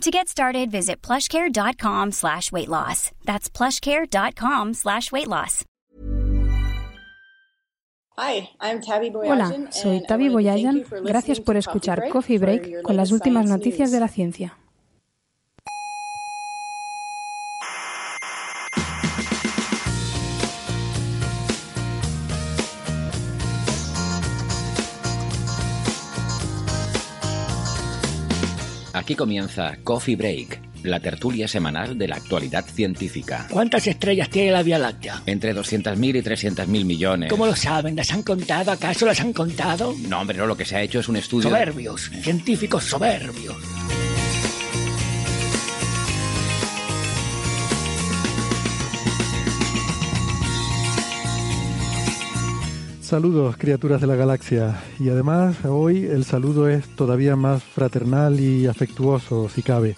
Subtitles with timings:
[0.00, 3.10] To get started, visit plushcare.com slash weight loss.
[3.24, 5.64] That's plushcare.com slash weight loss.
[8.16, 10.84] Hola, soy Tavi Boyajan.
[11.04, 14.56] Gracias por escuchar Coffee Break con las últimas noticias de la ciencia.
[29.04, 33.46] Aquí comienza Coffee Break, la tertulia semanal de la actualidad científica.
[33.50, 35.20] ¿Cuántas estrellas tiene la Vía Láctea?
[35.26, 37.28] Entre 200.000 y 300.000 millones.
[37.28, 37.96] ¿Cómo lo saben?
[37.96, 38.72] ¿Las han contado?
[38.72, 39.94] ¿Acaso las han contado?
[40.08, 41.50] No, hombre, no, lo que se ha hecho es un estudio...
[41.50, 43.58] Soberbios, científicos soberbios.
[53.04, 54.80] Saludos, criaturas de la galaxia.
[54.98, 59.94] Y además, hoy el saludo es todavía más fraternal y afectuoso, si cabe.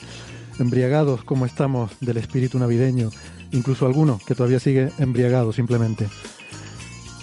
[0.58, 3.10] Embriagados como estamos del espíritu navideño,
[3.52, 6.08] incluso alguno que todavía sigue embriagado simplemente.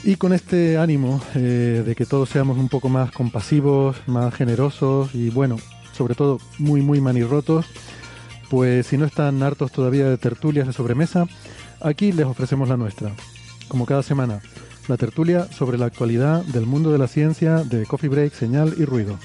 [0.05, 5.13] Y con este ánimo eh, de que todos seamos un poco más compasivos, más generosos
[5.13, 5.57] y bueno,
[5.91, 7.65] sobre todo muy muy manirrotos,
[8.49, 11.27] pues si no están hartos todavía de tertulias de sobremesa,
[11.81, 13.11] aquí les ofrecemos la nuestra.
[13.67, 14.41] Como cada semana,
[14.87, 18.85] la tertulia sobre la actualidad del mundo de la ciencia de Coffee Break, Señal y
[18.85, 19.17] Ruido.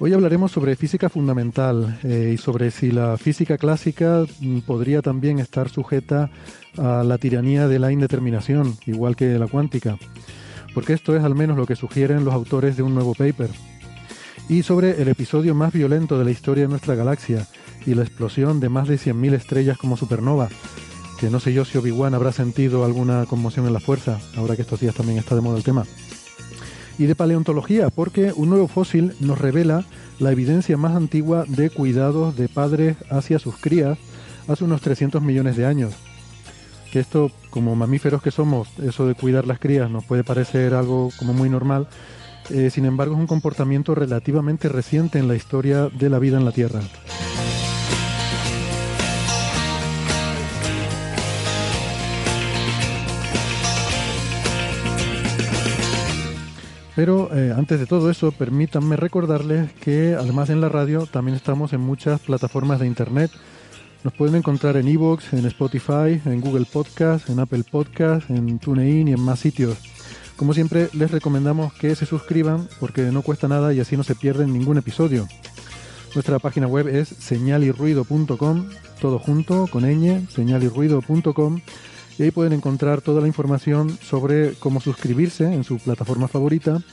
[0.00, 5.40] Hoy hablaremos sobre física fundamental eh, y sobre si la física clásica mm, podría también
[5.40, 6.30] estar sujeta
[6.76, 9.98] a la tiranía de la indeterminación, igual que la cuántica,
[10.72, 13.50] porque esto es al menos lo que sugieren los autores de un nuevo paper
[14.48, 17.46] y sobre el episodio más violento de la historia de nuestra galaxia
[17.84, 20.48] y la explosión de más de 100.000 estrellas como supernova,
[21.20, 24.62] que no sé yo si Obi-Wan habrá sentido alguna conmoción en la fuerza, ahora que
[24.62, 25.84] estos días también está de moda el tema.
[26.98, 29.84] Y de paleontología, porque un nuevo fósil nos revela
[30.18, 33.98] la evidencia más antigua de cuidados de padres hacia sus crías
[34.48, 35.94] hace unos 300 millones de años.
[36.90, 41.10] Que esto, como mamíferos que somos, eso de cuidar las crías nos puede parecer algo
[41.18, 41.86] como muy normal,
[42.50, 46.44] eh, sin embargo, es un comportamiento relativamente reciente en la historia de la vida en
[46.44, 46.80] la Tierra.
[56.98, 61.72] Pero eh, antes de todo eso, permítanme recordarles que además en la radio también estamos
[61.72, 63.30] en muchas plataformas de Internet.
[64.02, 69.06] Nos pueden encontrar en Evox, en Spotify, en Google Podcast, en Apple Podcast, en TuneIn
[69.06, 69.78] y en más sitios.
[70.38, 74.14] Como siempre, les recomendamos que se suscriban porque no cuesta nada y así no se
[74.14, 75.26] pierden ningún episodio.
[76.14, 78.68] Nuestra página web es señalirruido.com,
[79.00, 81.60] todo junto, con ñ, señalirruido.com,
[82.18, 86.84] y ahí pueden encontrar toda la información sobre cómo suscribirse en su plataforma favorita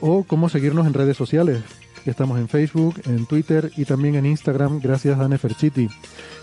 [0.00, 1.62] o cómo seguirnos en redes sociales.
[2.06, 5.88] Estamos en Facebook, en Twitter y también en Instagram gracias a Neferchiti.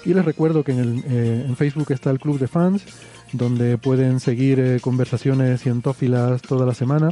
[0.05, 2.83] Y les recuerdo que en, eh, en Facebook está el Club de Fans
[3.33, 7.09] donde pueden seguir eh, conversaciones cientófilas toda la semana.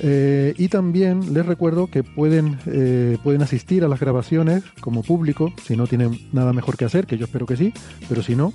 [0.00, 5.52] Eh, y también les recuerdo que pueden, eh, pueden asistir a las grabaciones como público,
[5.64, 7.72] si no tienen nada mejor que hacer, que yo espero que sí,
[8.08, 8.52] pero si no,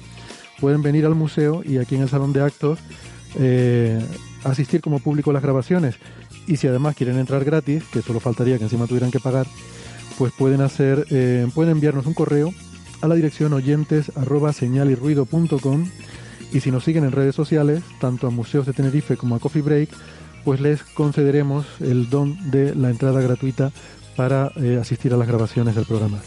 [0.61, 2.79] pueden venir al museo y aquí en el salón de actos
[4.43, 5.95] asistir como público las grabaciones.
[6.47, 9.47] Y si además quieren entrar gratis, que solo faltaría que encima tuvieran que pagar,
[10.17, 11.05] pues pueden hacer,
[11.53, 12.53] pueden enviarnos un correo
[13.01, 14.51] a la dirección oyentes arroba
[16.53, 19.63] y si nos siguen en redes sociales, tanto a Museos de Tenerife como a Coffee
[19.63, 19.89] Break,
[20.45, 23.71] pues les concederemos el don de la entrada gratuita
[24.15, 26.19] para eh, asistir a las grabaciones del programa.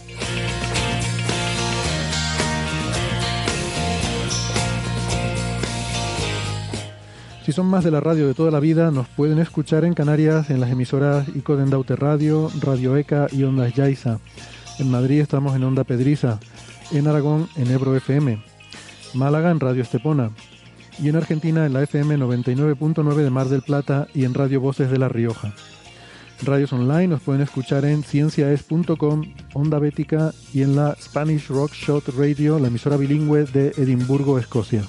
[7.47, 10.51] Si son más de la radio de toda la vida, nos pueden escuchar en Canarias
[10.51, 14.19] en las emisoras ICO de Radio, Radio ECA y Ondas Yaiza.
[14.81, 16.41] En Madrid estamos en Onda Pedriza,
[16.91, 18.43] en Aragón en Ebro FM
[19.15, 20.33] Málaga en Radio Estepona
[20.99, 24.91] y en Argentina en la FM 99.9 de Mar del Plata y en Radio Voces
[24.91, 25.55] de La Rioja.
[26.43, 29.23] Radios online nos pueden escuchar en cienciaes.com,
[29.55, 34.83] Onda Bética y en la Spanish Rock Shot Radio, la emisora bilingüe de Edimburgo, Escocia.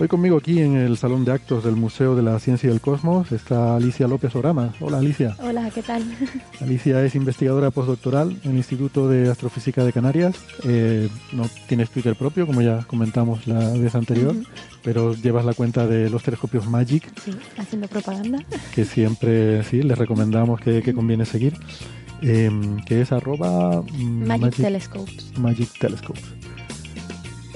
[0.00, 2.80] Hoy conmigo aquí en el Salón de Actos del Museo de la Ciencia y del
[2.80, 4.72] Cosmos está Alicia López Orama.
[4.78, 5.36] Hola Alicia.
[5.42, 6.04] Hola, ¿qué tal?
[6.60, 10.36] Alicia es investigadora postdoctoral en el Instituto de Astrofísica de Canarias.
[10.62, 14.36] Eh, no tienes Twitter propio, como ya comentamos la vez anterior,
[14.84, 17.12] pero llevas la cuenta de los telescopios Magic.
[17.20, 18.38] Sí, haciendo propaganda.
[18.76, 21.54] Que siempre, sí, les recomendamos que, conviene seguir.
[22.22, 25.36] Em, que es arroba Magic Telescopes.
[25.38, 26.24] Magic Telescopes.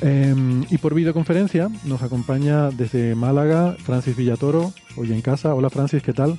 [0.02, 5.54] Em, y por videoconferencia nos acompaña desde Málaga Francis Villatoro, hoy en casa.
[5.54, 6.37] Hola Francis, ¿qué tal?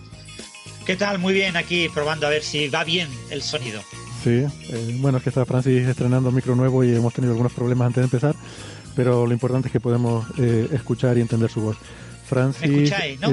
[0.85, 1.17] ¿Qué tal?
[1.17, 3.81] Muy bien, aquí probando a ver si va bien el sonido.
[4.21, 7.87] Sí, eh, bueno, es que está Francis estrenando micro nuevo y hemos tenido algunos problemas
[7.87, 8.35] antes de empezar,
[8.97, 11.77] pero lo importante es que podemos eh, escuchar y entender su voz.
[12.25, 12.69] Francis.
[12.69, 13.29] ¿Me escucháis, no?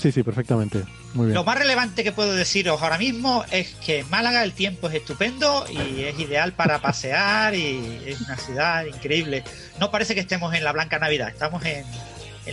[0.00, 0.84] Sí, sí, perfectamente.
[1.12, 1.34] Muy bien.
[1.34, 4.94] Lo más relevante que puedo deciros ahora mismo es que en Málaga el tiempo es
[4.94, 9.44] estupendo y es ideal para pasear y es una ciudad increíble.
[9.78, 11.84] No parece que estemos en la blanca Navidad, estamos en,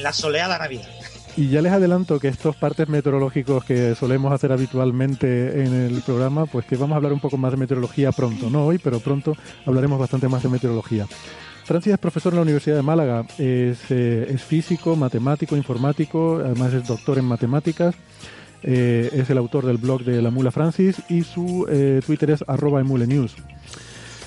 [0.02, 0.90] la soleada Navidad.
[1.38, 6.48] Y ya les adelanto que estos partes meteorológicos que solemos hacer habitualmente en el programa,
[6.48, 9.38] pues que vamos a hablar un poco más de meteorología pronto, no hoy, pero pronto
[9.66, 11.06] hablaremos bastante más de meteorología.
[11.68, 16.74] Francis es profesor en la Universidad de Málaga, es, eh, es físico, matemático, informático, además
[16.74, 17.94] es doctor en matemáticas,
[18.64, 22.46] eh, es el autor del blog de La Mula Francis y su eh, Twitter es
[22.48, 23.36] arroba emulenews.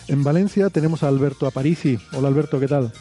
[0.08, 1.98] En Valencia tenemos a Alberto Aparici.
[2.12, 2.92] Hola Alberto, ¿qué tal?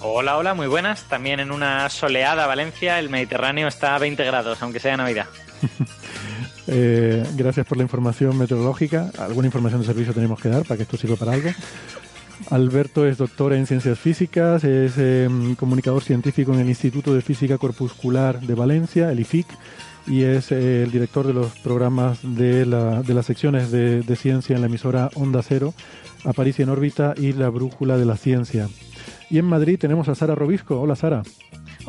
[0.00, 1.04] Hola, hola, muy buenas.
[1.04, 5.26] También en una soleada Valencia, el Mediterráneo está a 20 grados, aunque sea Navidad.
[6.66, 9.10] gracias por la información meteorológica.
[9.18, 11.48] Alguna información de servicio tenemos que dar para que esto sirva para algo.
[12.48, 17.58] Alberto es doctor en ciencias físicas, es em, comunicador científico en el Instituto de Física
[17.58, 19.46] Corpuscular de Valencia, el IFIC,
[20.06, 24.68] y es eh, el director de los programas de, las secciones de, ciencia en la
[24.68, 25.74] emisora Onda Cero,
[26.24, 28.68] Aparicio en órbita y La Brújula de la Ciencia.
[29.30, 30.80] Y en Madrid tenemos a Sara Robisco.
[30.80, 31.22] Hola Sara.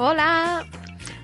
[0.03, 0.65] Hola.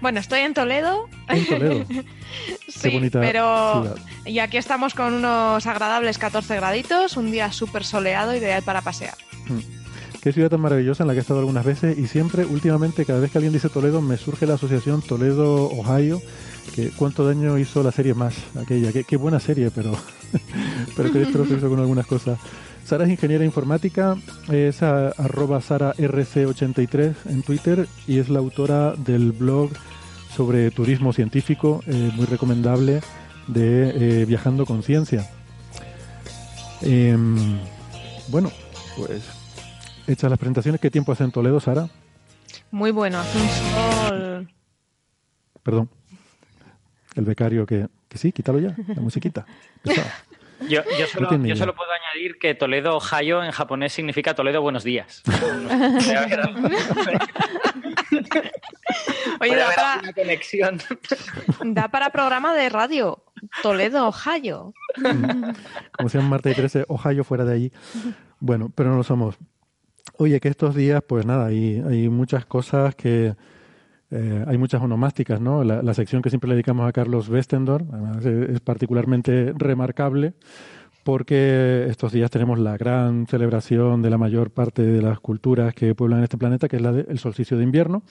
[0.01, 1.09] Bueno, estoy en Toledo.
[1.29, 1.83] En Toledo.
[2.67, 8.35] sí, bonita pero y aquí estamos con unos agradables 14 graditos, un día súper soleado,
[8.35, 9.15] ideal para pasear.
[9.47, 9.61] Hmm.
[10.21, 13.19] Qué ciudad tan maravillosa en la que he estado algunas veces y siempre, últimamente, cada
[13.19, 16.21] vez que alguien dice Toledo, me surge la asociación Toledo-Ohio,
[16.75, 19.93] que cuánto daño hizo la serie más, aquella, qué, buena serie, pero,
[20.95, 22.37] pero que destrozo hizo con algunas cosas.
[22.87, 24.15] Sara es ingeniera informática,
[24.49, 29.71] es arroba SaraRC83 en Twitter y es la autora del blog
[30.33, 33.01] sobre turismo científico, eh, muy recomendable,
[33.47, 35.29] de eh, Viajando con Ciencia.
[36.81, 37.59] Em,
[38.29, 38.53] bueno,
[38.95, 39.21] pues
[40.07, 41.89] hechas las presentaciones, ¿qué tiempo hace en Toledo, Sara?
[42.71, 44.49] Muy bueno, hace un sol.
[45.61, 45.89] Perdón.
[47.15, 49.45] El becario que, que sí, quítalo ya, la musiquita.
[50.61, 54.83] Yo, yo, solo, yo, solo, puedo añadir que Toledo Ohio en japonés significa Toledo buenos
[54.83, 55.21] días.
[59.39, 60.81] Oye, da para, una conexión.
[61.63, 63.23] da para programa de radio.
[63.61, 64.73] Toledo, Ohio.
[65.97, 67.71] Como sean Marta y 13, Ohio fuera de allí.
[68.39, 69.37] Bueno, pero no lo somos.
[70.17, 73.35] Oye, que estos días, pues nada, hay, hay muchas cosas que...
[74.11, 75.63] Eh, hay muchas onomásticas, ¿no?
[75.63, 80.33] La, sección que siempre le dedicamos a Carlos Westendor además es, particularmente remarcable
[81.03, 85.95] porque estos días tenemos la gran celebración de la mayor parte de las culturas que
[85.95, 88.03] pueblan este planeta, que es la del solsticio de invierno.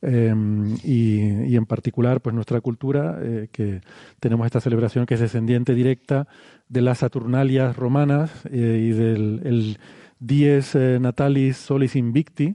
[0.00, 3.80] Em, y, en particular, pues nuestra cultura, eh, que
[4.20, 6.28] tenemos esta celebración que es descendiente directa
[6.68, 9.78] de las Saturnalias romanas eh, y del el
[10.20, 12.54] Dies eh, Natalis Solis Invicti,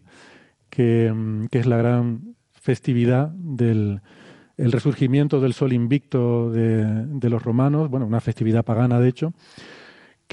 [0.78, 4.01] em, que, es la gran festividad del
[4.55, 9.34] el resurgimiento del sol invicto de, de los romanos, bueno, una festividad pagana de hecho,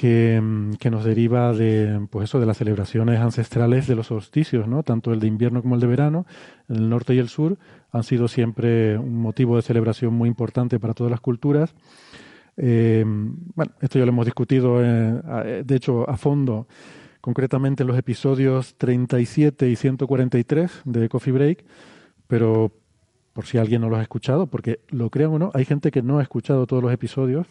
[0.02, 4.82] Mm, que, nos deriva de, pues eso, de las celebraciones ancestrales de los solsticios, ¿no?
[4.82, 6.26] tanto el de invierno como el de verano,
[6.68, 7.58] el norte y el sur,
[7.92, 11.74] han sido siempre un motivo de celebración muy importante para todas las culturas.
[12.56, 16.66] Eh, bueno, esto ya lo hemos discutido, eh, de hecho, a fondo,
[17.20, 21.64] concretamente en los episodios 37 y 143 de Coffee Break,
[22.30, 22.72] pero
[23.34, 26.00] por si alguien no lo ha escuchado, porque lo crean o no, hay gente que
[26.00, 27.46] no ha escuchado todos los episodios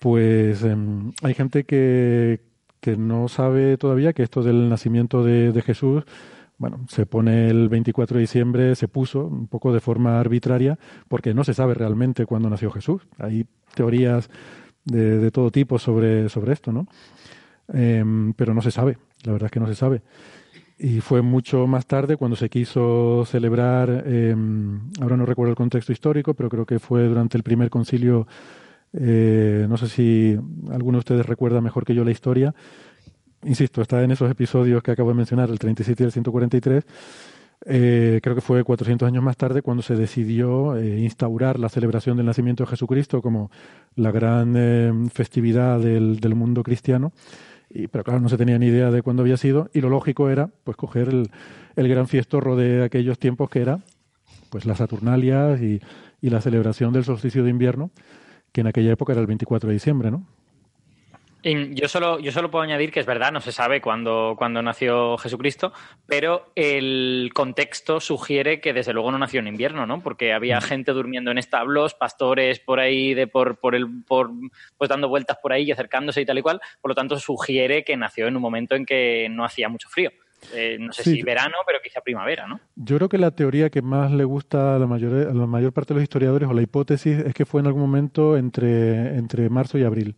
[0.00, 2.40] pues em, hay gente que,
[2.80, 6.04] que no sabe todavía que esto del nacimiento de, de, Jesús,
[6.56, 11.34] bueno, se pone el 24 de diciembre, se puso un poco de forma arbitraria, porque
[11.34, 13.02] no se sabe realmente cuándo nació Jesús.
[13.18, 14.30] Hay teorías
[14.84, 16.86] de, de todo tipo sobre, sobre esto, ¿no?
[17.72, 20.00] Em, pero no se sabe, la verdad es que no se sabe.
[20.82, 24.34] Y fue mucho más tarde cuando se quiso celebrar, eh,
[25.02, 28.26] ahora no recuerdo el contexto histórico, pero creo que fue durante el primer concilio
[28.92, 30.38] eh, no sé si
[30.70, 32.54] alguno de ustedes recuerda mejor que yo la historia.
[33.44, 36.84] Insisto, está en esos episodios que acabo de mencionar, el 37 y el 143.
[37.66, 42.16] Eh, creo que fue 400 años más tarde cuando se decidió eh, instaurar la celebración
[42.16, 43.50] del nacimiento de Jesucristo como
[43.96, 47.12] la gran eh, festividad del, mundo cristiano.
[47.70, 50.28] Y, pero claro, no se tenía ni idea de cuándo había sido y lo lógico
[50.28, 51.30] era pues coger el,
[51.76, 53.78] el gran fiestorro de aquellos tiempos que era
[54.50, 55.80] pues las Saturnalias y,
[56.20, 57.90] y la celebración del solsticio de invierno,
[58.52, 60.26] que en aquella época era el 24 de diciembre, ¿no?
[61.42, 65.16] Yo solo, yo solo puedo añadir que es verdad, no se sabe cuándo, cuándo nació
[65.18, 65.72] Jesucristo,
[66.06, 70.02] pero el contexto sugiere que desde luego no nació en invierno, ¿no?
[70.02, 74.30] Porque había gente durmiendo en establos, pastores por ahí de por, por el, por,
[74.76, 76.60] pues dando vueltas por ahí y acercándose y tal y cual.
[76.80, 80.10] Por lo tanto, sugiere que nació en un momento en que no hacía mucho frío.
[80.54, 82.60] Eh, no sé si verano, pero quizá primavera, ¿no?
[82.76, 85.72] Yo creo que la teoría que más le gusta a la mayor, a la mayor
[85.72, 89.50] parte de los historiadores, o la hipótesis, es que fue en algún momento entre, entre
[89.50, 90.16] marzo y abril.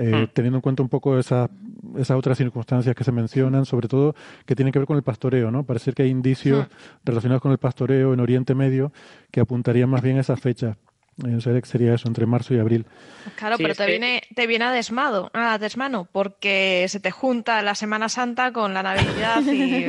[0.00, 0.28] Eh, hmm.
[0.32, 1.50] teniendo en cuenta un poco esas,
[1.96, 4.14] esas otras circunstancias que se mencionan, sobre todo
[4.46, 5.64] que tienen que ver con el pastoreo, ¿no?
[5.64, 6.70] Parece que hay indicios hmm.
[7.04, 8.92] relacionados con el pastoreo en Oriente Medio
[9.30, 10.76] que apuntarían más bien a esas fechas.
[11.26, 12.86] Eh, sería eso, entre marzo y abril.
[13.36, 17.74] Claro, pero te, viene, te viene a, desmado, a desmano, porque se te junta la
[17.74, 19.86] Semana Santa con la Navidad y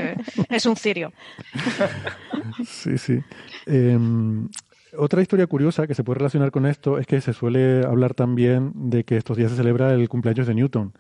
[0.50, 1.14] es un cirio.
[2.66, 3.20] Sí, sí.
[3.66, 4.50] Em,
[4.98, 8.72] otra historia curiosa que se puede relacionar con esto es que se suele hablar también
[8.76, 10.94] de que estos días se celebra el cumpleaños de Newton.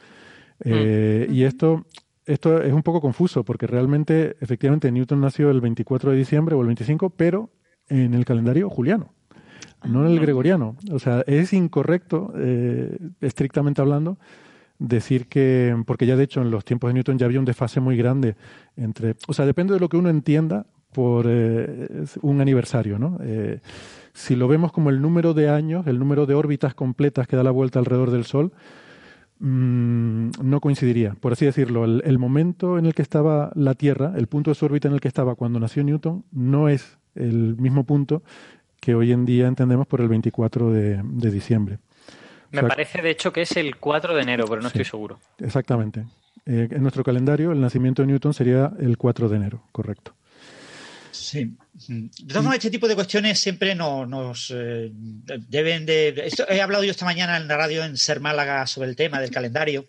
[0.64, 1.86] Eh, y esto,
[2.26, 6.62] esto es un poco confuso porque realmente, efectivamente, Newton nació el 24 de diciembre o
[6.62, 7.50] el 25, pero
[7.90, 9.14] en el calendario juliano,
[9.84, 10.22] no en el ah.
[10.22, 10.78] gregoriano.
[10.92, 14.18] O sea, es incorrecto, eh, estrictamente hablando,
[14.80, 17.80] decir que, porque ya de hecho en los tiempos de Newton ya había un desfase
[17.80, 18.36] muy grande
[18.76, 23.18] entre, o sea, depende de lo que uno entienda por eh, un aniversario, ¿no?
[23.24, 23.60] Eh,
[24.14, 27.44] si lo vemos como el número de años, el número de órbitas completas que da
[27.44, 28.52] la vuelta alrededor del Sol,
[29.40, 31.16] mm, no coincidiría.
[31.20, 34.66] Por así decirlo, el, momento en el que estaba la Tierra, el punto de su
[34.66, 38.22] órbita en el que estaba cuando nació Newton, no es el mismo punto
[38.80, 41.80] que hoy en día entendemos por el 24 de, diciembre.
[42.52, 45.20] Me parece, de hecho, que es el 4 de enero, pero no estoy seguro.
[45.38, 46.06] Exactamente.
[46.46, 50.14] Eh, en nuestro calendario, el nacimiento de Newton sería el 4 de enero, correcto.
[51.12, 51.56] Sí.
[51.88, 56.32] De todas este tipo de cuestiones siempre nos, eh, deben de...
[56.50, 59.32] he hablado yo esta mañana en la radio en Ser Málaga sobre el tema del
[59.32, 59.88] calendario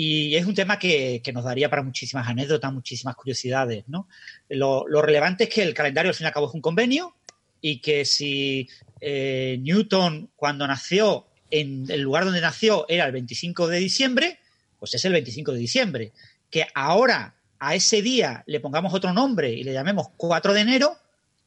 [0.00, 3.82] y es un tema que, nos daría para muchísimas anécdotas, muchísimas curiosidades.
[3.88, 4.08] ¿no?
[4.48, 7.16] Lo, relevante es que el calendario al fin y al cabo es un convenio
[7.60, 8.68] y que si
[9.00, 14.38] eh, Newton cuando nació en el lugar donde nació era el 25 de diciembre,
[14.78, 16.12] pues es el 25 de diciembre.
[16.48, 20.96] Que ahora a ese día le pongamos otro nombre y le llamemos 4 de enero,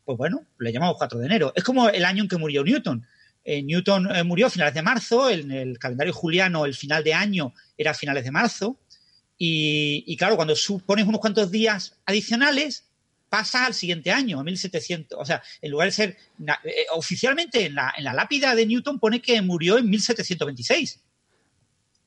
[0.06, 1.54] pues bueno, le llamamos 4 de enero.
[1.56, 3.06] Es como el año en que murió Newton.
[3.44, 7.14] Eh, Newton eh, murió a finales de marzo, en el calendario juliano el final de
[7.14, 8.78] año era a finales de marzo,
[9.44, 12.86] y, claro, cuando supones unos cuantos días adicionales,
[13.28, 15.18] pasa al siguiente año, a 1700.
[15.20, 16.18] O sea, en lugar de ser.
[16.64, 21.00] Eh, oficialmente en la, en la lápida de Newton pone que murió en 1726.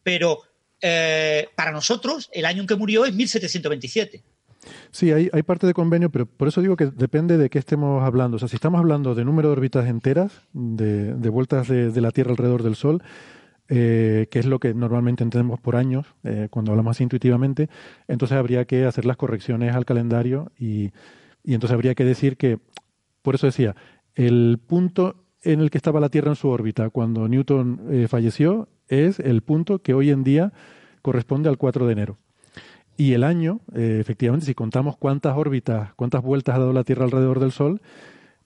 [0.05, 0.43] Pero
[0.87, 4.23] eh, para nosotros el año en que murió es 1727.
[4.91, 8.37] Sí, hay, parte de convenio, pero por eso digo que depende de qué estemos hablando.
[8.37, 12.33] O sea, si estamos hablando de número de órbitas enteras, de, vueltas de, la Tierra
[12.33, 13.03] alrededor del Sol,
[13.71, 17.71] eh, que es lo que normalmente entendemos por años, eh, cuando hablamos intuitivamente,
[18.07, 20.93] entonces habría que hacer las correcciones al calendario y
[21.45, 22.59] entonces habría que decir que,
[23.23, 23.75] por eso decía,
[24.15, 29.21] el punto en el que estaba la Tierra en su órbita cuando Newton falleció es
[29.21, 30.53] el punto que hoy en día
[31.03, 32.19] corresponde al 4 de enero.
[32.97, 37.05] Y el año, eh, efectivamente, si contamos cuántas órbitas, cuántas vueltas ha dado la Tierra
[37.05, 37.83] alrededor del Sol,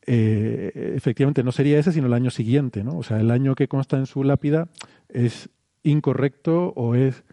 [0.06, 2.96] eh, efectivamente no sería ese, sino el año siguiente, ¿no?
[2.96, 4.68] O sea, el año que consta en su lápida
[5.10, 5.50] es
[5.82, 7.24] incorrecto o es,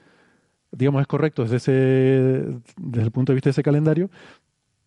[0.71, 4.09] digamos, es correcto desde, ese, desde el punto de vista de ese calendario,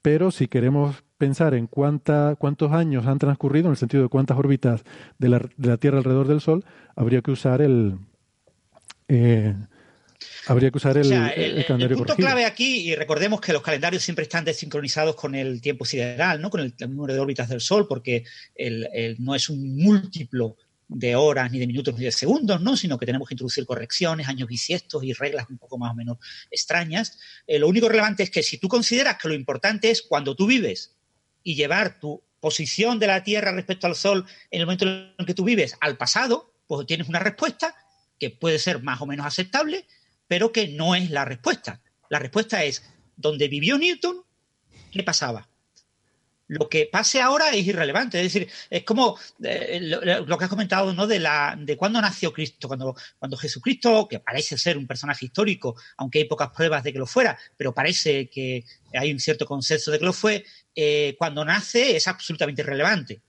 [0.02, 4.38] pero si queremos pensar en cuánta, cuántos años han transcurrido, en el sentido de cuántas
[4.38, 4.84] órbitas
[5.18, 6.64] de la, de la Tierra alrededor del Sol,
[6.96, 7.98] habría que usar el...
[9.08, 9.54] Eh,
[10.46, 14.02] habría que usar el, el, calendario el punto clave aquí, y recordemos que los calendarios
[14.02, 16.50] siempre están desincronizados con el tiempo sideral, ¿no?
[16.50, 20.56] con el, número de órbitas del Sol, porque el, no es un múltiplo
[20.88, 22.74] de horas, ni de minutos, ni de segundos, ¿no?
[22.74, 26.16] Sino que tenemos que introducir correcciones, años bisiestos y reglas un poco más o menos
[26.50, 27.18] extrañas.
[27.46, 30.46] Eh, lo único relevante es que si tú consideras que lo importante es cuando tú
[30.46, 30.97] vives
[31.42, 35.34] y llevar tu posición de la Tierra respecto al Sol en el momento en que
[35.34, 37.74] tú vives al pasado, pues tienes una respuesta
[38.18, 39.86] que puede ser más o menos aceptable,
[40.26, 41.80] pero que no es la respuesta.
[42.10, 42.84] La respuesta es,
[43.16, 44.22] donde vivió Newton,
[44.92, 45.47] ¿qué pasaba?
[46.48, 48.18] Lo que pase ahora es irrelevante.
[48.18, 51.06] Es decir, es como eh, lo, que has comentado, ¿no?
[51.06, 55.76] De la de cuándo nació Cristo, cuando, cuando Jesucristo, que parece ser un personaje histórico,
[55.98, 58.64] aunque hay pocas pruebas de que lo fuera, pero parece que
[58.94, 63.20] hay un cierto consenso de que lo fue, eh, cuando nace es absolutamente irrelevante.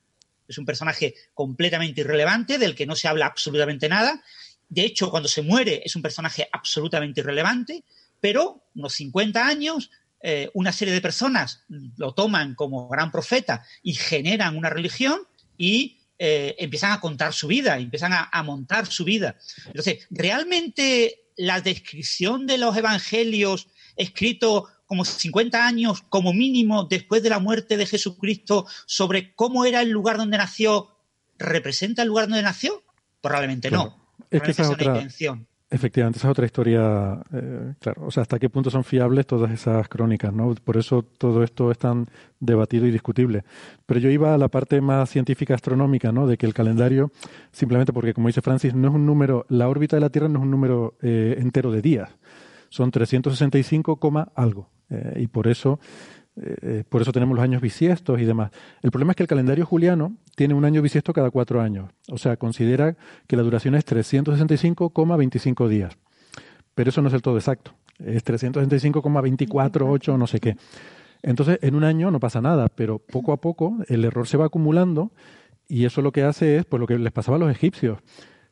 [0.47, 4.23] Es un personaje completamente irrelevante, del que no se habla absolutamente nada.
[4.69, 7.83] De hecho, cuando se muere es un personaje absolutamente irrelevante,
[8.21, 11.63] pero unos 50 años eh, una serie de personas
[11.97, 15.19] lo toman como gran profeta y generan una religión
[15.57, 19.37] y eh, empiezan a contar su vida, empiezan a, montar su vida.
[19.67, 27.29] Entonces, realmente la descripción de los evangelios escritos como 50 años como mínimo después de
[27.29, 30.97] la muerte de Jesucristo sobre cómo era el lugar donde nació,
[31.37, 32.83] ¿representa el lugar donde nació?
[33.21, 34.13] Probablemente no.
[34.29, 35.07] Es que esa es otra,
[35.71, 39.51] Efectivamente, esa es otra historia, eh, claro, o sea, hasta qué punto son fiables todas
[39.51, 40.55] esas crónicas, ¿no?
[40.55, 42.07] Por eso todo esto es tan
[42.39, 43.43] debatido y discutible.
[43.85, 46.25] Pero yo iba a la parte más científica astronómica, ¿no?
[46.25, 47.11] De que el calendario,
[47.51, 50.39] simplemente porque, como dice Francis, no es un número, la órbita de la Tierra no
[50.39, 52.09] es un número eh, entero de días,
[52.69, 53.99] son 365,
[54.33, 54.69] algo.
[54.89, 55.79] Eh, y por eso
[56.41, 58.51] eh, por eso tenemos los años bisiestos y demás.
[58.81, 61.89] El problema es que el calendario juliano tiene un año bisiesto cada cuatro años.
[62.09, 62.95] O sea, considera
[63.27, 65.97] que la duración es 365,25 días.
[66.75, 67.73] Pero eso no es el todo exacto.
[67.99, 70.55] Es 365,248 no sé qué.
[71.21, 74.45] Entonces, en un año no pasa nada, pero poco a poco el error se va
[74.45, 75.11] acumulando
[75.67, 77.99] y eso lo que hace es pues, lo que les pasaba a los egipcios.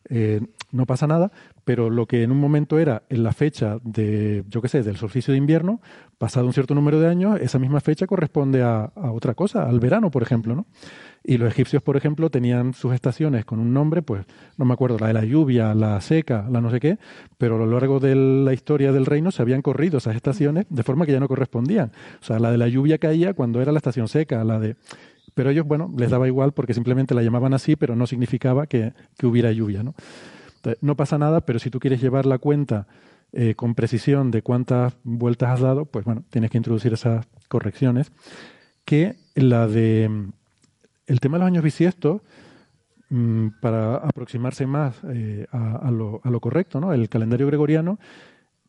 [0.10, 1.32] Eh, no pasa nada,
[1.64, 4.98] pero lo que en un momento era en la fecha de, yo qué sé, del
[4.98, 5.82] solsticio de invierno,
[6.18, 10.12] pasado un cierto número de años, esa misma fecha corresponde a, otra cosa, al verano,
[10.12, 10.66] por ejemplo, ¿no?
[11.24, 14.26] Y los egipcios, por ejemplo, tenían sus estaciones con un nombre, pues
[14.58, 17.00] no me acuerdo, la de la lluvia, la seca, la no sé qué,
[17.38, 20.84] pero a lo largo de la historia del reino se habían corrido esas estaciones de
[20.84, 21.92] forma que ya no correspondían.
[22.22, 24.76] O sea, la de la lluvia caía cuando era la estación seca, la de
[25.38, 28.94] pero ellos, bueno, les daba igual porque simplemente la llamaban así, pero no significaba que,
[29.20, 29.94] que hubiera lluvia, ¿no?
[30.82, 32.88] no pasa nada, pero si tú quieres llevar la cuenta
[33.34, 38.12] eh, con precisión de cuántas vueltas has dado, pues bueno, tienes que introducir esas correcciones.
[38.84, 40.32] Que la de mm,
[41.06, 42.22] el tema de los años bisiestos,
[43.10, 46.94] mm, para aproximarse más eh, a, lo, a, lo, correcto, ¿no?
[46.94, 48.00] El calendario gregoriano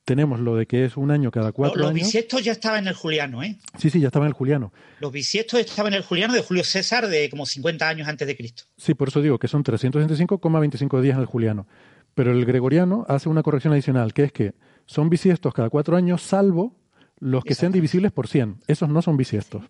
[0.08, 1.98] tenemos lo de que es un año cada cuatro los, años.
[1.98, 3.58] Los bisiestos ya estaban en el juliano, ¿eh?
[3.76, 4.72] Sí, sí, ya estaba en el juliano.
[5.00, 8.34] Los bisiestos estaban en el juliano de Julio César de como 50 años antes de
[8.34, 8.62] Cristo.
[8.78, 11.66] Sí, por eso digo que son 365,25 días en el juliano.
[12.14, 14.54] Pero el gregoriano hace una corrección adicional, que es que
[14.86, 16.74] son bisiestos cada cuatro años, salvo
[17.18, 18.60] los que sean divisibles por 100.
[18.66, 19.62] Esos no son bisiestos.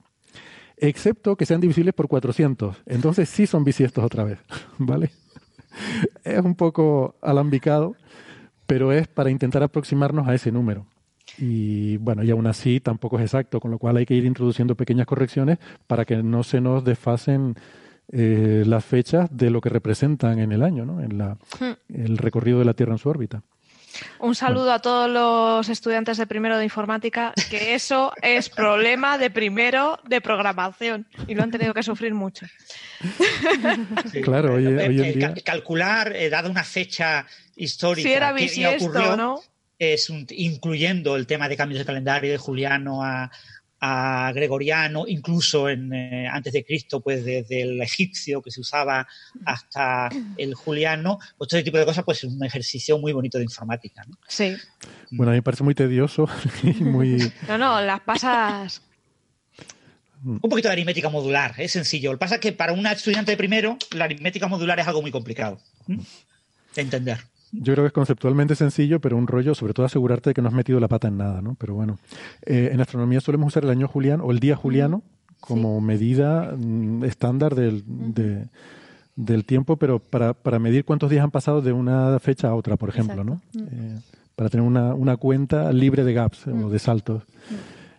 [0.77, 2.77] Excepto que sean divisibles por 400.
[2.87, 4.39] Entonces sí son bisiestos otra vez.
[4.79, 5.11] ¿Vale?
[6.23, 7.97] Es un poco alambicado
[8.69, 10.87] pero es para intentar aproximarnos a ese número.
[11.39, 14.77] Y bueno, y aún así tampoco es exacto, con lo cual hay que ir introduciendo
[14.77, 17.57] pequeñas correcciones para que no se nos desfasen
[18.13, 21.01] eh, las fechas de lo que representan en el año, ¿no?
[21.01, 21.95] en la, hmm.
[21.95, 23.43] el recorrido de la Tierra en su órbita.
[24.19, 29.31] Un saludo a todos los estudiantes de primero de informática, que eso es problema de
[29.31, 32.47] primero de programación y lo han tenido que sufrir mucho.
[34.23, 35.35] claro, hoy, hoy en día...
[35.43, 37.27] Calcular, eh, dada una fecha
[37.59, 39.41] histórica, era bisiesto, ¿no?
[39.79, 43.31] Es incluyendo el tema de cambios de calendario de Juliano a,
[43.81, 49.07] a Gregoriano, incluso en, eh, antes de Cristo, pues desde el egipcio que se usaba
[49.45, 53.39] hasta el juliano, pues todo ese tipo de cosas, pues es un ejercicio muy bonito
[53.39, 54.05] de informática.
[54.07, 54.19] ¿no?
[54.27, 54.57] Sí.
[55.11, 56.29] Bueno, a mí me parece muy tedioso
[56.63, 57.33] y muy...
[57.47, 58.83] No, no, las pasas...
[60.25, 62.11] Un poquito de aritmética modular, es sencillo.
[62.11, 65.01] Lo que pasa es que para una estudiante de primero, la aritmética modular es algo
[65.01, 67.19] muy complicado de entender.
[67.53, 70.49] Yo creo que es conceptualmente sencillo, pero un rollo, sobre todo asegurarte de que no
[70.49, 71.55] has metido la pata en nada, ¿no?
[71.59, 71.99] Pero bueno,
[72.45, 75.03] eh, en astronomía solemos usar el año juliano o el día juliano
[75.41, 77.85] como medida mm, estándar del,
[79.17, 82.77] del tiempo, pero para, para, medir cuántos días han pasado de una fecha a otra,
[82.77, 83.41] por ejemplo, ¿no?
[83.57, 83.99] Eh,
[84.37, 87.25] para tener una, una, cuenta libre de gaps o de saltos.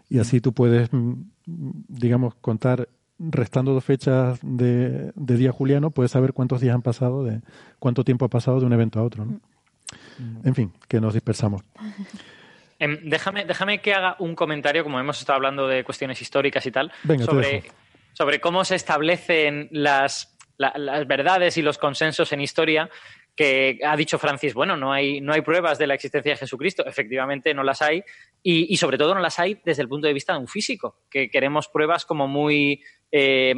[0.10, 1.14] Y así tú puedes, mm,
[1.46, 2.88] digamos, contar
[3.20, 7.42] restando dos fechas de, día juliano, puedes saber cuántos días han pasado, de
[7.78, 9.26] cuánto tiempo ha pasado de un evento a otro.
[9.26, 10.48] Mm.
[10.48, 11.62] En fin, que nos dispersamos.
[12.82, 16.72] Em, déjame, déjame que haga un comentario, como hemos estado hablando de cuestiones históricas y
[16.72, 16.90] tal,
[17.26, 17.66] sobre,
[18.14, 22.90] sobre cómo se establecen las, las verdades y los consensos en historia
[23.36, 26.86] que ha dicho Francis, bueno, no hay, no hay pruebas de la existencia de Jesucristo.
[26.86, 28.04] Efectivamente, no las hay.
[28.44, 31.00] Y, y, sobre todo no las hay desde el punto de vista de un físico,
[31.10, 33.56] que queremos pruebas como muy eh,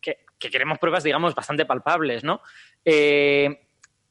[0.00, 2.40] que, queremos pruebas, digamos, bastante palpables, ¿no?
[2.84, 3.66] Eh,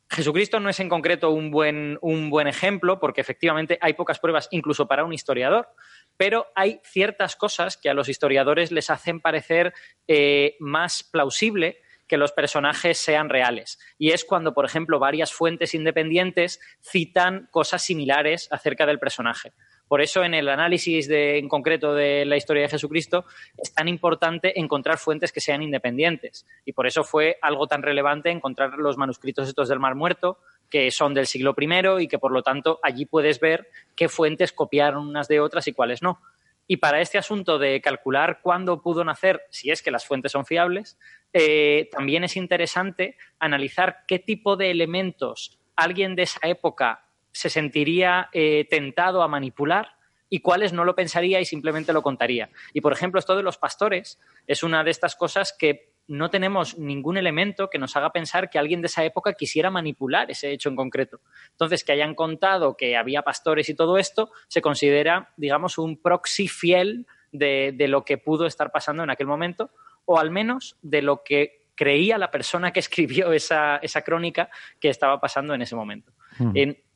[0.10, 4.48] Jesucristo no es en concreto un buen, un buen ejemplo porque efectivamente hay pocas pruebas,
[4.52, 5.68] incluso para un historiador,
[6.16, 9.74] pero hay ciertas cosas que a los historiadores les hacen parecer
[10.08, 13.80] eh, más plausible que los personajes sean reales.
[13.98, 19.54] Y es cuando, por ejemplo, varias fuentes independientes citan cosas similares acerca del personaje.
[19.88, 23.26] Por eso, en el análisis en concreto de la historia de Jesucristo,
[23.58, 26.46] es tan importante encontrar fuentes que sean independientes.
[26.66, 30.90] Y por eso fue algo tan relevante encontrar los manuscritos estos del Mar Muerto, que
[30.92, 35.08] son del siglo I y que, por lo tanto, allí puedes ver qué fuentes copiaron
[35.08, 36.20] unas de otras y cuáles no.
[36.68, 40.46] Y para este asunto de calcular cuándo pudo nacer, si es que las fuentes son
[40.46, 40.98] fiables,
[41.32, 47.05] eh, también es interesante analizar qué tipo de elementos alguien de esa época
[47.36, 49.98] se sentiría eh, tentado a manipular
[50.30, 52.50] y cuáles no lo pensaría y simplemente lo contaría.
[52.72, 56.78] Y, por ejemplo, esto de los pastores es una de estas cosas que no tenemos
[56.78, 60.70] ningún elemento que nos haga pensar que alguien de esa época quisiera manipular ese hecho
[60.70, 61.20] en concreto.
[61.52, 66.48] Entonces, que hayan contado que había pastores y todo esto, se considera, digamos, un proxy
[66.48, 69.72] fiel de, lo que pudo estar pasando en aquel momento,
[70.06, 75.20] o al menos de lo que creía la persona que escribió esa, crónica que estaba
[75.20, 76.14] pasando en ese momento.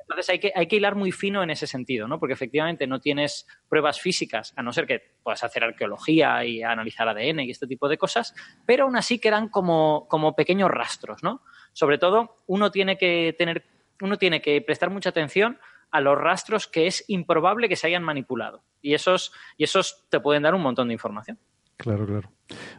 [0.10, 2.20] Entonces hay que, hilar muy fino en ese sentido, ¿no?
[2.20, 7.08] Porque efectivamente no tienes pruebas físicas, a no ser que puedas hacer arqueología y analizar
[7.08, 8.34] ADN y este tipo de cosas,
[8.66, 11.44] pero aún así quedan como, como pequeños rastros, ¿no?
[11.74, 13.66] Sobre todo, uno tiene que tener,
[14.02, 15.60] uno tiene que prestar mucha atención
[15.92, 18.64] a los rastros que es improbable que se hayan manipulado.
[18.82, 21.38] Y esos, y esos te pueden dar un montón de información.
[21.80, 22.30] Claro, claro.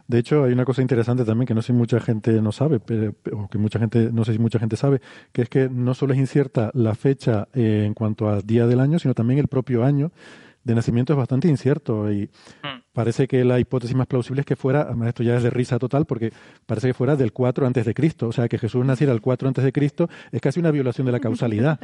[0.07, 2.79] De hecho, hay una cosa interesante también que no sé si mucha gente no sabe,
[2.79, 5.95] pero, o que mucha gente, no sé si mucha gente sabe, que es que no
[5.95, 9.47] solo es incierta la fecha eh, en cuanto al día del año, sino también el
[9.47, 10.11] propio año
[10.63, 12.29] de nacimiento es bastante incierto y
[12.63, 12.83] hmm.
[12.93, 15.79] parece que la hipótesis más plausible es que fuera, además esto ya es de risa
[15.79, 16.31] total, porque
[16.65, 19.47] parece que fuera del 4 antes de Cristo, o sea, que Jesús naciera el 4
[19.47, 21.79] antes de Cristo es casi una violación de la causalidad.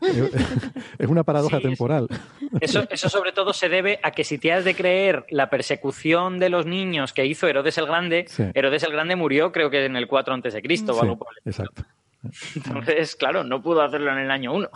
[0.98, 2.08] es una paradoja temporal.
[2.60, 6.38] Eso, eso sobre todo se debe a que si te has de creer la persecución
[6.38, 9.96] de los niños que hizo Herodes el Grande, Herodes el Grande murió creo que en
[9.96, 11.84] el 4 antes de Cristo o algo por el Exacto.
[12.54, 14.68] Entonces, claro, no pudo hacerlo en el año 1.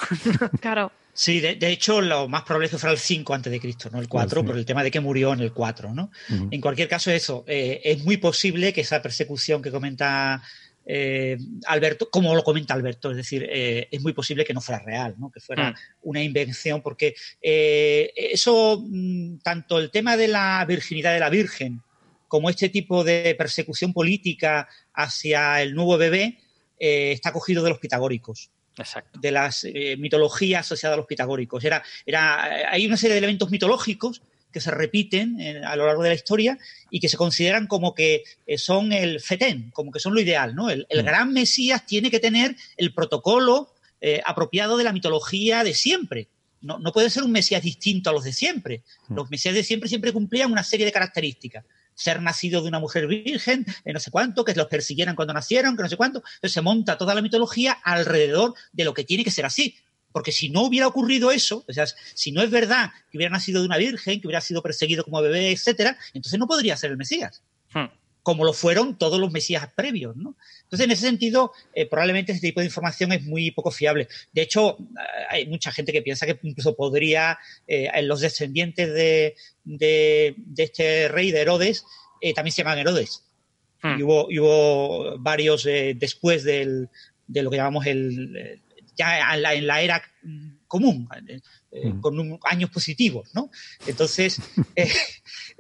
[0.61, 0.93] claro.
[1.15, 4.01] Sí, de, hecho, lo más probable es que fuera el 5 antes de Cristo, no
[4.01, 6.11] el 4, por el tema de que murió en el 4, ¿no?
[6.51, 10.43] En cualquier caso, eso, eh, es muy posible que esa persecución que comenta
[10.87, 14.83] eh, Alberto, como lo comenta Alberto, es decir, eh, es muy posible que no fuera
[14.83, 15.31] real, ¿no?
[15.31, 15.75] que fuera mm.
[16.05, 21.83] una invención, porque eso, mm, tanto el tema de la virginidad de la Virgen,
[22.27, 26.39] como este tipo de persecución política hacia el nuevo bebé,
[26.79, 28.51] está cogido de los pitagóricos.
[28.79, 29.21] Exacto.
[29.21, 31.65] de las eh, mitologías asociadas a los pitagóricos.
[31.65, 36.03] Era, era, hay una serie de elementos mitológicos que se repiten eh, a lo largo
[36.03, 36.59] de la historia
[36.91, 40.55] y que se consideran como que eh, son el fetén, como que son lo ideal.
[40.55, 40.71] ¿no?
[40.71, 41.05] El, mm.
[41.05, 43.69] gran Mesías tiene que tener el protocolo
[44.25, 46.27] apropiado de la mitología de siempre.
[46.61, 48.83] No, no, puede ser un Mesías distinto a los de siempre.
[49.07, 49.15] Mm.
[49.15, 53.07] Los Mesías de siempre siempre cumplían una serie de características ser nacido de una mujer
[53.07, 56.19] virgen, no sé cuánto, que los persiguieran cuando nacieron, que no sé cuánto.
[56.19, 59.77] Entonces se monta toda la mitología alrededor de lo que tiene que ser así.
[60.13, 63.61] Porque si no hubiera ocurrido eso, o sea, si no es verdad que hubiera nacido
[63.61, 66.99] de una virgen, que hubiera sido perseguido como bebé, etcétera, entonces no podría ser el
[66.99, 67.43] Mesías.
[67.73, 67.87] Hmm.
[68.23, 70.37] Como lo fueron todos los Mesías previos, ¿no?
[70.73, 74.09] Entonces, en ese sentido, eh, probablemente este tipo de información es muy poco fiable.
[74.33, 74.79] De hecho,
[75.29, 79.35] hay mucha gente que piensa que incluso podría, eh, los descendientes de,
[80.57, 81.85] este rey de Herodes,
[82.21, 83.25] eh, también se llaman Herodes.
[83.83, 83.99] Hmm.
[83.99, 86.89] Y, hubo, hubo, varios después de
[87.27, 88.63] lo que llamamos el,
[88.97, 90.03] ya en la, era
[90.69, 91.09] común,
[91.71, 92.01] hmm.
[92.01, 93.51] con años positivos, ¿no?
[93.87, 94.41] Entonces,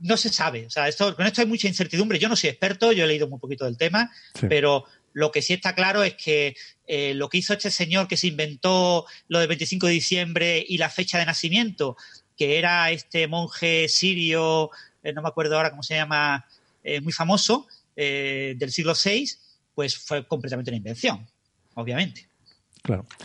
[0.00, 0.66] no se sabe.
[0.66, 2.18] O sea, esto, con esto hay mucha incertidumbre.
[2.18, 4.10] Yo no soy experto, yo he leído muy poquito del tema,
[4.48, 6.56] pero lo que sí está claro es que
[6.86, 10.78] eh, lo que hizo este señor que se inventó lo del 25 de diciembre y
[10.78, 11.96] la fecha de nacimiento,
[12.36, 14.70] que era este monje sirio,
[15.02, 16.46] eh, no me acuerdo ahora cómo se llama,
[16.84, 19.28] eh, muy famoso, del siglo VI,
[19.74, 21.28] pues fue completamente una invención,
[21.74, 22.27] obviamente.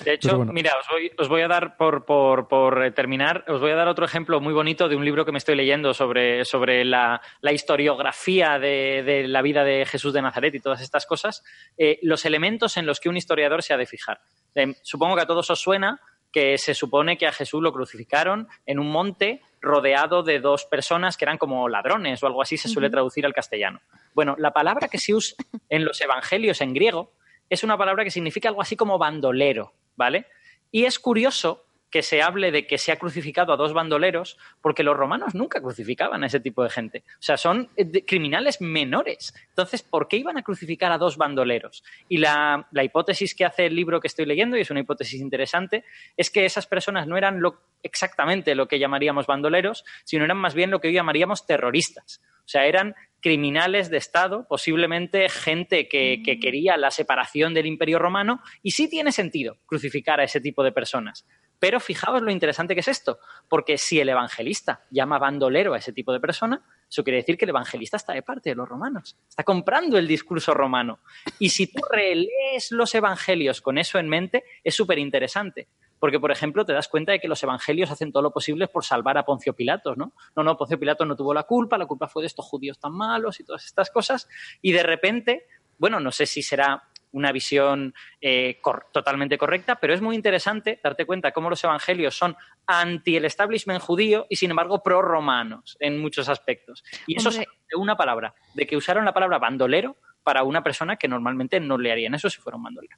[0.03, 0.73] De hecho, mira,
[1.17, 4.89] os voy, a dar, por, por, terminar, os voy a dar otro ejemplo muy bonito
[4.89, 9.85] de un libro que me estoy leyendo sobre, sobre la, historiografía de, la vida de
[9.85, 11.43] Jesús de Nazaret y todas estas cosas,
[11.77, 14.21] eh, los elementos en los que un historiador se ha de fijar.
[14.55, 15.99] Eh, supongo que a todos os suena
[16.33, 21.15] que se supone que a Jesús lo crucificaron en un monte rodeado de dos personas
[21.15, 23.81] que eran como ladrones o algo así se suele traducir al castellano.
[24.13, 25.37] Bueno, la palabra que se usa
[25.69, 27.13] en los evangelios en griego
[27.53, 30.27] es una palabra que significa algo así como bandolero, ¿vale?
[30.71, 34.81] Y es curioso que se hable de que se ha crucificado a dos bandoleros, porque
[34.81, 37.03] los romanos nunca crucificaban a ese tipo de gente.
[37.07, 39.35] O sea, son eh, criminales menores.
[39.49, 41.83] Entonces, ¿por qué iban a crucificar a dos bandoleros?
[42.09, 45.85] Y la, hipótesis que hace el libro que estoy leyendo, y es una hipótesis interesante,
[46.17, 47.39] es que esas personas no eran
[47.83, 52.23] exactamente lo que llamaríamos bandoleros, sino eran más bien lo que hoy llamaríamos terroristas.
[52.39, 57.97] O sea, eran criminales de Estado, posiblemente gente que, que, quería la separación del Imperio
[57.97, 61.25] Romano, y sí tiene sentido crucificar a ese tipo de personas.
[61.57, 65.93] Pero fijaos lo interesante que es esto, porque si el evangelista llama bandolero a ese
[65.93, 69.17] tipo de persona, eso quiere decir que el evangelista está de parte de los romanos,
[69.29, 70.99] está comprando el discurso romano.
[71.39, 75.69] Y si tú relees los evangelios con eso en mente, es súper interesante.
[76.03, 78.83] Porque, por ejemplo, te das cuenta de que los evangelios hacen todo lo posible por
[78.83, 80.11] salvar a Poncio Pilatos, ¿no?
[80.35, 82.91] No, no, Poncio Pilatos no tuvo la culpa, la culpa fue de estos judíos tan
[82.91, 84.27] malos y todas estas cosas.
[84.61, 85.45] Y de repente,
[85.77, 88.59] bueno, no sé si será una visión eh,
[88.91, 92.35] totalmente correcta, pero es muy interesante darte cuenta cómo los evangelios son
[92.67, 96.83] anti el establishment judío y sin embargo pro romanos en muchos aspectos.
[97.07, 100.97] Y eso es de una palabra, de que usaron la palabra bandolero para una persona
[100.97, 102.97] que normalmente no le harían eso si fuera un bandolero.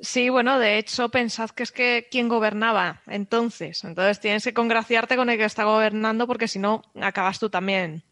[0.00, 3.82] Sí, bueno, de hecho, pensad que es que quién gobernaba entonces.
[3.84, 8.04] Entonces tienes que congraciarte con el que está gobernando porque si no, acabas tú también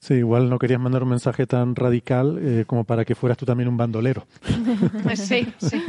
[0.00, 3.44] Sí, igual no querías mandar un mensaje tan radical eh, como para que fueras tú
[3.44, 4.26] también un bandolero.
[5.16, 5.82] sí, sí.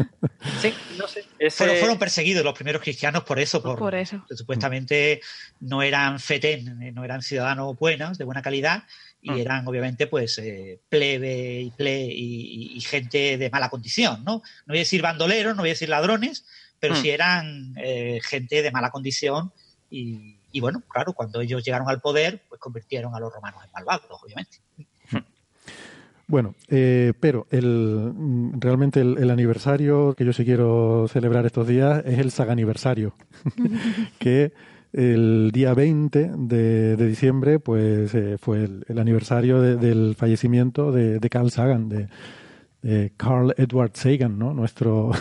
[0.60, 1.26] sí no sé.
[1.52, 3.62] Fueron, perseguidos los primeros cristianos por eso.
[3.62, 4.26] Por, eso.
[4.32, 5.22] Supuestamente
[5.60, 8.84] no eran fetén, no eran ciudadanos buenos, de buena calidad,
[9.22, 9.38] y mm.
[9.38, 14.36] eran obviamente pues eh, plebe y, ple y, gente de mala condición, ¿no?
[14.36, 16.46] No voy a decir bandoleros, no voy a decir ladrones,
[16.80, 16.98] pero mm.
[16.98, 17.76] sí eran
[18.24, 19.52] gente de mala condición
[19.90, 23.72] y y bueno, claro, cuando ellos llegaron al poder, pues convirtieron a los romanos en
[23.72, 24.58] malvados, obviamente.
[26.28, 28.14] Bueno, eh, pero el,
[28.60, 33.16] realmente el, aniversario que yo sí quiero celebrar estos días es el Saganiversario,
[34.20, 34.54] que
[34.94, 41.90] el día 20 de, diciembre pues eh, fue el, aniversario del fallecimiento de, Carl Sagan,
[41.90, 44.54] de, Carl Edward Sagan, ¿no?
[44.54, 45.12] nuestro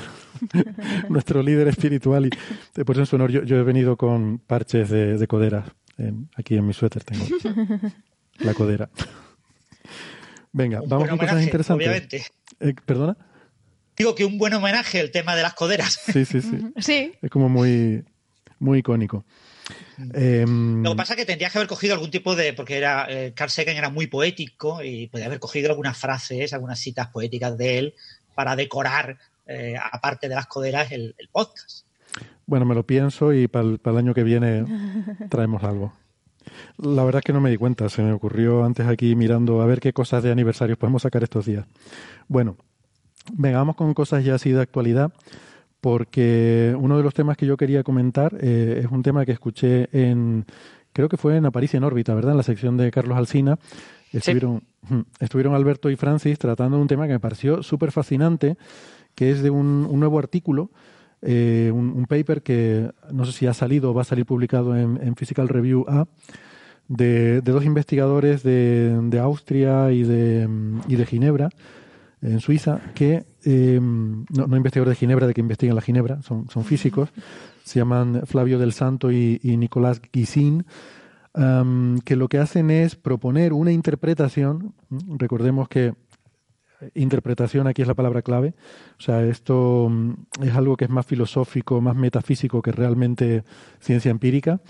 [1.08, 2.26] nuestro líder espiritual.
[2.26, 2.30] Y
[2.80, 5.64] eh, por eso en su honor yo, he venido con parches de, codera.
[6.36, 7.24] aquí en mi suéter tengo
[8.38, 8.88] la codera.
[10.52, 12.32] Venga, vamos con cosas interesantes.
[12.60, 13.16] Eh, ¿Perdona?
[13.96, 16.00] Digo que un buen homenaje el tema de las coderas.
[16.12, 16.58] Sí, sí, sí.
[16.78, 17.12] sí.
[17.20, 18.04] Es como muy,
[18.58, 19.24] muy icónico.
[20.14, 22.52] Em, Lo que pasa es que tendrías que haber cogido algún tipo de.
[22.52, 26.78] Porque era, eh, Carl Sagan era muy poético y podía haber cogido algunas frases, algunas
[26.78, 27.94] citas poéticas de él
[28.34, 31.86] para decorar eh, aparte de las coderas, el, podcast.
[32.46, 34.64] Bueno, me lo pienso y para el, año que viene
[35.30, 35.92] traemos algo.
[36.76, 39.66] La verdad es que no me di cuenta, se me ocurrió antes aquí mirando a
[39.66, 41.66] ver qué cosas de aniversarios podemos sacar estos días.
[42.26, 42.56] Bueno,
[43.32, 45.12] venga, vamos con cosas ya así de actualidad,
[45.80, 49.88] porque uno de los temas que yo quería comentar eh, es un tema que escuché
[49.92, 50.44] en,
[50.92, 52.32] creo que fue en Aparicio en órbita, ¿verdad?
[52.32, 53.58] En la sección de Carlos Alsina.
[54.12, 54.62] Estuvieron,
[55.20, 58.56] estuvieron Alberto y Francis tratando de un tema que me pareció súper fascinante
[59.18, 60.70] que es de un, nuevo artículo,
[61.22, 65.16] eh, un, paper que no sé si ha salido o va a salir publicado en,
[65.16, 66.06] Physical Review A,
[66.86, 70.48] de, dos investigadores de, Austria y de,
[70.86, 71.50] y de Ginebra,
[72.22, 76.48] en Suiza, que, eh, no, no, investigadores de Ginebra, de que investigan la Ginebra, son,
[76.50, 77.10] son físicos,
[77.64, 80.64] se llaman Flavio del Santo y, Nicolás Guisin,
[82.04, 85.94] que lo que hacen es proponer una interpretación, recordemos que
[86.94, 88.54] interpretación aquí es la palabra clave.
[88.98, 89.90] O sea, esto
[90.42, 93.44] es algo que es más filosófico, más metafísico que realmente
[93.80, 94.60] ciencia empírica.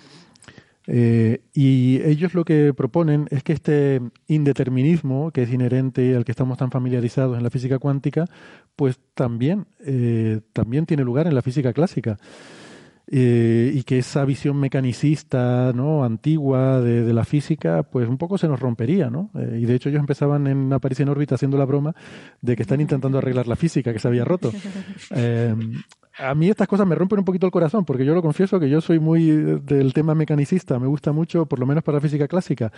[0.90, 6.33] Eh, y ellos lo que proponen es que este indeterminismo que es inherente al que
[6.33, 8.24] estamos tan familiarizados en la física cuántica,
[8.74, 12.16] pues también, eh, también tiene lugar en la física clásica.
[13.11, 18.46] Eh, y que esa visión mecanicista no antigua de, la física pues un poco se
[18.46, 21.64] nos rompería no eh, y de hecho ellos empezaban en aparición en órbita haciendo la
[21.64, 21.94] broma
[22.42, 24.53] de que están intentando arreglar la física que se había roto.
[25.11, 25.55] Eh,
[26.18, 28.68] a mí estas cosas me rompen un poquito el corazón porque yo lo confieso que
[28.68, 30.78] yo soy muy del tema mecanicista.
[30.78, 32.72] Me gusta mucho por lo menos para la física clásica.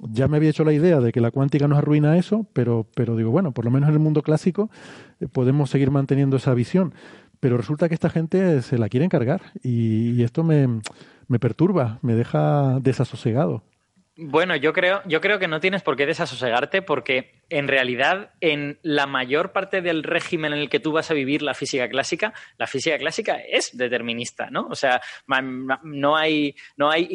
[0.00, 3.16] Ya me había hecho la idea de que la cuántica nos arruina eso pero pero
[3.16, 4.70] digo bueno por lo menos en el mundo clásico
[5.32, 6.94] podemos seguir manteniendo esa visión.
[7.40, 10.80] Pero resulta que esta gente se la quiere encargar y, esto me,
[11.38, 13.62] perturba, me deja desasosegado.
[14.16, 18.78] Bueno, yo creo, yo creo que no tienes por qué desasosegarte porque en realidad en
[18.82, 22.32] la mayor parte del régimen en el que tú vas a vivir la física clásica,
[22.56, 24.68] la física clásica es determinista, ¿no?
[24.68, 25.00] O sea,
[25.82, 27.08] no hay, no hay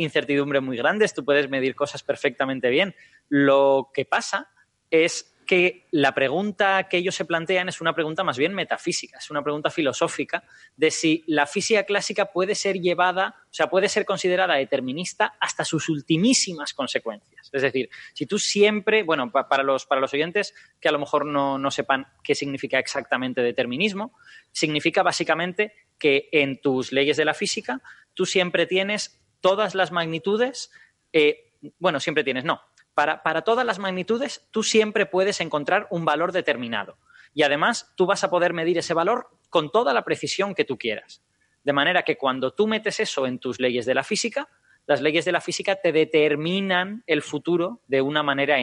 [0.62, 2.94] muy grandes, tú puedes medir cosas perfectamente bien.
[3.30, 4.50] Lo que pasa
[4.92, 9.32] es que la pregunta que ellos se plantean es una pregunta más bien metafísica, es
[9.32, 10.44] una pregunta filosófica
[10.78, 15.66] de si la física clásica puede ser llevada, o sea, puede ser considerada determinista hasta
[15.66, 17.50] sus ultimísimas consecuencias.
[17.52, 21.26] Es decir, si tú siempre, bueno, para los, para los oyentes que a lo mejor
[21.26, 24.14] no, no sepan qué significa exactamente determinismo,
[24.52, 27.82] significa básicamente que en tus leyes de la física
[28.14, 30.70] tú siempre tienes todas las magnitudes,
[31.12, 32.62] eh, bueno, siempre tienes, no,
[33.00, 36.98] para, para, todas las magnitudes tú siempre puedes encontrar un valor determinado.
[37.34, 40.78] Y además tú vas a poder medir ese valor con toda la precisión que tú
[40.78, 41.24] quieras.
[41.64, 44.50] De manera que cuando tú metes eso en tus leyes de la física,
[44.86, 48.58] las leyes de la física te determinan el futuro de una manera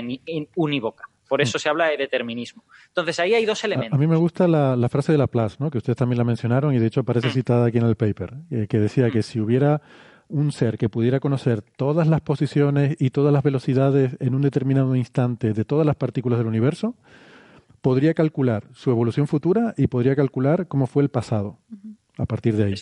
[0.54, 1.08] unívoca.
[1.26, 2.62] Por eso se habla de determinismo.
[2.88, 3.96] Entonces ahí hay dos elementos.
[3.96, 5.70] A, mí me gusta la, frase de Laplace, ¿no?
[5.70, 7.32] que ustedes también la mencionaron y de hecho aparece mm.
[7.32, 9.80] citada aquí en el paper, eh, que decía que si hubiera
[10.28, 14.94] un ser que pudiera conocer todas las posiciones y todas las velocidades en un determinado
[14.96, 16.94] instante de todas las partículas del universo,
[17.80, 21.58] podría calcular su evolución futura y podría calcular cómo fue el pasado
[22.18, 22.74] a partir de ahí.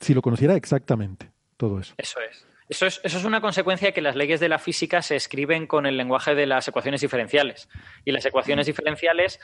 [0.00, 1.94] Si lo conociera exactamente, todo eso.
[1.98, 2.46] Eso es.
[2.68, 5.98] Eso es, una consecuencia de que las leyes de la física se escriben con el
[5.98, 7.68] lenguaje de las ecuaciones diferenciales.
[8.02, 9.40] Y las ecuaciones diferenciales,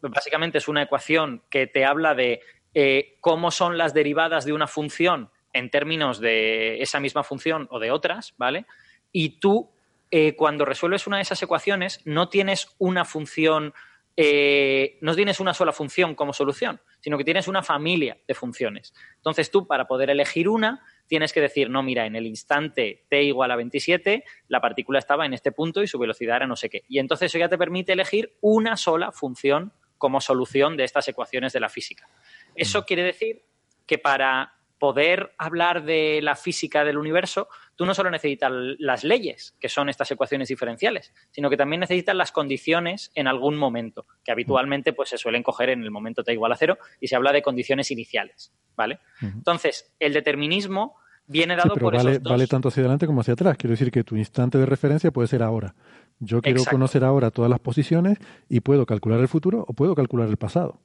[0.00, 2.40] básicamente es una ecuación que te habla de
[2.74, 7.78] eh, cómo son las derivadas de una función en términos de esa misma función o
[7.78, 8.66] de otras, ¿vale?
[9.10, 9.70] Y tú,
[10.10, 13.74] eh, cuando resuelves una de esas ecuaciones, no tienes una función,
[14.16, 18.94] eh, no tienes una sola función como solución, sino que tienes una familia de funciones.
[19.16, 23.22] Entonces tú, para poder elegir una, tienes que decir, no, mira, en el instante t
[23.22, 26.70] igual a 27, la partícula estaba en este punto y su velocidad era no sé
[26.70, 26.84] qué.
[26.88, 31.52] Y entonces eso ya te permite elegir una sola función como solución de estas ecuaciones
[31.52, 32.08] de la física.
[32.56, 32.84] Eso mm.
[32.84, 33.44] quiere decir
[33.86, 39.54] que para poder hablar de la física del universo, tú no solo necesitas las leyes,
[39.60, 44.32] que son estas ecuaciones diferenciales, sino que también necesitas las condiciones en algún momento, que
[44.32, 47.30] habitualmente pues, se suelen coger en el momento t igual a cero y se habla
[47.30, 48.52] de condiciones iniciales.
[48.76, 48.98] ¿vale?
[49.20, 50.96] Entonces, el determinismo
[51.28, 52.32] viene dado por vale, esos dos.
[52.32, 53.56] Vale tanto hacia adelante como hacia atrás.
[53.56, 55.76] Quiero decir que tu instante de referencia puede ser ahora.
[56.18, 58.18] Yo quiero conocer ahora todas las posiciones
[58.48, 60.80] y puedo calcular el futuro o puedo calcular el pasado.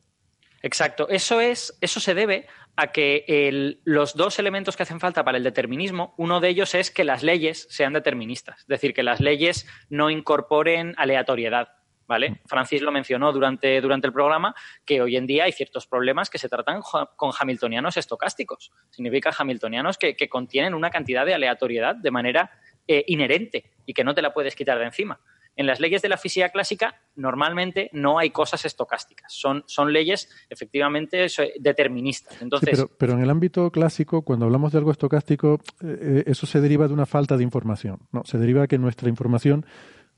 [0.61, 1.07] Exacto.
[1.09, 5.43] Eso es, eso se debe a que los dos elementos que hacen falta para el
[5.43, 9.67] determinismo, uno de ellos es que las leyes sean deterministas, es decir, que las leyes
[9.89, 11.69] no incorporen aleatoriedad.
[12.07, 12.39] ¿Vale?
[12.45, 16.37] Francis lo mencionó durante, durante el programa que hoy en día hay ciertos problemas que
[16.37, 18.71] se tratan con hamiltonianos estocásticos.
[18.91, 22.49] Significa hamiltonianos que, contienen una cantidad de aleatoriedad de manera
[22.87, 25.19] eh, inherente y que no te la puedes quitar de encima.
[25.57, 30.29] En las leyes de la física clásica normalmente no hay cosas estocásticas, son, son leyes
[30.49, 31.27] efectivamente
[31.59, 32.41] deterministas.
[32.41, 36.61] Entonces, pero, en el ámbito clásico, cuando hablamos de algo estocástico, eh, eh, eso se
[36.61, 37.99] deriva de una falta de información.
[38.11, 39.65] No, se deriva de que nuestra información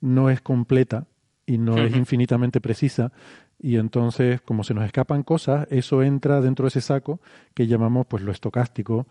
[0.02, 1.08] no es completa
[1.46, 3.12] y no es infinitamente precisa
[3.58, 7.20] y entonces como se nos escapan cosas, eso entra dentro de ese saco
[7.56, 9.08] que llamamos pues lo estocástico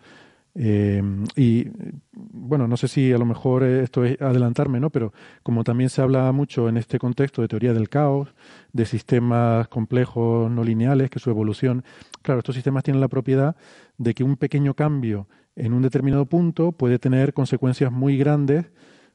[0.54, 1.02] eh,
[1.36, 1.68] y
[2.12, 4.90] bueno, no sé si a lo mejor esto es adelantarme, ¿no?
[4.90, 8.34] Pero como también se habla mucho en este contexto de teoría del caos,
[8.72, 11.84] de sistemas complejos no lineales, que su evolución,
[12.22, 13.56] claro, estos sistemas tienen la propiedad
[13.98, 18.66] de que un pequeño cambio en un determinado punto puede tener consecuencias muy grandes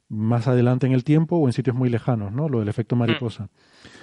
[0.10, 2.48] más adelante en el tiempo o en sitios muy lejanos, ¿no?
[2.48, 3.50] Lo del efecto mariposa.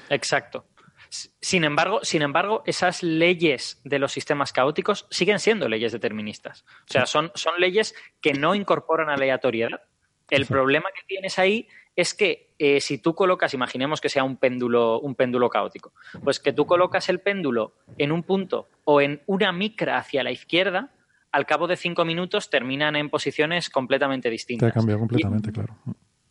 [0.09, 0.65] Exacto.
[1.11, 6.65] Sin embargo, sin embargo, esas leyes de los sistemas caóticos siguen siendo leyes deterministas.
[6.89, 9.83] O sea, son, son leyes que no incorporan aleatoriedad.
[10.31, 14.37] El problema que tienes ahí es que eh, si tú colocas, imaginemos que sea un
[14.37, 15.93] péndulo, un péndulo caótico,
[16.23, 20.31] pues que tú colocas el péndulo en un punto o en una micra hacia la
[20.31, 20.93] izquierda,
[21.33, 24.69] al cabo de cinco minutos terminan en posiciones completamente distintas.
[24.69, 25.77] Te ha cambiado completamente, claro.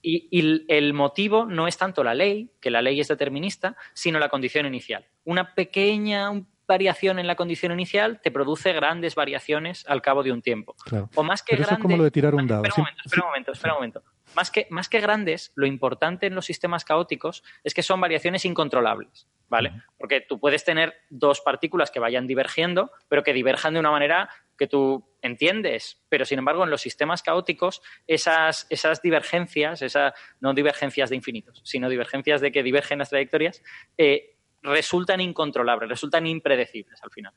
[0.02, 4.30] Y, el motivo no es tanto la ley, que la ley es determinista, sino la
[4.30, 5.06] condición inicial.
[5.26, 6.32] Una pequeña
[6.70, 10.76] variación en la condición inicial te produce grandes variaciones al cabo de un tiempo.
[11.16, 12.64] O más que grandes, es como lo de tirar un dado.
[12.64, 14.04] Espera un momento, espera un momento, espera un momento.
[14.36, 18.46] Más que, más que grandes, lo importante en los sistemas caóticos es que son variaciones
[18.46, 19.82] incontrolables, ¿vale?
[19.98, 24.30] Porque tú puedes tener dos partículas que vayan divergiendo, pero que diverjan de una manera
[24.60, 30.54] que tú entiendes, pero sin embargo en los sistemas caóticos esas, esas divergencias, esas, no
[30.54, 33.64] divergencias de infinitos, sino divergencias de que divergen las trayectorias,
[33.98, 37.34] eh, resultan incontrolables, resultan impredecibles al final.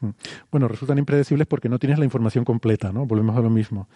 [0.00, 0.10] Mm.
[0.50, 3.06] Bueno, resultan impredecibles porque no tienes la información completa, ¿no?
[3.06, 3.88] Volvemos a lo mismo.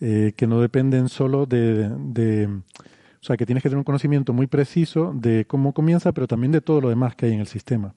[0.00, 4.32] Eh, que no dependen solo de, de, O sea, que tienes que tener un conocimiento
[4.32, 7.46] muy preciso de cómo comienza, pero también de todo lo demás que hay en el
[7.46, 7.94] sistema.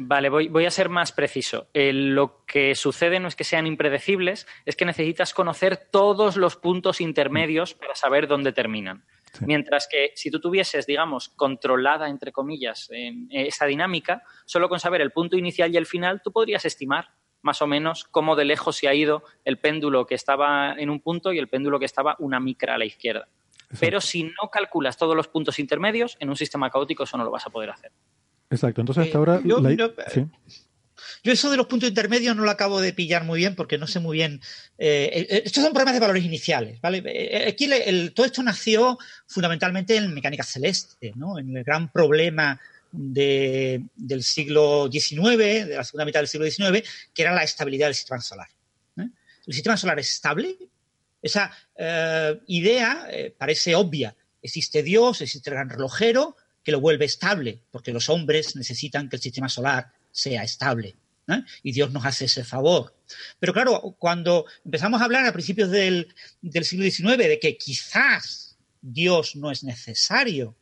[0.00, 1.66] Vale, voy, a ser más preciso.
[1.74, 7.00] lo que sucede no es que sean impredecibles, es que necesitas conocer todos los puntos
[7.00, 9.04] intermedios para saber dónde terminan.
[9.40, 15.00] Mientras que si tú tuvieses, digamos, controlada, entre comillas, en esa dinámica, solo con saber
[15.00, 17.08] el punto inicial y el final, tú podrías estimar
[17.42, 21.00] más o menos cómo de lejos se ha ido el péndulo que estaba en un
[21.00, 23.28] punto y el péndulo que estaba una micra a la izquierda.
[23.80, 27.32] Pero si no calculas todos los puntos intermedios, en un sistema caótico eso no lo
[27.32, 27.90] vas a poder hacer.
[28.50, 28.80] Exacto.
[28.80, 29.40] Entonces, hasta eh, ahora.
[31.22, 33.86] Yo, eso de los puntos intermedios no lo acabo de pillar muy bien porque no
[33.86, 34.40] sé muy bien.
[34.78, 36.80] Eh, eh, estos son problemas de valores iniciales.
[36.80, 37.46] ¿vale?
[37.46, 37.68] Aquí
[38.14, 41.38] todo esto nació fundamentalmente en mecánica celeste, ¿no?
[41.38, 47.22] en el gran problema del siglo XIX, de la segunda mitad del siglo XIX, que
[47.22, 48.48] era la estabilidad del sistema solar.
[48.96, 50.56] ¿El sistema solar es estable?
[51.22, 54.14] Esa eh, idea eh, parece obvia.
[54.42, 56.36] Existe Dios, existe el gran relojero
[56.68, 60.96] que lo vuelve estable, porque los hombres necesitan que el sistema solar sea estable.
[61.62, 62.94] Y Dios nos hace ese favor.
[63.40, 68.58] Pero claro, cuando empezamos a hablar a principios del, del siglo XIX de que quizás
[68.82, 70.54] Dios no es necesario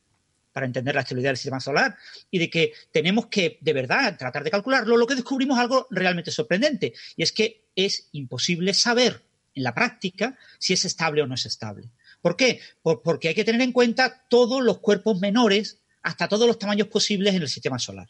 [0.52, 1.96] para entender la estabilidad del sistema solar
[2.30, 6.30] y de que tenemos que, de verdad, tratar de calcularlo, lo que descubrimos algo realmente
[6.30, 9.24] sorprendente, y es que es imposible saber
[9.57, 11.90] en la práctica si es estable o no es estable.
[12.20, 12.61] ¿Por qué?
[12.82, 17.34] porque hay que tener en cuenta todos los cuerpos menores hasta todos los tamaños posibles
[17.34, 18.09] en el sistema solar.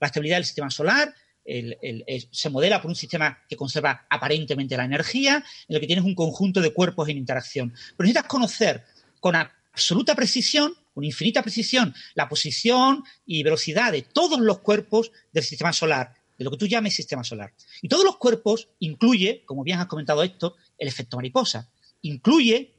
[0.00, 1.14] La estabilidad del sistema solar
[1.44, 6.14] se modela por un sistema que conserva aparentemente la energía, en el que tienes un
[6.14, 7.74] conjunto de cuerpos en interacción.
[7.94, 8.84] Pero necesitas conocer
[9.20, 15.44] con absoluta precisión, con infinita precisión, la posición y velocidad de todos los cuerpos del
[15.44, 17.52] sistema solar de lo que tú llames sistema solar.
[17.82, 21.70] Y todos los cuerpos incluye, como bien has comentado esto, el efecto mariposa.
[22.00, 22.72] Incluye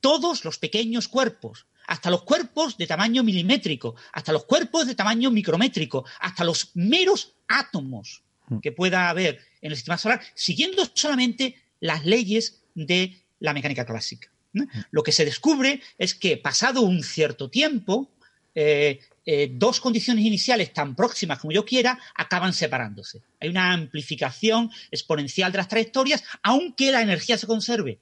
[0.00, 5.30] todos los pequeños cuerpos, hasta los cuerpos de tamaño milimétrico, hasta los cuerpos de tamaño
[5.30, 8.58] micrométrico, hasta los meros átomos mm.
[8.58, 14.30] que pueda haber en el sistema solar, siguiendo solamente las leyes de la mecánica clásica.
[14.52, 14.64] Mm.
[14.90, 18.10] Lo que se descubre es que pasado un cierto tiempo,
[18.54, 23.22] eh, eh, dos condiciones iniciales tan próximas como yo quiera acaban separándose.
[23.40, 27.98] Hay una amplificación exponencial de las trayectorias, aunque la energía se conserve.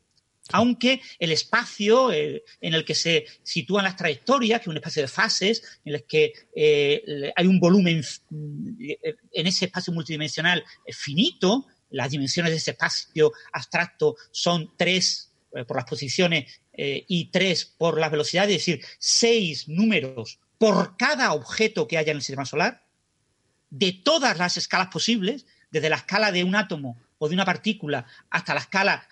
[0.53, 5.03] Aunque el espacio eh, en el que se sitúan las trayectorias, que es un espacio
[5.03, 12.11] de fases, en el que eh, hay un volumen en ese espacio multidimensional finito, las
[12.11, 15.31] dimensiones de ese espacio abstracto son tres
[15.69, 21.87] por las posiciones y tres por las velocidades, es decir, seis números por cada objeto
[21.87, 22.85] que haya en el sistema solar,
[23.71, 28.07] de todas las escalas posibles, desde la escala de un átomo o de una partícula
[28.31, 29.09] hasta la escala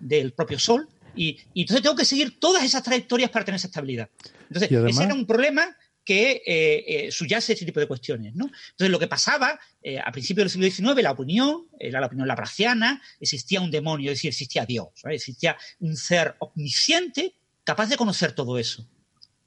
[0.00, 4.08] del propio Sol, y, entonces tengo que seguir todas esas trayectorias para tener esa estabilidad.
[4.48, 8.34] Entonces, ese era un problema que eh, eh, subyace ese tipo de cuestiones.
[8.34, 8.46] ¿no?
[8.46, 12.26] Entonces, lo que pasaba eh, a principios del siglo XIX, la opinión, era la opinión
[12.26, 17.34] laplaciana, existía un demonio, es decir, existía Dios, existía un ser omnisciente
[17.64, 18.86] capaz de conocer todo eso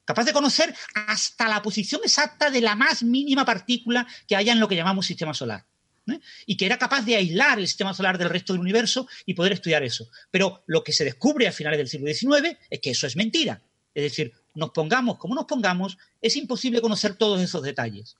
[0.06, 4.60] capaz de conocer hasta la posición exacta de la más mínima partícula que haya en
[4.60, 5.64] lo que llamamos sistema solar.
[6.08, 6.20] ¿Eh?
[6.46, 9.52] Y que era capaz de aislar el sistema solar del resto del universo y poder
[9.52, 10.08] estudiar eso.
[10.30, 13.60] Pero lo que se descubre a finales del siglo XIX es que eso es mentira.
[13.94, 18.16] Es decir, nos pongamos como nos pongamos, es imposible conocer todos esos detalles.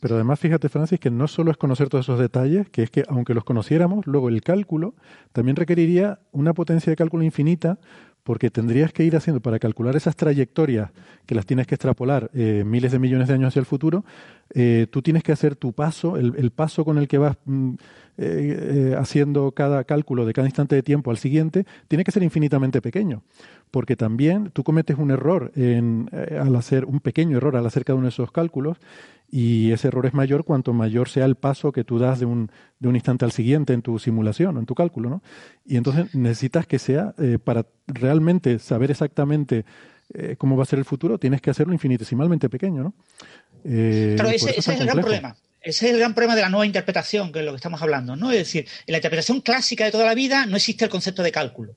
[0.00, 3.04] Pero además, fíjate, Francis, que no solo es conocer todos esos detalles, que es que
[3.08, 4.94] aunque los conociéramos, luego el cálculo
[5.32, 7.78] también requeriría una potencia de cálculo infinita
[8.22, 10.90] porque tendrías que ir haciendo, para calcular esas trayectorias
[11.26, 14.04] que las tienes que extrapolar eh, miles de millones de años hacia el futuro,
[14.54, 17.74] eh, tú tienes que hacer tu paso, el, paso con el que vas mm,
[18.18, 22.82] eh, haciendo cada cálculo de cada instante de tiempo al siguiente, tiene que ser infinitamente
[22.82, 23.22] pequeño,
[23.70, 27.96] porque también tú cometes un error en, al hacer un pequeño error al hacer cada
[27.96, 28.78] uno de esos cálculos
[29.30, 32.50] y ese error es mayor cuanto mayor sea el paso que tú das de un,
[32.78, 35.10] de un instante al siguiente en tu simulación o en tu cálculo.
[35.10, 35.22] ¿no?
[35.66, 39.66] Y entonces necesitas que sea, eh, para realmente saber exactamente
[40.14, 42.82] eh, cómo va a ser el futuro, tienes que hacerlo infinitesimalmente pequeño.
[42.82, 42.94] ¿no?
[43.64, 45.36] Eh, ese, es el gran problema.
[45.60, 48.16] Ese es el gran problema de la nueva interpretación, que es lo que estamos hablando.
[48.16, 48.30] ¿no?
[48.30, 51.32] Es decir, en la interpretación clásica de toda la vida no existe el concepto de
[51.32, 51.76] cálculo.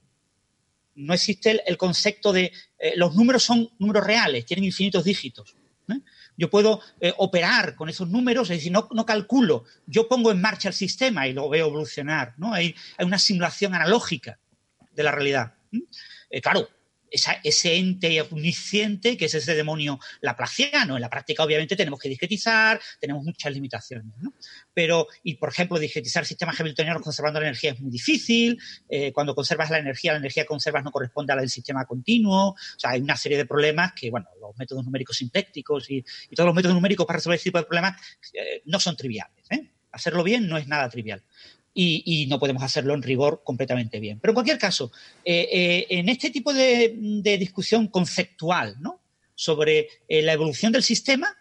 [0.96, 2.52] No existe el, concepto de...
[2.96, 5.56] los números son números reales, tienen infinitos dígitos.
[6.38, 10.70] Yo puedo eh, operar con esos números, es decir, no, calculo, yo pongo en marcha
[10.70, 12.54] el sistema y lo veo evolucionar, ¿no?
[12.54, 14.40] Hay, una simulación analógica
[14.96, 15.54] de la realidad.
[16.30, 16.68] Eh, claro,
[17.12, 20.96] ese ente omnisciente que es ese demonio laplaciano.
[20.96, 24.14] En la práctica, obviamente, tenemos que discretizar, tenemos muchas limitaciones.
[24.20, 24.34] ¿no?
[24.74, 28.60] Pero, y por ejemplo, discretizar sistemas hamiltonianos conservando la energía es muy difícil.
[28.90, 31.86] Eh, cuando conservas la energía, la energía que conservas no corresponde a la del sistema
[31.86, 32.50] continuo.
[32.52, 36.04] O sea, hay una serie de problemas que, bueno, los métodos numéricos sintécticos y,
[36.36, 38.02] todos los métodos numéricos para resolver este tipo de problemas
[38.34, 39.46] eh, no son triviales.
[39.50, 39.72] ¿eh?
[39.92, 41.24] Hacerlo bien no es nada trivial.
[41.74, 44.20] Y, no podemos hacerlo en rigor completamente bien.
[44.20, 44.92] Pero en cualquier caso,
[45.24, 46.94] eh, eh, en este tipo de,
[47.40, 48.78] discusión conceptual
[49.36, 51.36] sobre eh, la evolución del sistema,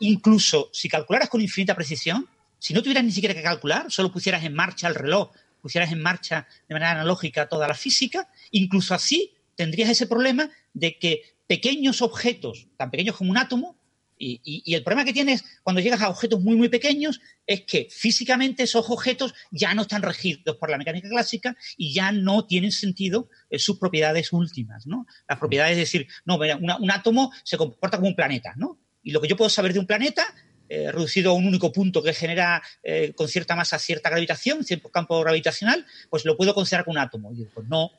[0.00, 4.44] incluso si calcularas con infinita precisión, si no tuvieras ni siquiera que calcular, solo pusieras
[4.44, 9.32] en marcha el reloj, pusieras en marcha de manera analógica toda la física, incluso así
[9.54, 13.76] tendrías ese problema de que pequeños objetos, tan pequeños como un átomo,
[14.18, 18.62] y, el problema que tienes cuando llegas a objetos muy, muy pequeños es que físicamente
[18.62, 23.28] esos objetos ya no están regidos por la mecánica clásica y ya no tienen sentido
[23.50, 25.06] eh, sus propiedades últimas, ¿no?
[25.28, 28.78] Las propiedades, es decir, no, un átomo se comporta como un planeta, ¿no?
[29.02, 30.24] Y lo que yo puedo saber de un planeta,
[30.66, 34.88] eh, reducido a un único punto que genera eh, con cierta masa cierta gravitación, cierto
[34.90, 37.32] campo gravitacional, pues lo puedo considerar como un átomo.
[37.34, 37.90] Y pues no,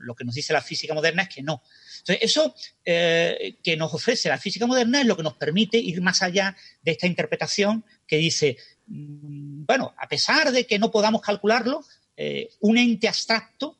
[0.00, 1.62] lo que nos dice la física moderna es que no.
[1.98, 6.00] Entonces, eso eh, que nos ofrece la física moderna es lo que nos permite ir
[6.00, 11.20] más allá de esta interpretación que dice, mm, bueno, a pesar de que no podamos
[11.20, 11.84] calcularlo,
[12.16, 13.78] eh, un ente abstracto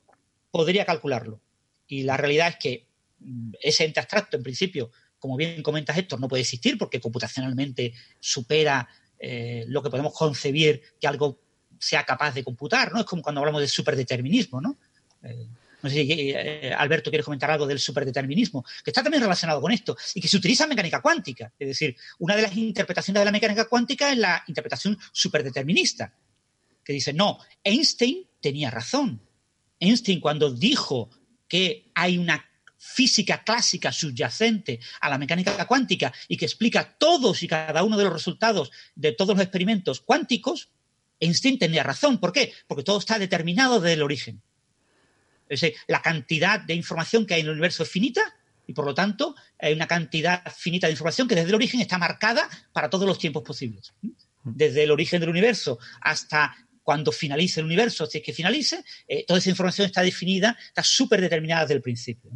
[0.50, 1.40] podría calcularlo.
[1.86, 2.86] Y la realidad es que
[3.20, 7.94] mm, ese ente abstracto, en principio, como bien comentas Héctor, no puede existir porque computacionalmente
[8.20, 8.88] supera
[9.18, 11.40] eh, lo que podemos concebir que algo
[11.78, 13.00] sea capaz de computar, ¿no?
[13.00, 14.76] Es como cuando hablamos de superdeterminismo, ¿no?
[15.86, 19.70] No sé si eh, Alberto quiere comentar algo del superdeterminismo, que está también relacionado con
[19.70, 21.52] esto y que se utiliza en mecánica cuántica.
[21.56, 26.12] Es decir, una de las interpretaciones de la mecánica cuántica es la interpretación superdeterminista,
[26.82, 29.22] que dice, no, Einstein tenía razón.
[29.78, 31.08] Einstein cuando dijo
[31.46, 32.44] que hay una
[32.76, 38.04] física clásica subyacente a la mecánica cuántica y que explica todos y cada uno de
[38.04, 40.70] los resultados de todos los experimentos cuánticos,
[41.20, 42.18] Einstein tenía razón.
[42.18, 42.52] ¿Por qué?
[42.66, 44.42] Porque todo está determinado desde el origen.
[45.48, 48.34] Es decir, la cantidad de información que hay en el universo es finita
[48.66, 51.98] y por lo tanto hay una cantidad finita de información que desde el origen está
[51.98, 53.94] marcada para todos los tiempos posibles.
[54.42, 59.24] Desde el origen del universo hasta cuando finalice el universo, si es que finalice, eh,
[59.26, 62.30] toda esa información está definida, está súper determinada desde el principio.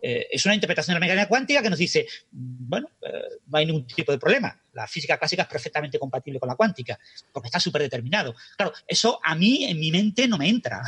[0.00, 3.10] Eh, es una interpretación de la mecánica cuántica que nos dice, bueno, eh,
[3.46, 4.58] no hay ningún tipo de problema.
[4.72, 6.98] La física clásica es perfectamente compatible con la cuántica,
[7.30, 8.34] porque está súper determinado.
[8.56, 10.80] Claro, eso a mí en mi mente no me entra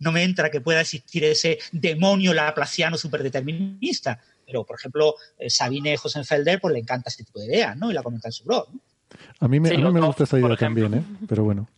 [0.00, 4.20] no me entra que pueda existir ese demonio laplaciano superdeterminista.
[4.44, 7.90] Pero, por ejemplo, eh, Sabine Hosenfelder pues le encanta este tipo de ideas, ¿no?
[7.90, 8.68] Y la comenta en su blog.
[9.38, 11.02] A mí me, me gusta esa idea también, ¿eh?
[11.28, 11.68] Pero bueno.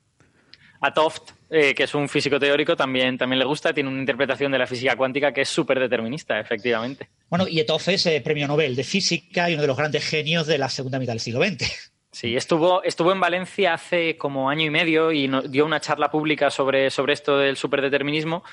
[0.81, 4.51] A Toft, eh, que es un físico teórico, también, también le gusta, tiene una interpretación
[4.51, 7.09] de la física cuántica que es súper determinista, efectivamente.
[7.31, 10.47] Bueno, y Toft es eh, premio Nobel de física y uno de los grandes genios
[10.47, 11.92] de la segunda mitad del siglo XX.
[12.15, 16.51] Sí, estuvo, estuvo en Valencia hace como año y medio y dio una charla pública
[16.51, 18.45] sobre, sobre esto del superdeterminismo.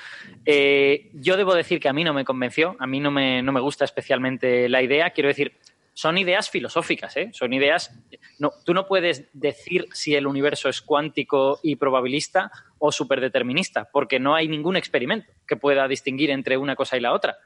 [0.46, 3.52] Eh, yo debo decir que a mí no me convenció, a mí no me, no
[3.52, 5.10] me gusta especialmente la idea.
[5.10, 5.58] Quiero decir,
[5.94, 7.32] son ideas filosóficas, ¿eh?
[7.34, 7.94] Son ideas.
[8.38, 14.22] No, tú no puedes decir si el universo es cuántico y probabilista o superdeterminista, porque
[14.22, 17.38] no hay ningún experimento que pueda distinguir entre una cosa y la otra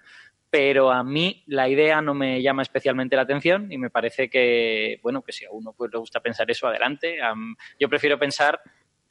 [0.53, 4.99] pero a mí la idea no me llama especialmente la atención y me parece que,
[5.01, 7.17] bueno, que si a uno pues, le gusta pensar eso, adelante.
[7.79, 8.61] yo prefiero pensar,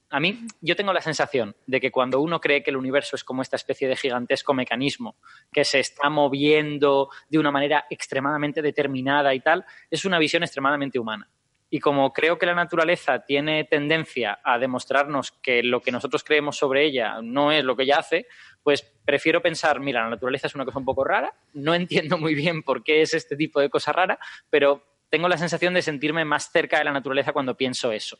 [0.09, 3.25] a mí, yo tengo la sensación de que cuando uno cree que el universo es
[3.25, 5.17] como esta especie de gigantesco mecanismo
[5.53, 11.01] que se está moviendo de una manera extremadamente determinada y tal, es una visión extremadamente
[11.01, 11.29] humana.
[11.75, 16.59] Y como creo que la naturaleza tiene tendencia a demostrarnos que lo que nosotros creemos
[16.59, 18.27] sobre ella no es lo que ella hace,
[18.63, 22.35] pues prefiero pensar, mira, la naturaleza es una cosa un poco rara, no entiendo muy
[22.35, 24.19] bien por qué es este tipo de cosa rara,
[24.51, 28.19] pero tengo la sensación de sentirme más cerca de la naturaleza cuando pienso eso.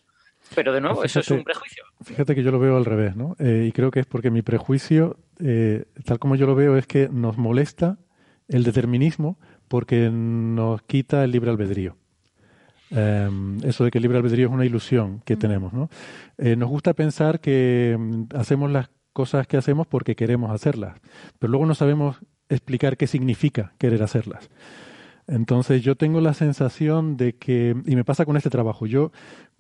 [0.55, 1.85] Pero de nuevo, eso es un prejuicio.
[2.03, 3.37] Fíjate que yo lo veo al revés, ¿no?
[3.39, 6.87] Eh, y creo que es porque mi prejuicio, eh, tal como yo lo veo, es
[6.87, 7.99] que nos molesta
[8.49, 9.39] el determinismo
[9.69, 11.99] porque nos quita el libre albedrío.
[12.95, 15.73] Em, eso de que el libre albedrío es una ilusión que tenemos.
[15.73, 15.89] ¿no?
[16.37, 21.01] Eh, nos gusta pensar que mm, hacemos las cosas que hacemos porque queremos hacerlas,
[21.39, 22.19] pero luego no sabemos
[22.49, 24.51] explicar qué significa querer hacerlas.
[25.27, 29.11] Entonces yo tengo la sensación de que, y me pasa con este trabajo, yo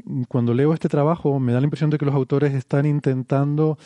[0.04, 3.78] mm, cuando leo este trabajo me da la impresión de que los autores están intentando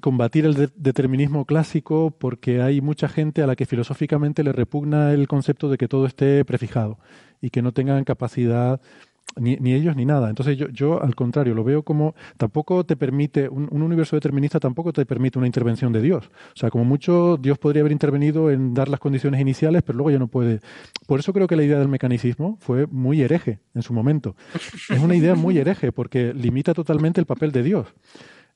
[0.00, 5.28] combatir el determinismo clásico porque hay mucha gente a la que filosóficamente le repugna el
[5.28, 6.98] concepto de que todo esté prefijado
[7.40, 8.80] y que no tengan capacidad
[9.36, 10.28] ni, ellos ni nada.
[10.28, 14.92] Entonces yo, yo al contrario lo veo como tampoco te permite, un, universo determinista tampoco
[14.92, 16.26] te permite una intervención de Dios.
[16.26, 20.10] O sea, como mucho Dios podría haber intervenido en dar las condiciones iniciales, pero luego
[20.10, 20.60] ya no puede.
[21.06, 24.34] Por eso creo que la idea del mecanicismo fue muy hereje en su momento.
[24.88, 27.86] Es una idea muy hereje porque limita totalmente el papel de Dios.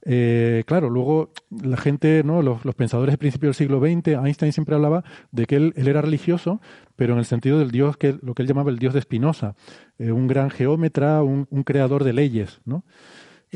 [0.07, 2.43] Eh, claro, luego la gente, ¿no?
[2.43, 5.03] Los, pensadores de principio del siglo XX, Einstein siempre hablaba
[5.33, 6.61] de que él, era religioso,
[6.95, 9.55] pero en el sentido del Dios, que lo que él llamaba el Dios de Spinoza,
[9.99, 12.85] eh, un gran geómetra, un, creador de leyes, ¿no?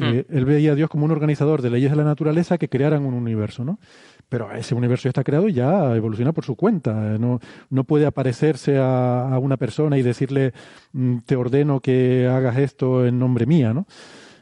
[0.00, 3.04] Eh, él veía a Dios como un organizador de leyes de la naturaleza que crearan
[3.04, 3.80] un universo, ¿no?
[4.28, 7.18] Pero ese universo ya está creado y ya evoluciona por su cuenta.
[7.18, 10.52] No, no puede aparecerse a, una persona y decirle,
[10.92, 13.86] mm, te ordeno que hagas esto en nombre mía, ¿no?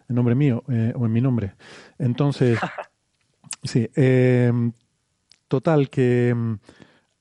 [0.08, 1.54] En nombre mío eh, o en mi nombre.
[1.98, 2.58] Entonces,
[3.62, 3.88] sí.
[3.96, 4.52] Eh,
[5.48, 6.54] total, que mm,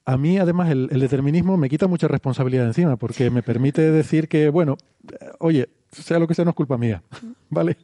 [0.06, 4.50] a mí además el, determinismo me quita mucha responsabilidad encima porque me permite decir que,
[4.50, 4.78] bueno,
[5.40, 7.02] oye, sea lo que sea, no es culpa mía,
[7.50, 7.78] ¿vale?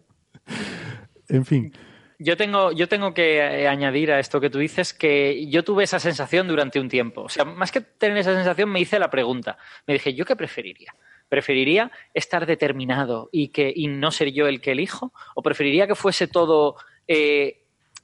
[1.30, 1.74] en fin.
[2.20, 5.86] Yo tengo, yo tengo que eh, añadir a esto que tú dices que yo tuve
[5.86, 7.24] esa sensación durante un tiempo.
[7.24, 9.58] O sea, más que tener esa sensación, me hice la pregunta.
[9.88, 10.93] Me dije, ¿yo qué preferiría?
[11.32, 15.13] ¿Preferiría estar determinado y, que, y no ser yo el que elijo?
[15.34, 16.75] ¿O preferiría que fuese todo
[17.07, 17.61] eh,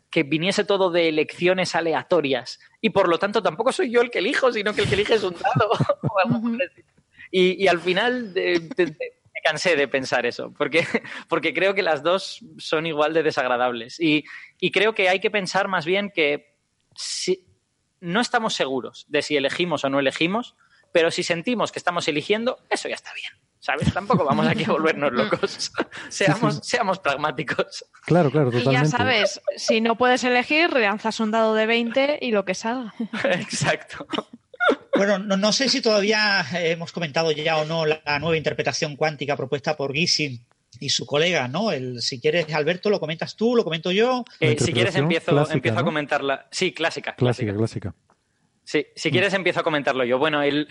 [0.09, 4.19] que viniese todo de elecciones aleatorias y por lo tanto tampoco soy yo el que
[4.19, 5.71] elijo, sino que el que elige es un dado.
[7.31, 10.87] y, al final me cansé de pensar eso, porque,
[11.27, 13.99] porque creo que las dos son igual de desagradables.
[13.99, 14.23] Y,
[14.71, 16.55] creo que hay que pensar más bien que
[16.95, 17.45] si,
[17.99, 20.55] no estamos seguros de si elegimos o no elegimos,
[20.97, 23.31] pero si sentimos que estamos eligiendo, eso ya está bien.
[23.59, 23.93] ¿sabes?
[23.93, 25.71] Tampoco vamos aquí a volvernos locos.
[26.09, 27.85] seamos, seamos pragmáticos.
[28.07, 28.79] Claro, claro, totalmente.
[28.79, 32.55] Y ya sabes, si no puedes elegir, lanzas un dado de 20 y lo que
[32.55, 32.95] salga.
[33.25, 34.07] Exacto.
[34.95, 39.77] Bueno, no, sé si todavía hemos comentado ya o no la, nueva interpretación cuántica propuesta
[39.77, 40.47] por Gysin
[40.79, 41.71] y su colega, ¿no?
[41.71, 44.25] El, si quieres, Alberto, lo comentas tú, lo comento yo.
[44.39, 46.47] Eh, si quieres, empiezo, empiezo a comentarla.
[46.49, 47.13] Sí, clásica.
[47.13, 47.93] Clásica, clásica.
[48.67, 50.19] Sí, si quieres empiezo a comentarlo yo.
[50.19, 50.67] Bueno, el,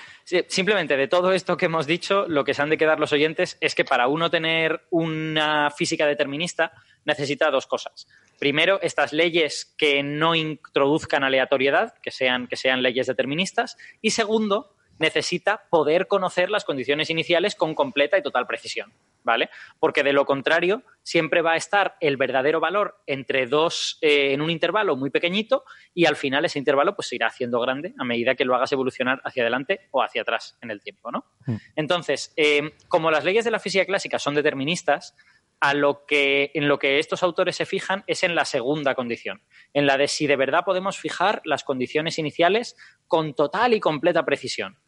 [0.48, 3.56] simplemente de todo esto que hemos dicho, lo que se han de quedar los oyentes
[3.62, 6.72] es que para uno tener una física determinista
[7.06, 8.06] necesita dos cosas.
[8.38, 13.78] Primero, estas leyes que no introduzcan aleatoriedad, que sean, que sean leyes deterministas.
[14.02, 18.92] Y segundo, necesita poder conocer las condiciones iniciales con completa y total precisión,
[19.22, 19.50] ¿vale?
[19.78, 24.40] Porque de lo contrario, siempre va a estar el verdadero valor entre dos eh, en
[24.40, 28.04] un intervalo muy pequeñito y al final ese intervalo pues se irá haciendo grande a
[28.04, 31.24] medida que lo hagas evolucionar hacia adelante o hacia atrás en el tiempo, ¿no?
[31.46, 31.56] Mm.
[31.76, 35.14] Entonces, eh, como las leyes de la física clásica son deterministas,
[35.60, 39.42] a lo que, en lo que estos autores se fijan es en la segunda condición,
[39.72, 42.76] en la de si de verdad podemos fijar las condiciones iniciales
[43.06, 44.78] con total y completa precisión.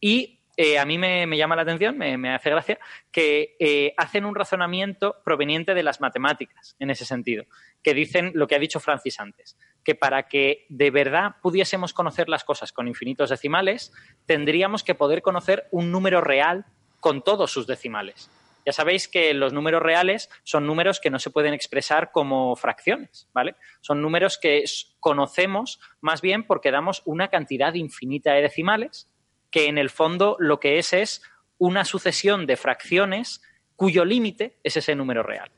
[0.00, 2.80] Y eh, a mí me, llama la atención, me, hace gracia,
[3.12, 7.44] que eh, hacen un razonamiento proveniente de las matemáticas en ese sentido,
[7.80, 12.28] que dicen lo que ha dicho Francis antes, que para que de verdad pudiésemos conocer
[12.28, 13.92] las cosas con infinitos decimales,
[14.26, 16.66] tendríamos que poder conocer un número real
[16.98, 18.28] con todos sus decimales.
[18.66, 23.28] Ya sabéis que los números reales son números que no se pueden expresar como fracciones,
[23.32, 23.54] ¿vale?
[23.80, 24.64] Son números que
[24.98, 29.08] conocemos más bien porque damos una cantidad infinita de decimales
[29.50, 31.22] que en el fondo lo que es es
[31.58, 33.42] una sucesión de fracciones
[33.76, 35.50] cuyo límite es ese número real.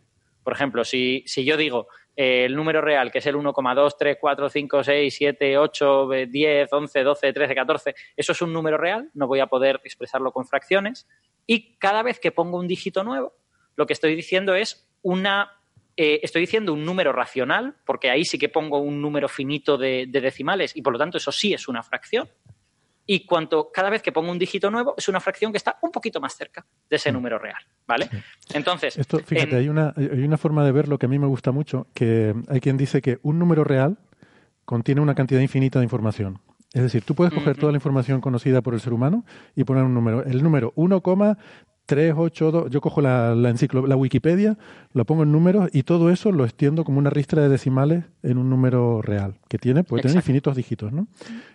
[0.43, 4.49] Por ejemplo, si, yo digo eh, el número real, que es el 1,2, 3, 4,
[4.49, 9.27] 5, 6, 7, 8, 10, 11, 12, 13, 14, eso es un número real, no
[9.27, 11.07] voy a poder expresarlo con fracciones.
[11.47, 13.35] Y cada vez que pongo un dígito nuevo,
[13.77, 15.61] lo que estoy diciendo es una
[15.97, 20.07] eh, estoy diciendo un número racional, porque ahí sí que pongo un número finito de,
[20.11, 22.29] decimales y por lo tanto eso sí es una fracción
[23.13, 25.91] y cuanto cada vez que pongo un dígito nuevo es una fracción que está un
[25.91, 27.15] poquito más cerca de ese mm.
[27.15, 28.09] número real, ¿vale?
[28.55, 31.51] Entonces, esto fíjate, hay una hay una forma de verlo que a mí me gusta
[31.51, 33.99] mucho, que hay quien dice que un número real
[34.65, 36.39] contiene una cantidad infinita de información.
[36.73, 39.25] Es decir, tú puedes coger toda la información conocida por el ser humano
[39.57, 40.23] y poner un número.
[40.23, 43.53] El número 1,382, yo cojo la, la,
[43.89, 44.57] la Wikipedia,
[44.93, 48.39] lo pongo en números y todo eso lo extiendo como una ristra de decimales en
[48.39, 51.09] un número real, que tiene, puede tener infinitos dígitos, ¿no?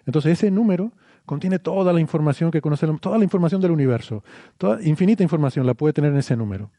[0.06, 0.92] Entonces ese número
[1.26, 4.24] contiene toda la información que conoce, toda la información del universo.
[4.58, 6.72] Toda, infinita información la puede tener en ese número.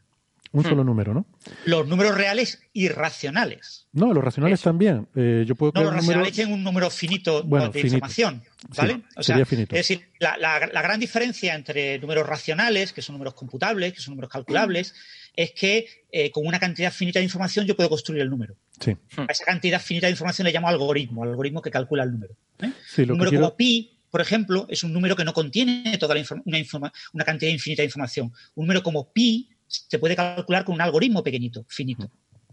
[0.53, 0.69] Un hmm.
[0.69, 1.27] solo número, ¿no?
[1.65, 3.89] Los números reales irracionales.
[3.93, 5.09] No, los racionales también.
[5.15, 8.43] Eh, yo puedo no, los racionales tienen un número finito de información,
[8.77, 9.03] ¿vale?
[9.17, 9.75] o sea, finito.
[9.75, 14.31] Es decir, la, gran diferencia entre números racionales, que son números computables, que son números
[14.31, 14.95] calculables,
[15.35, 18.55] es que eh, con una cantidad finita de información yo puedo construir el número.
[18.81, 18.97] Sí.
[19.17, 22.35] A esa cantidad finita de información le llamo algoritmo, algoritmo que calcula el número.
[22.61, 22.73] ¿eh?
[22.99, 26.93] un número como pi por ejemplo, es un número que no contiene toda la una,
[27.13, 28.33] una cantidad infinita de información.
[28.55, 32.11] Un número como pi se puede calcular con un algoritmo pequeñito, finito.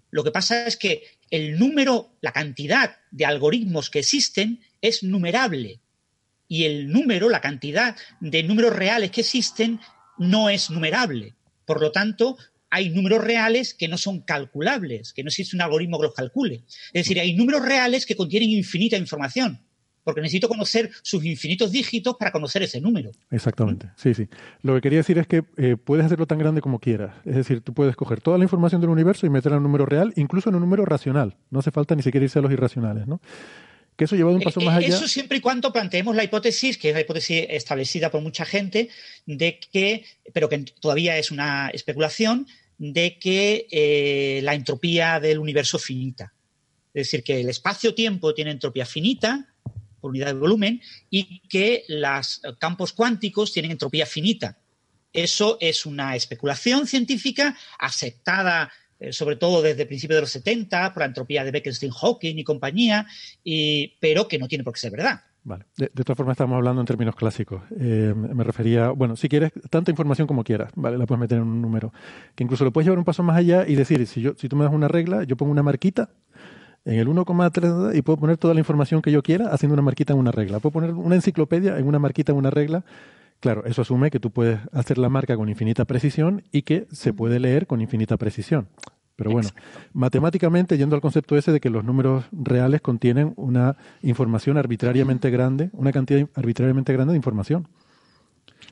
[0.09, 5.79] Lo que pasa es que el número, la cantidad de algoritmos que existen es numerable.
[6.47, 9.79] Y el número, la cantidad de números reales que existen,
[10.17, 11.33] no es numerable.
[11.65, 12.37] Por lo tanto,
[12.69, 16.63] hay números reales que no son calculables, que no existe un algoritmo que los calcule.
[16.87, 19.59] Es decir, hay números reales que contienen infinita información
[20.03, 23.11] porque necesito conocer sus infinitos dígitos para conocer ese número.
[23.31, 24.27] Exactamente, sí, sí.
[24.61, 27.15] Lo que quería decir es que eh, puedes hacerlo tan grande como quieras.
[27.25, 29.85] Es decir, tú puedes coger toda la información del universo y meterla en un número
[29.85, 31.37] real, incluso en un número racional.
[31.49, 33.21] No hace falta ni siquiera irse a los irracionales, ¿no?
[33.95, 34.87] Que eso llevado un paso eh, más allá.
[34.87, 38.89] Eso siempre y cuando planteemos la hipótesis, que es la hipótesis establecida por mucha gente,
[39.25, 42.47] de que, pero que todavía es una especulación,
[42.77, 46.33] de que eh, la entropía del universo es finita.
[46.93, 49.52] Es decir, que el espacio-tiempo tiene entropía finita
[50.03, 54.59] por unidad de volumen y que los campos cuánticos tienen entropía finita.
[55.13, 61.01] Eso es una especulación científica aceptada eh, sobre todo desde principios de los 70 por
[61.01, 63.07] la entropía de Bekenstein-Hawking y compañía,
[64.01, 65.21] pero que no tiene por qué ser verdad.
[65.45, 65.65] Vale.
[65.75, 67.61] De, todas formas, estamos hablando en términos clásicos.
[67.77, 70.97] Eh, me refería, bueno, si quieres tanta información como quieras, ¿vale?
[70.97, 71.91] La puedes meter en un número.
[72.35, 74.55] Que incluso lo puedes llevar un paso más allá y decir, si, yo, si tú
[74.55, 76.11] me das una regla, yo pongo una marquita
[76.85, 80.13] en el 1,3 y puedo poner toda la información que yo quiera haciendo una marquita
[80.13, 80.59] en una regla.
[80.59, 82.83] Puedo poner una enciclopedia en una marquita en una regla.
[83.39, 87.13] Claro, eso asume que tú puedes hacer la marca con infinita precisión y que se
[87.13, 88.67] puede leer con infinita precisión.
[89.15, 89.49] Pero bueno,
[89.93, 95.69] matemáticamente, yendo al concepto ese de que los números reales contienen una información arbitrariamente grande,
[95.73, 97.67] una cantidad arbitrariamente grande de información.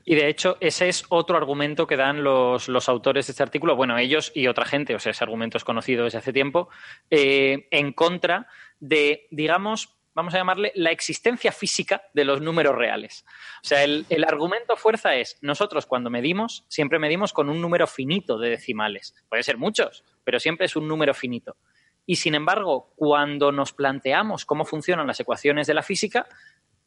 [0.04, 3.98] Y de hecho, ese es otro argumento que dan los, autores de este artículo, bueno,
[3.98, 6.68] ellos y otra gente, o sea, ese argumento es conocido desde hace tiempo,
[7.10, 8.48] eh, en contra
[8.80, 13.24] de, digamos, vamos a llamarle la existencia física de los números reales.
[13.62, 18.38] O sea, el, argumento fuerza es, nosotros cuando medimos, siempre medimos con un número finito
[18.38, 19.14] de decimales.
[19.28, 21.56] Puede ser muchos, pero siempre es un número finito.
[22.04, 26.26] Y sin embargo, cuando nos planteamos cómo funcionan las ecuaciones de la física,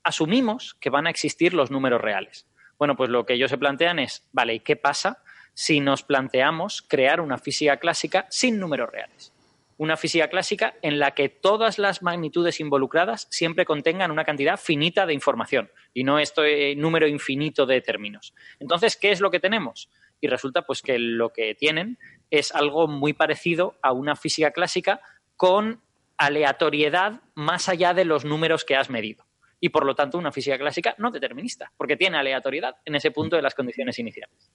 [0.04, 2.48] asumimos que van a existir los números reales.
[2.78, 5.24] Bueno, pues lo que ellos se plantean es, vale, ¿y qué pasa
[5.54, 9.32] si nos planteamos crear una física clásica sin números reales?
[9.78, 15.06] una física clásica en la que todas las magnitudes involucradas siempre contengan una cantidad finita
[15.06, 18.34] de información y no este número infinito de términos.
[18.60, 19.90] Entonces, ¿qué es lo que tenemos?
[20.22, 21.98] Y resulta pues que lo que tienen
[22.32, 25.02] es algo muy parecido a una física clásica
[25.36, 25.82] con
[26.18, 29.25] aleatoriedad más allá de los números que has medido.
[29.66, 33.36] Y por lo tanto, una física clásica no determinista, porque tiene aleatoriedad en ese punto
[33.36, 34.52] de las condiciones iniciales.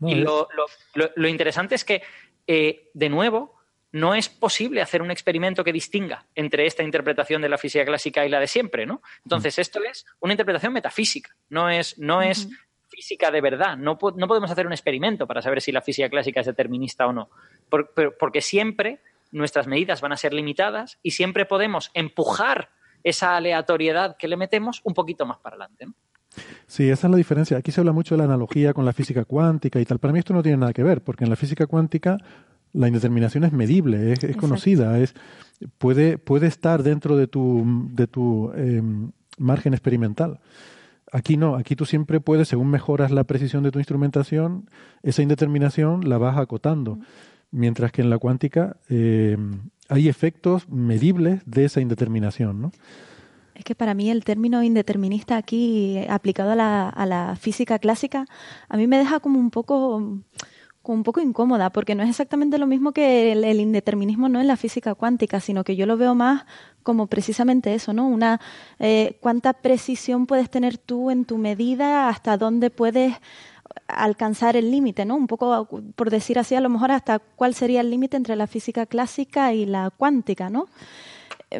[0.00, 0.48] y lo,
[0.94, 2.02] lo interesante es que
[2.46, 3.54] eh, de nuevo,
[3.92, 8.24] no es posible hacer un experimento que distinga entre esta interpretación de la física clásica
[8.24, 9.02] y la de siempre, ¿no?
[9.24, 12.48] Entonces, esto es una interpretación metafísica, no es, no es
[12.88, 13.76] física de verdad.
[13.76, 17.12] No, no, podemos hacer un experimento para saber si la física clásica es determinista o
[17.12, 17.30] no,
[17.68, 19.00] porque siempre
[19.30, 22.70] nuestras medidas van a ser limitadas y siempre podemos empujar
[23.04, 25.86] esa aleatoriedad que le metemos un poquito más para adelante.
[25.86, 25.94] ¿no?
[26.66, 27.56] Sí, esa es la diferencia.
[27.56, 29.98] Aquí se habla mucho de la analogía con la física cuántica y tal.
[29.98, 32.18] Para mí esto no tiene nada que ver, porque en la física cuántica
[32.72, 35.14] la indeterminación es medible, es, conocida, es
[35.76, 40.40] puede, puede estar dentro de tu, de tu em, margen experimental.
[41.12, 44.70] Aquí no, aquí tú siempre puedes, según mejoras la precisión de tu instrumentación,
[45.02, 46.98] esa indeterminación la vas acotando.
[47.52, 52.72] Mientras que en la cuántica em, hay efectos medibles de esa indeterminación, ¿no?
[53.54, 58.26] Es que para mí el término indeterminista aquí aplicado a la, a la física clásica
[58.68, 60.22] a mí me deja como un poco
[60.90, 64.56] un poco incómoda porque no es exactamente lo mismo que el, indeterminismo no en la
[64.56, 66.44] física cuántica, sino que yo lo veo más
[66.82, 68.08] como precisamente eso, ¿no?
[68.08, 68.40] Una
[68.80, 73.14] eh, cuánta precisión puedes tener tú en tu medida, hasta dónde puedes
[73.88, 75.16] alcanzar el límite, ¿no?
[75.16, 78.46] Un poco por decir así, a lo mejor hasta cuál sería el límite entre la
[78.46, 80.68] física clásica y la cuántica, ¿no?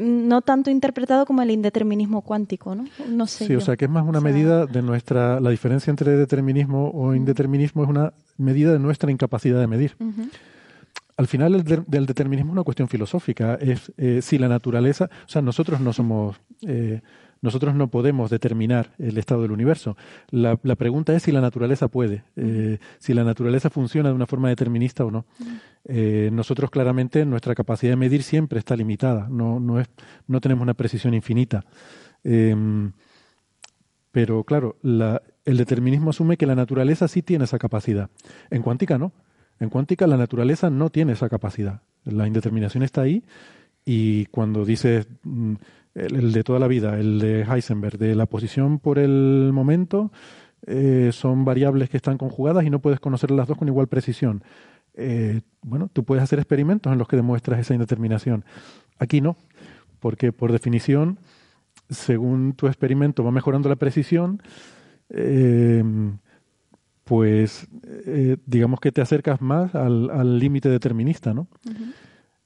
[0.01, 2.85] no tanto interpretado como el indeterminismo cuántico, ¿no?
[3.09, 3.47] No sé.
[3.47, 5.41] Sí, o sea, que es más una medida de nuestra.
[5.41, 9.97] La diferencia entre determinismo o indeterminismo es una medida de nuestra incapacidad de medir.
[11.17, 13.55] Al final, el del determinismo es una cuestión filosófica.
[13.57, 15.11] Es eh, si la naturaleza.
[15.27, 16.37] O sea, nosotros no somos.
[16.63, 17.01] Eh,
[17.43, 19.97] nosotros no podemos determinar el estado del universo.
[20.31, 24.49] La, pregunta es si la naturaleza puede, eh, si la naturaleza funciona de una forma
[24.49, 25.27] determinista o no.
[25.85, 29.89] Eh, nosotros claramente nuestra capacidad de medir siempre está limitada, no, no, es,
[30.29, 31.65] no tenemos una precisión infinita.
[32.23, 32.93] Em,
[34.13, 38.09] pero claro, el determinismo asume que la naturaleza sí tiene esa capacidad.
[38.51, 39.13] En cuántica no.
[39.59, 41.83] En cuántica la naturaleza no tiene esa capacidad.
[42.05, 43.25] La indeterminación está ahí
[43.85, 45.09] y cuando dices
[45.95, 50.11] el, de toda la vida, el de Heisenberg, de la posición por el momento,
[50.67, 54.43] eh, son variables que están conjugadas y no puedes conocer las dos con igual precisión.
[54.95, 58.45] Eh, bueno, tú puedes hacer experimentos en los que demuestras esa indeterminación.
[58.99, 59.37] Aquí no,
[60.01, 61.19] porque por definición,
[61.91, 64.43] según tu experimento va mejorando la precisión,
[65.11, 65.83] eh,
[67.05, 67.69] pues
[68.47, 71.49] digamos que te acercas más al límite determinista, ¿no?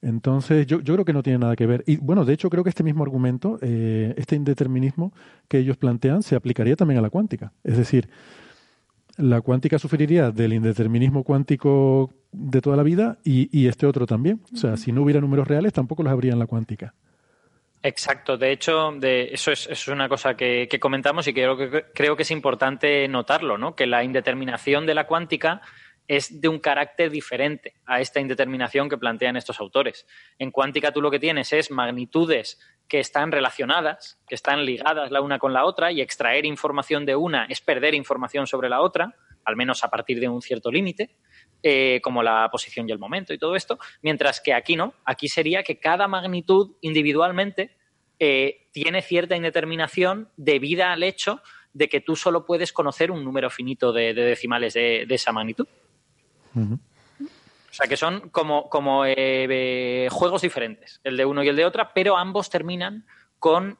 [0.01, 1.83] Entonces, yo, yo creo que no tiene nada que ver.
[1.87, 5.13] Y bueno, de hecho, creo que este mismo argumento, eh, este indeterminismo
[5.47, 7.51] que ellos plantean, se aplicaría también a la cuántica.
[7.63, 8.09] Es decir,
[9.17, 14.41] la cuántica sufriría del indeterminismo cuántico de toda la vida y, y este otro también.
[14.53, 16.93] O sea, si no hubiera números reales, tampoco los habría en la cuántica.
[17.83, 21.85] Exacto, de hecho, de, eso, es, es una cosa que, que comentamos y creo, que
[21.93, 23.75] creo que es importante notarlo, ¿no?
[23.75, 25.61] que la indeterminación de la cuántica
[26.07, 30.07] es de un carácter diferente a esta indeterminación que plantean estos autores.
[30.39, 35.21] En cuántica tú lo que tienes es magnitudes que están relacionadas, que están ligadas la
[35.21, 39.15] una con la otra, y extraer información de una es perder información sobre la otra,
[39.43, 41.17] al menos a partir de un cierto límite,
[41.63, 45.27] eh, como la posición y el momento y todo esto, mientras que aquí no, aquí
[45.27, 47.75] sería que cada magnitud individualmente
[48.19, 51.41] eh, tiene cierta indeterminación debida al hecho
[51.73, 55.31] de que tú solo puedes conocer un número finito de, de decimales de, de esa
[55.31, 55.67] magnitud.
[56.55, 61.65] O sea, que son como, como eh, juegos diferentes, el de uno y el de
[61.65, 63.05] otra, pero ambos terminan
[63.39, 63.77] con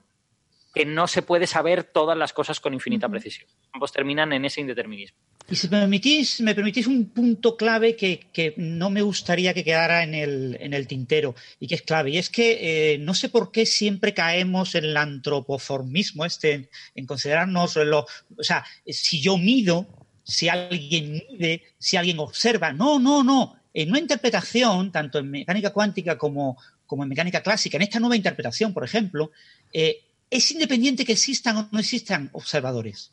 [0.78, 3.50] que no se puede saber todas las cosas con infinita precisión.
[3.74, 5.18] Ambos terminan en ese indeterminismo.
[5.50, 9.64] Y si me permitís, me permitís un punto clave que, que no me gustaría que
[9.64, 12.12] quedara en el, en el tintero y que es clave.
[12.12, 16.70] Y es que eh, no sé por qué siempre caemos en el antropoformismo, este, en,
[16.94, 18.06] en considerarnos lo.
[18.38, 19.88] O sea, si yo mido,
[20.28, 22.74] si alguien mide, si alguien observa.
[22.74, 23.56] No, no, no.
[23.74, 26.58] En una interpretación, tanto en mecánica cuántica como,
[26.90, 29.32] en mecánica clásica, en esta nueva interpretación, por ejemplo,
[29.72, 33.12] eh, es independiente que existan o no existan observadores.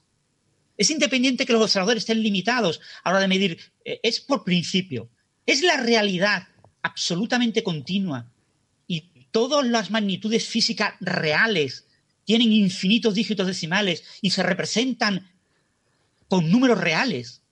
[0.76, 3.60] Es independiente que los observadores estén limitados a la hora de medir.
[3.84, 5.08] Eh, es por principio.
[5.46, 6.48] Es la realidad
[6.82, 8.28] absolutamente continua
[8.88, 11.86] y todas las magnitudes físicas reales
[12.24, 15.30] tienen infinitos dígitos decimales y se representan
[16.28, 17.42] con números reales.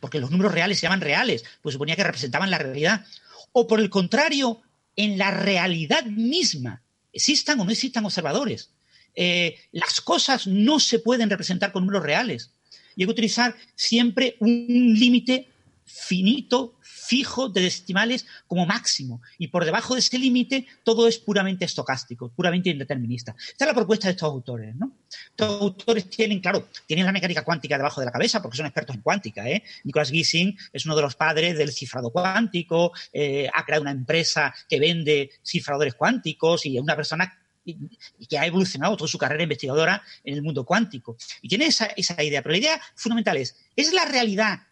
[0.00, 3.04] Porque los números reales se llaman reales, pues suponía que representaban la realidad.
[3.52, 4.60] O por el contrario,
[4.96, 6.82] en la realidad misma
[7.12, 8.70] existan o no existan observadores.
[9.14, 12.52] Eh, las cosas no se pueden representar con números reales.
[12.94, 15.48] Y hay que utilizar siempre un límite
[15.84, 16.77] finito,
[17.08, 19.22] fijo de decimales como máximo.
[19.38, 23.34] Y por debajo de ese límite todo es puramente estocástico, puramente indeterminista.
[23.38, 24.76] Esta es la propuesta de estos autores.
[24.76, 24.92] ¿no?
[25.30, 28.94] Estos autores tienen, claro, tienen la mecánica cuántica debajo de la cabeza porque son expertos
[28.94, 29.48] en cuántica.
[29.48, 29.62] ¿eh?
[29.84, 34.54] Nicholas Gissing es uno de los padres del cifrado cuántico, eh, ha creado una empresa
[34.68, 39.42] que vende cifradores cuánticos y es una persona y que ha evolucionado toda su carrera
[39.42, 41.16] investigadora en el mundo cuántico.
[41.42, 44.67] Y tiene esa, esa idea, pero la idea fundamental es, ¿es la realidad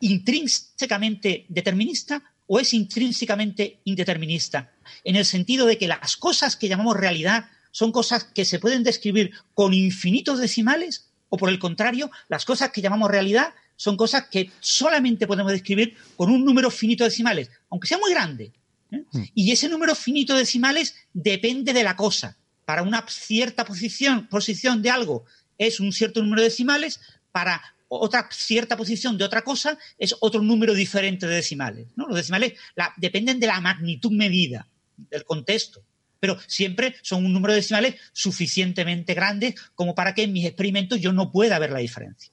[0.00, 4.72] intrínsecamente determinista o es intrínsecamente indeterminista?
[5.04, 8.82] En el sentido de que las cosas que llamamos realidad son cosas que se pueden
[8.82, 14.28] describir con infinitos decimales o por el contrario, las cosas que llamamos realidad son cosas
[14.28, 18.52] que solamente podemos describir con un número finito de decimales, aunque sea muy grande.
[18.90, 19.04] ¿eh?
[19.34, 22.36] Y ese número finito de decimales depende de la cosa.
[22.64, 25.24] Para una cierta posición, posición de algo
[25.58, 30.42] es un cierto número de decimales, para otra cierta posición de otra cosa es otro
[30.42, 31.86] número diferente de decimales.
[31.96, 32.52] Los decimales
[32.96, 35.82] dependen de la magnitud medida, del contexto.
[36.20, 41.00] Pero siempre son un número de decimales suficientemente grandes como para que en mis experimentos
[41.00, 42.32] yo no pueda ver la diferencia.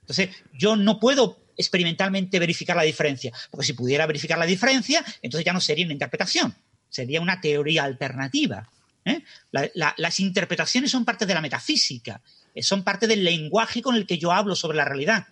[0.00, 5.44] Entonces, yo no puedo experimentalmente verificar la diferencia, porque si pudiera verificar la diferencia, entonces
[5.44, 6.54] ya no sería una interpretación,
[6.88, 8.70] sería una teoría alternativa.
[9.04, 9.22] ¿eh?
[9.50, 12.22] La- la- las interpretaciones son parte de la metafísica,
[12.62, 15.26] son parte del lenguaje con el que yo hablo sobre la realidad.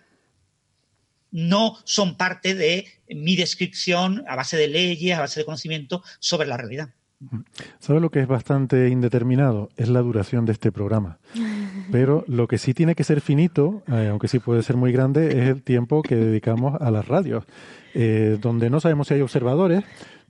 [1.31, 6.47] No son parte de mi descripción a base de leyes, a base de conocimiento sobre
[6.47, 6.89] la realidad.
[7.79, 9.69] ¿Sabe lo que es bastante indeterminado?
[9.75, 11.17] Es la duración de este programa.
[11.91, 15.29] Pero lo que sí tiene que ser finito, eh, aunque sí puede ser muy grande,
[15.29, 17.45] es el tiempo que dedicamos a las radios,
[17.93, 19.83] eh, donde no sabemos si hay observadores,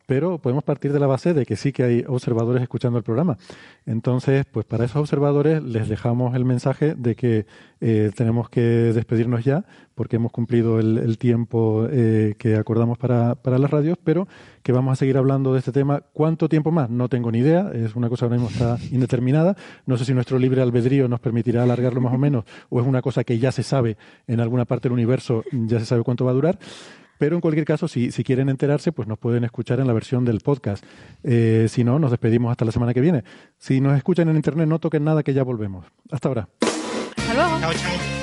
[0.07, 3.37] pero podemos partir de la base de que sí que hay observadores escuchando el programa.
[3.85, 7.45] Entonces, pues para esos observadores les dejamos el mensaje de que
[7.81, 13.35] eh, tenemos que despedirnos ya, porque hemos cumplido el, el tiempo eh, que acordamos para,
[13.35, 14.29] para las radios, pero
[14.63, 16.01] que vamos a seguir hablando de este tema.
[16.13, 16.89] ¿Cuánto tiempo más?
[16.89, 19.57] No tengo ni idea, es una cosa ahora mismo está indeterminada.
[19.85, 23.01] No sé si nuestro libre albedrío nos permitirá alargarlo más o menos, o es una
[23.01, 26.31] cosa que ya se sabe en alguna parte del universo, ya se sabe cuánto va
[26.31, 26.59] a durar.
[27.17, 30.25] Pero en cualquier caso, si, si quieren enterarse, pues nos pueden escuchar en la versión
[30.25, 30.83] del podcast.
[31.23, 33.23] Eh, si no, nos despedimos hasta la semana que viene.
[33.57, 35.85] Si nos escuchan en internet, no toquen nada, que ya volvemos.
[36.11, 36.49] Hasta ahora.
[37.17, 37.59] Hasta luego.
[37.59, 38.16] Chao, chao.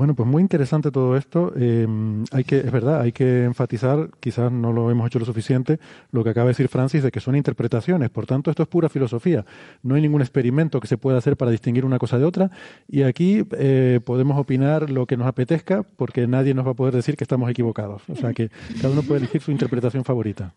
[0.00, 1.52] Bueno, pues muy interesante todo esto.
[1.58, 1.86] Eh,
[2.32, 5.78] hay que, es verdad, hay que enfatizar, quizás no lo hemos hecho lo suficiente,
[6.10, 8.08] lo que acaba de decir Francis de que son interpretaciones.
[8.08, 9.44] Por tanto, esto es pura filosofía.
[9.82, 12.50] No hay ningún experimento que se pueda hacer para distinguir una cosa de otra.
[12.88, 16.94] Y aquí eh, podemos opinar lo que nos apetezca, porque nadie nos va a poder
[16.94, 18.00] decir que estamos equivocados.
[18.08, 18.48] O sea que
[18.80, 20.54] cada uno puede elegir su interpretación favorita.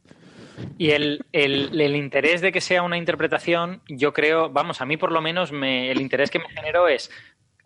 [0.78, 4.98] Y el, el, el, interés de que sea una interpretación, yo creo, vamos, a mí
[4.98, 7.12] por lo menos me, el interés que me generó es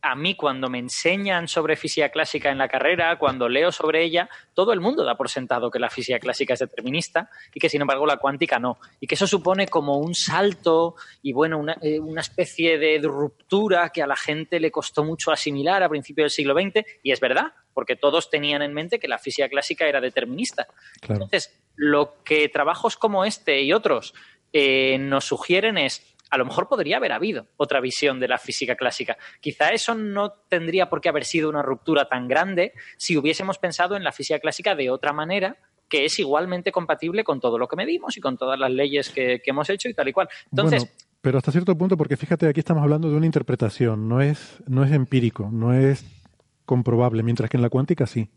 [0.01, 4.29] a mí cuando me enseñan sobre física clásica en la carrera, cuando leo sobre ella,
[4.53, 7.81] todo el mundo da por sentado que la física clásica es determinista y que sin
[7.81, 8.79] embargo la cuántica no.
[8.99, 13.89] Y que eso supone como un salto y bueno, una, eh, una especie de ruptura
[13.89, 16.85] que a la gente le costó mucho asimilar a principios del siglo XX.
[17.03, 20.67] Y es verdad, porque todos tenían en mente que la física clásica era determinista.
[21.01, 21.23] Claro.
[21.23, 24.13] Entonces, lo que trabajos como este y otros
[24.53, 28.75] eh, nos sugieren es a lo mejor podría haber habido otra visión de la física
[28.75, 29.17] clásica.
[29.39, 33.95] Quizá eso no tendría por qué haber sido una ruptura tan grande si hubiésemos pensado
[33.95, 35.57] en la física clásica de otra manera
[35.89, 39.41] que es igualmente compatible con todo lo que medimos y con todas las leyes que,
[39.45, 40.27] hemos hecho y tal y cual.
[40.51, 44.61] Entonces, pero hasta cierto punto, porque fíjate, aquí estamos hablando de una interpretación, no es,
[44.67, 46.05] no es empírico, no es
[46.65, 48.29] comprobable, mientras que en la cuántica sí.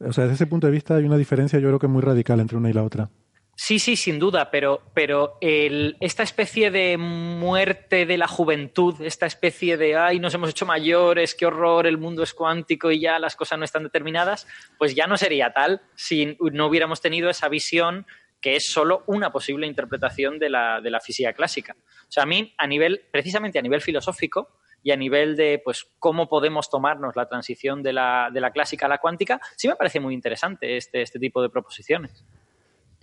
[0.00, 2.40] O sea, desde ese punto de vista hay una diferencia yo creo que muy radical
[2.40, 3.10] entre una y la otra.
[3.58, 9.78] Sí, sí, sin duda, pero, pero esta especie de muerte de la juventud, esta especie
[9.78, 13.34] de, ay, nos hemos hecho mayores, qué horror, el mundo es cuántico y ya las
[13.34, 14.46] cosas no están determinadas,
[14.76, 18.06] pues ya no sería tal si no hubiéramos tenido esa visión
[18.42, 21.76] que es solo una posible interpretación de la, de la física clásica.
[21.80, 24.50] O sea, a mí, a nivel, precisamente a nivel filosófico,
[24.82, 28.86] y a nivel de pues cómo podemos tomarnos la transición de la, de la clásica
[28.86, 32.24] a la cuántica, sí me parece muy interesante este, este tipo de proposiciones.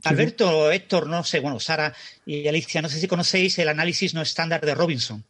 [0.04, 1.94] Alberto, Héctor, no sé, bueno, Sara
[2.26, 5.24] y Alicia, no sé si conocéis el análisis no estándar de Robinson.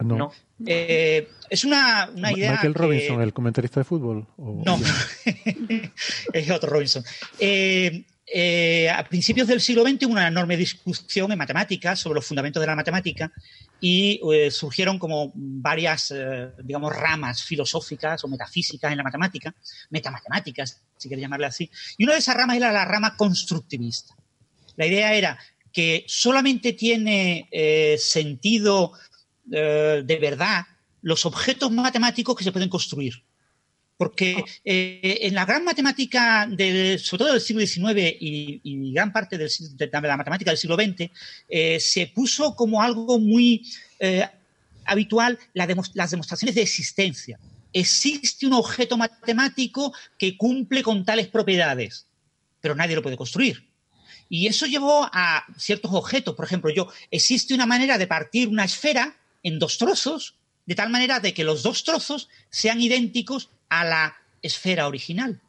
[0.00, 0.16] No.
[0.16, 0.32] no.
[0.64, 2.52] Eh, es una, una idea.
[2.52, 2.78] Michael que...
[2.78, 4.26] Robinson, el comentarista de fútbol.
[4.36, 4.62] ¿O...
[4.64, 4.78] No,
[6.32, 7.02] es otro Robinson.
[7.38, 12.26] Eh, eh, a principios del siglo XX hubo una enorme discusión en matemáticas sobre los
[12.26, 13.32] fundamentos de la matemática
[13.80, 19.54] y eh, surgieron como varias, eh, digamos, ramas filosóficas o metafísicas en la matemática,
[19.88, 21.70] metamatemáticas, si quieres llamarle así.
[21.96, 24.14] Y una de esas ramas era la rama constructivista.
[24.78, 25.38] La idea era
[25.70, 28.92] que solamente tiene eh, sentido
[29.50, 30.66] de verdad
[31.02, 33.22] los objetos matemáticos que se pueden construir.
[33.96, 39.36] Porque eh, en la gran matemática, de, sobre todo del siglo XIX y, gran parte
[39.36, 39.50] de,
[39.90, 41.10] la matemática del siglo XX,
[41.48, 43.66] eh, se puso como algo muy
[43.98, 44.24] eh,
[44.84, 47.40] habitual las demostraciones de existencia.
[47.72, 52.06] Existe un objeto matemático que cumple con tales propiedades,
[52.60, 53.67] pero nadie lo puede construir.
[54.28, 56.34] Y eso llevó a ciertos objetos.
[56.34, 60.34] Por ejemplo, yo, existe una manera de partir una esfera en dos trozos,
[60.66, 65.40] de tal manera de que los dos trozos sean idénticos a la esfera original.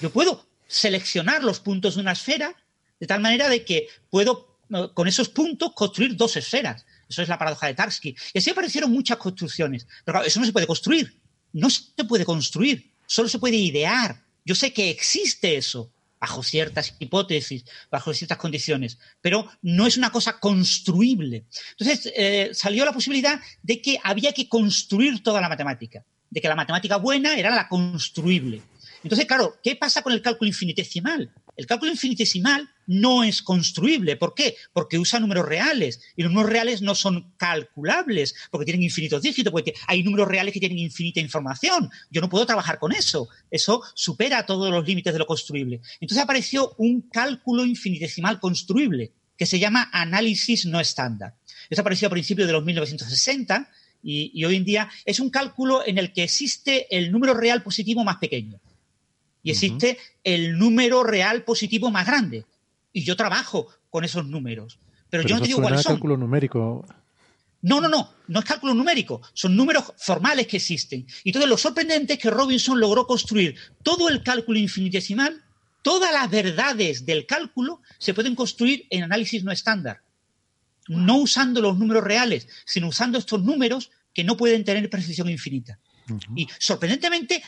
[0.00, 2.56] Yo puedo seleccionar los puntos de una esfera
[3.00, 4.56] de tal manera de que puedo
[4.94, 6.86] con esos puntos construir dos esferas.
[7.08, 8.16] Eso es la paradoja de Tarski.
[8.32, 9.86] Y así aparecieron muchas construcciones.
[10.04, 11.14] Pero claro, eso no se puede construir.
[11.52, 12.90] No se puede construir.
[13.06, 14.22] Solo se puede idear.
[14.44, 20.10] Yo sé que existe eso bajo ciertas hipótesis, bajo ciertas condiciones, pero no es una
[20.10, 21.44] cosa construible.
[21.78, 26.04] Entonces eh, salió la posibilidad de que había que construir toda la matemática
[26.34, 28.60] de que la matemática buena era la construible.
[29.04, 31.32] Entonces, claro, ¿qué pasa con el cálculo infinitesimal?
[31.56, 34.16] El cálculo infinitesimal no es construible.
[34.16, 34.56] ¿Por qué?
[34.72, 36.00] Porque usa números reales.
[36.16, 40.52] Y los números reales no son calculables, porque tienen infinitos dígitos, porque hay números reales
[40.52, 41.90] que tienen infinita información.
[42.10, 43.28] Yo no puedo trabajar con eso.
[43.50, 45.80] Eso supera todos los límites de lo construible.
[46.00, 51.34] Entonces apareció un cálculo infinitesimal construible, que se llama análisis no estándar.
[51.70, 53.70] Eso apareció a principios de los 1960
[54.02, 57.62] y, y, hoy en día es un cálculo en el que existe el número real
[57.62, 58.60] positivo más pequeño
[59.44, 60.20] y existe uh -huh.
[60.24, 62.44] el número real positivo más grande.
[62.94, 64.78] Y yo trabajo con esos números.
[65.10, 65.96] Pero, Pero yo no te digo cuáles son.
[65.96, 66.86] cálculo numérico.
[67.60, 71.06] No, no, no, no es cálculo numérico, son números formales que existen.
[71.22, 75.42] Y entonces lo sorprendente es que Robinson logró construir todo el cálculo infinitesimal,
[75.82, 80.02] todas las verdades del cálculo se pueden construir en análisis no estándar
[80.88, 85.78] no usando los números reales, sino usando estos números que no pueden tener precisión infinita.
[86.08, 86.32] Uh -huh.
[86.36, 87.42] Y sorprendentemente,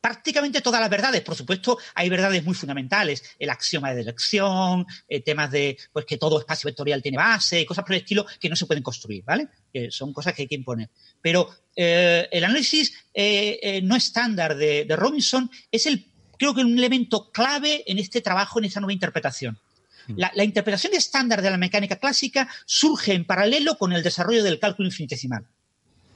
[0.00, 5.20] prácticamente todas las verdades, por supuesto, hay verdades muy fundamentales, el axioma de elección, eh,
[5.20, 8.56] temas de pues que todo espacio vectorial tiene base, cosas por el estilo que no
[8.56, 9.48] se pueden construir, ¿vale?
[9.72, 10.90] Que son cosas que hay que imponer.
[11.20, 16.06] Pero eh, el análisis eh, no estándar de, de Robinson es el,
[16.38, 19.58] creo que un elemento clave en este trabajo, en esta nueva interpretación.
[20.16, 24.58] La, la, interpretación estándar de la mecánica clásica surge en paralelo con el desarrollo del
[24.58, 25.46] cálculo infinitesimal.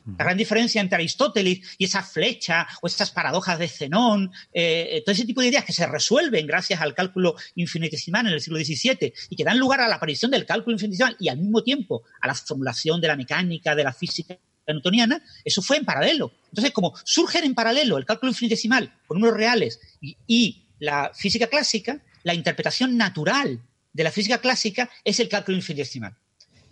[0.07, 5.13] La gran diferencia entre Aristóteles y esa flecha o estas paradojas de Zenón, eh, todo
[5.13, 9.13] ese tipo de ideas que se resuelven gracias al cálculo infinitesimal en el siglo XVII
[9.31, 12.27] y que dan lugar a la aparición del cálculo infinitesimal y al mismo tiempo a
[12.27, 16.33] la formulación de la mecánica, de la física newtoniana, eso fue en paralelo.
[16.49, 22.03] Entonces, como surgen en paralelo el cálculo infinitesimal con números reales y la física clásica,
[22.23, 23.61] la interpretación natural
[23.93, 26.17] de la física clásica es el cálculo infinitesimal.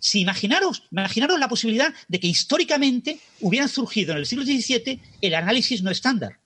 [0.03, 5.33] Si imaginaros, imaginaros la posibilidad de que históricamente hubieran surgido en el siglo XVII el
[5.33, 6.41] análisis no estándar.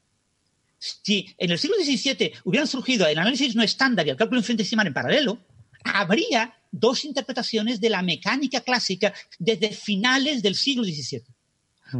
[0.77, 4.85] Si en el siglo XVII hubieran surgido el análisis no estándar y el cálculo infinitesimal
[4.85, 5.39] en paralelo,
[5.83, 11.23] habría dos interpretaciones de la mecánica clásica desde finales del siglo XVII.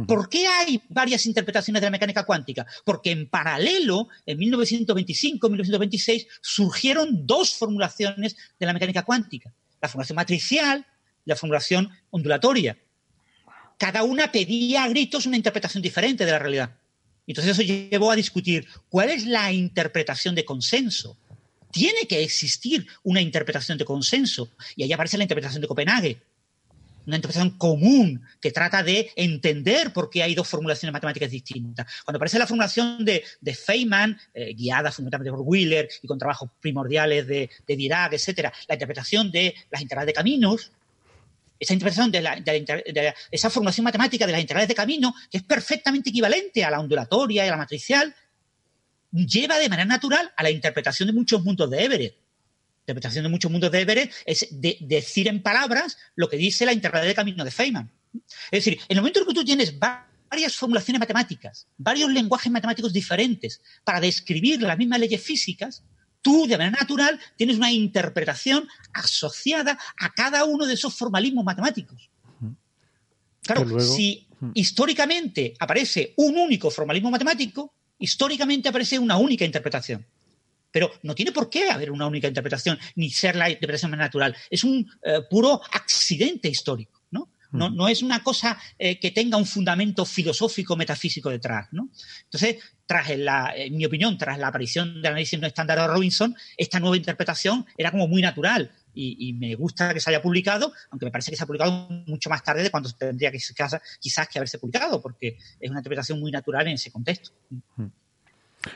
[0.06, 2.68] ¿Por qué hay varias interpretaciones de la mecánica cuántica?
[2.84, 9.52] Porque en paralelo, en 1925-1926, surgieron dos formulaciones de la mecánica cuántica.
[9.80, 10.86] La formulación matricial
[11.28, 12.76] la formulación ondulatoria.
[13.76, 16.76] Cada una pedía a gritos una interpretación diferente de la realidad.
[17.26, 21.16] Entonces eso llevó a discutir cuál es la interpretación de consenso.
[21.70, 24.50] Tiene que existir una interpretación de consenso.
[24.74, 26.22] Y ahí aparece la interpretación de Copenhague,
[27.06, 31.86] una interpretación común que trata de entender por qué hay dos formulaciones matemáticas distintas.
[32.04, 33.22] Cuando aparece la formulación de,
[33.54, 39.30] Feynman, eh, guiada fundamentalmente por Wheeler y con trabajos primordiales de, Dirac, etcétera, la interpretación
[39.30, 40.72] de las integrales de caminos,
[41.58, 46.64] esa interpretación de, esa formulación matemática de las integrales de camino, que es perfectamente equivalente
[46.64, 48.14] a la ondulatoria y a la matricial,
[49.10, 52.28] lleva de manera natural a la interpretación de muchos mundos de Everett
[52.88, 57.06] interpretación de muchos mundos de Everett es decir en palabras lo que dice la integral
[57.06, 57.90] de camino de Feynman.
[58.50, 62.92] Es decir, en el momento en que tú tienes varias formulaciones matemáticas, varios lenguajes matemáticos
[62.92, 65.84] diferentes para describir las mismas leyes físicas,
[66.28, 72.10] tú de manera natural tienes una interpretación asociada a cada uno de esos formalismos matemáticos.
[73.40, 80.04] Claro, si históricamente aparece un único formalismo matemático, históricamente aparece una única interpretación.
[80.70, 84.36] Pero no tiene por qué haber una única interpretación, ni ser la interpretación más natural.
[84.50, 86.97] Es un eh, puro accidente histórico.
[87.52, 87.70] ¿No?
[87.70, 91.68] No, no, es una cosa eh, que tenga un fundamento filosófico, metafísico detrás.
[91.72, 91.88] ¿no?
[92.24, 96.34] Entonces, tras la, en mi opinión, tras la aparición del análisis no estándar de Robinson,
[96.56, 98.72] esta nueva interpretación era como muy natural.
[99.00, 102.28] Y, me gusta que se haya publicado, aunque me parece que se ha publicado mucho
[102.30, 106.32] más tarde de cuando tendría que, quizás, que haberse publicado, porque es una interpretación muy
[106.32, 107.30] natural en ese contexto.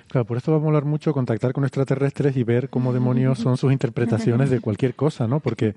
[0.09, 3.57] Claro, por esto vamos a hablar mucho, contactar con extraterrestres y ver cómo demonios son
[3.57, 5.41] sus interpretaciones de cualquier cosa, ¿no?
[5.41, 5.75] Porque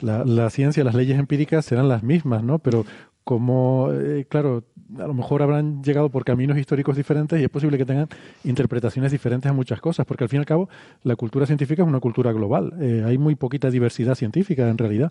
[0.00, 2.58] la, la ciencia, las leyes empíricas serán las mismas, ¿no?
[2.58, 2.84] Pero
[3.24, 4.64] como, eh, claro,
[4.98, 8.08] a lo mejor habrán llegado por caminos históricos diferentes y es posible que tengan
[8.44, 10.68] interpretaciones diferentes a muchas cosas, porque al fin y al cabo
[11.02, 12.74] la cultura científica es una cultura global.
[12.80, 15.10] Eh, hay muy poquita diversidad científica en realidad,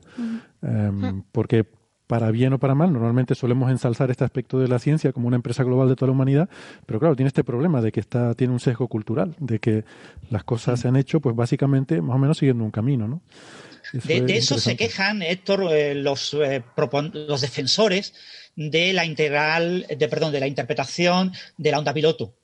[0.61, 1.65] em, porque
[2.07, 2.91] para bien o para mal.
[2.91, 6.13] Normalmente solemos ensalzar este aspecto de la ciencia como una empresa global de toda la
[6.13, 6.49] humanidad,
[6.85, 9.85] pero claro, tiene este problema de que está, tiene un sesgo cultural, de que
[10.29, 13.21] las cosas se han hecho, pues básicamente, más o menos siguiendo un camino, ¿no?
[13.91, 16.63] de, eso se quejan, Héctor, eh, los, eh,
[17.13, 18.13] los defensores
[18.55, 22.35] de la integral, de, perdón, de la interpretación de la onda piloto.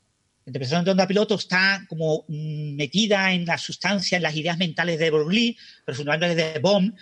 [0.46, 5.00] La interpretación de onda piloto está como metida en la sustancia, en las ideas mentales
[5.00, 6.94] de Broglie, pero fundamentalmente de Bohm,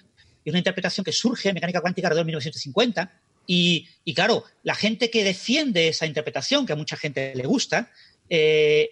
[0.50, 3.12] es una interpretación que surge en mecánica cuántica alrededor de 1950.
[3.50, 7.92] Y, claro, la gente que defiende esa interpretación, que a mucha gente le gusta,
[8.30, 8.92] eh,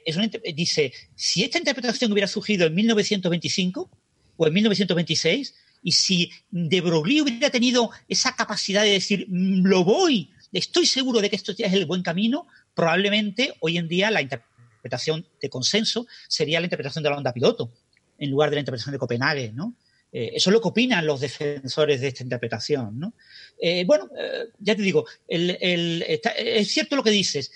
[0.54, 3.90] dice, si esta interpretación hubiera surgido en 1925
[4.38, 9.84] o en 1926, y si de Broglie hubiera tenido esa capacidad de decir, mm, lo
[9.84, 14.22] voy, estoy seguro de que esto es el buen camino, probablemente hoy en día la
[14.22, 17.72] interpretación de consenso sería la interpretación de la onda piloto,
[18.18, 19.76] en lugar de la interpretación de Copenhague, ¿no?
[20.18, 22.98] Eh, eso es lo que opinan los defensores de esta interpretación.
[22.98, 23.16] ¿no?
[23.62, 27.52] Eh, bueno, eh, ya te digo, es cierto lo que dices.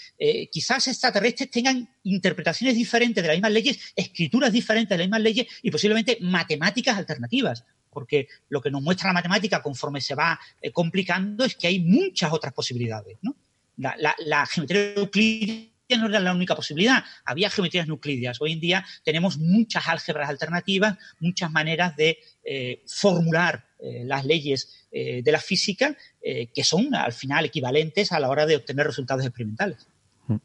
[0.52, 5.48] quizás extraterrestres tengan interpretaciones diferentes de las mismas leyes, escrituras diferentes de las mismas leyes
[5.62, 7.64] y posiblemente matemáticas alternativas.
[7.90, 10.38] Porque lo que nos muestra la matemática conforme se va
[10.74, 13.20] complicando es que hay muchas otras posibilidades.
[13.22, 13.38] ¿no?
[13.78, 18.40] La, geometría euclídea no era la única posibilidad, había geometrías nuclídeas.
[18.42, 24.88] Hoy en día tenemos muchas álgebras alternativas, muchas maneras de eh, formular eh, las leyes
[24.92, 29.26] eh, de la física que son al final equivalentes a la hora de obtener resultados
[29.26, 29.88] experimentales.
[30.28, 30.36] Mm.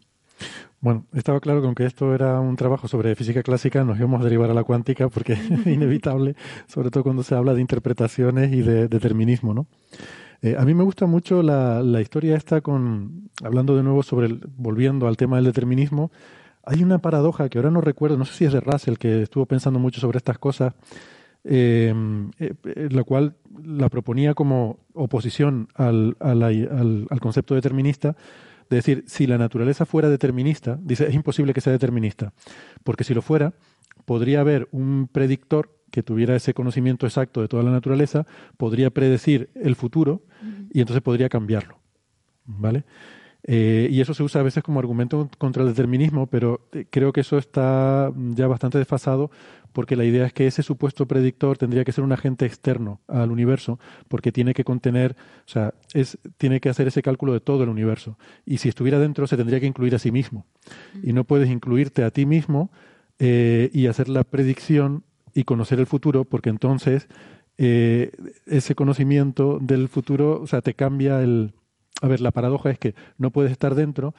[0.80, 4.24] Bueno, estaba claro que aunque esto era un trabajo sobre física clásica, nos íbamos a
[4.24, 6.36] derivar a la cuántica porque es inevitable,
[6.68, 9.66] sobre todo cuando se habla de interpretaciones y de determinismo, ¿no?
[10.44, 14.26] Eh, a mí me gusta mucho la, la, historia esta con, hablando de nuevo sobre,
[14.26, 16.12] el, volviendo al tema del determinismo,
[16.62, 19.46] hay una paradoja que ahora no recuerdo, no sé si es de Russell, que estuvo
[19.46, 20.74] pensando mucho sobre estas cosas,
[21.44, 21.94] eh,
[22.38, 28.14] eh, la cual la proponía como oposición al, al, al, concepto determinista,
[28.68, 32.34] de decir, si la naturaleza fuera determinista, dice, es imposible que sea determinista,
[32.82, 33.54] porque si lo fuera,
[34.04, 38.26] podría haber un predictor que tuviera ese conocimiento exacto de toda la naturaleza,
[38.56, 40.22] podría predecir el futuro
[40.72, 41.78] y entonces podría cambiarlo.
[42.46, 42.82] ¿Vale?
[43.44, 47.12] Eh, y eso se usa a veces como argumento contra el determinismo, pero eh, creo
[47.12, 49.30] que eso está ya bastante desfasado
[49.72, 53.30] porque la idea es que ese supuesto predictor tendría que ser un agente externo al
[53.30, 55.14] universo, porque tiene que contener,
[55.46, 58.18] o sea, es, tiene que hacer ese cálculo de todo el universo.
[58.44, 60.44] Y si estuviera dentro, se tendría que incluir a sí mismo.
[61.04, 62.72] Y no puedes incluirte a ti mismo
[63.20, 65.04] eh, y hacer la predicción
[65.34, 67.08] y conocer el futuro, porque entonces
[67.56, 71.52] ese conocimiento del futuro, o sea, te cambia el,
[72.02, 74.14] a ver, la paradoja es que no puedes estar dentro,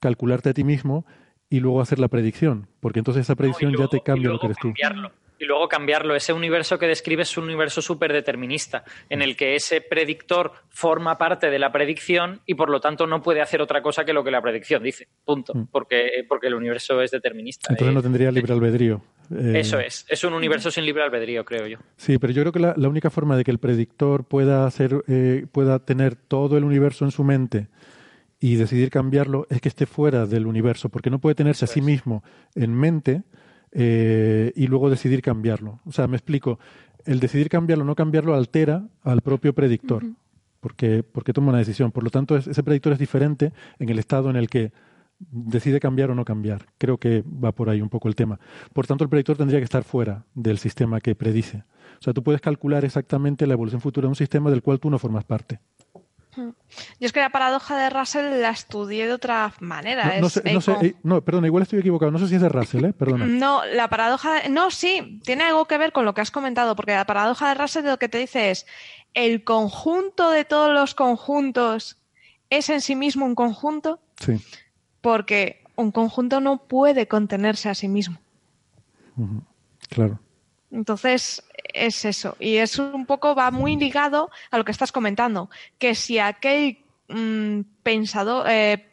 [0.00, 1.04] calcularte a ti mismo
[1.48, 4.58] y luego hacer la predicción, porque entonces esa predicción ya te cambia lo que eres
[4.58, 4.72] tú.
[5.40, 6.14] Y luego cambiarlo.
[6.14, 11.16] Ese universo que describes es un universo súper determinista, en el que ese predictor forma
[11.16, 14.22] parte de la predicción y por lo tanto no puede hacer otra cosa que lo
[14.22, 15.08] que la predicción dice.
[15.24, 15.54] Punto.
[15.54, 15.68] Mm.
[15.72, 17.68] Porque, porque el universo es determinista.
[17.70, 19.02] Entonces no tendría libre albedrío.
[19.30, 20.04] Eh, Eso es.
[20.08, 21.78] Es un universo sin libre albedrío, creo yo.
[21.96, 25.46] Sí, pero yo creo que la, única forma de que el predictor pueda, hacer, eh,
[25.50, 27.68] pueda tener todo el universo en su mente
[28.40, 31.80] y decidir cambiarlo es que esté fuera del universo, porque no puede tenerse a sí
[31.80, 33.22] mismo en mente
[33.72, 35.80] eh, y luego decidir cambiarlo.
[35.84, 36.58] O sea, me explico,
[37.04, 40.04] el decidir cambiarlo o no cambiarlo altera al propio predictor,
[40.60, 41.92] porque, porque toma una decisión.
[41.92, 44.72] Por lo tanto, ese predictor es diferente en el estado en el que
[45.30, 46.66] decide cambiar o no cambiar.
[46.78, 48.40] Creo que va por ahí un poco el tema.
[48.72, 51.64] Por tanto, el predictor tendría que estar fuera del sistema que predice.
[51.98, 54.90] O sea, tú puedes calcular exactamente la evolución futura de un sistema del cual tú
[54.90, 55.60] no formas parte.
[56.48, 60.20] Yo es que la paradoja de Russell la estudié de otra manera.
[60.20, 62.10] No, sé, eh, no, perdona, igual estoy equivocado.
[62.10, 62.92] No sé si es de Russell, ¿eh?
[62.92, 63.26] Perdona.
[63.26, 64.42] No, la paradoja.
[64.42, 64.48] De...
[64.48, 67.54] No, sí, tiene algo que ver con lo que has comentado, porque la paradoja de
[67.54, 68.66] Russell lo que te dice es:
[69.14, 71.98] el conjunto de todos los conjuntos
[72.48, 74.00] es en sí mismo un conjunto.
[74.18, 74.40] Sí.
[75.00, 78.18] Porque un conjunto no puede contenerse a sí mismo.
[79.88, 80.20] Claro.
[80.70, 81.42] Entonces,
[81.74, 82.36] es eso.
[82.38, 86.78] Y es un poco, va muy ligado a lo que estás comentando, que si aquel
[87.08, 88.86] mm, pensador, eh,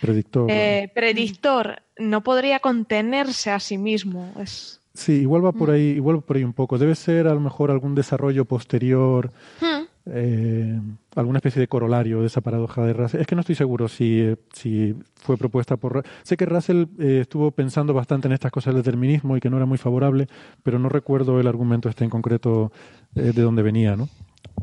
[0.00, 4.32] predictor, eh, predictor no podría contenerse a sí mismo.
[4.40, 4.80] Es...
[4.94, 5.72] Sí, igual va por mm.
[5.72, 6.78] ahí, igual por ahí un poco.
[6.78, 9.32] Debe ser a lo mejor algún desarrollo posterior.
[9.60, 9.84] Hmm.
[10.06, 10.80] Eh,
[11.16, 13.20] alguna especie de corolario de esa paradoja de Russell.
[13.20, 16.02] Es que no estoy seguro si, si fue propuesta por...
[16.22, 19.56] Sé que Russell eh, estuvo pensando bastante en estas cosas del determinismo y que no
[19.56, 20.28] era muy favorable,
[20.62, 22.72] pero no recuerdo el argumento este en concreto
[23.14, 24.08] eh, de dónde venía, ¿no?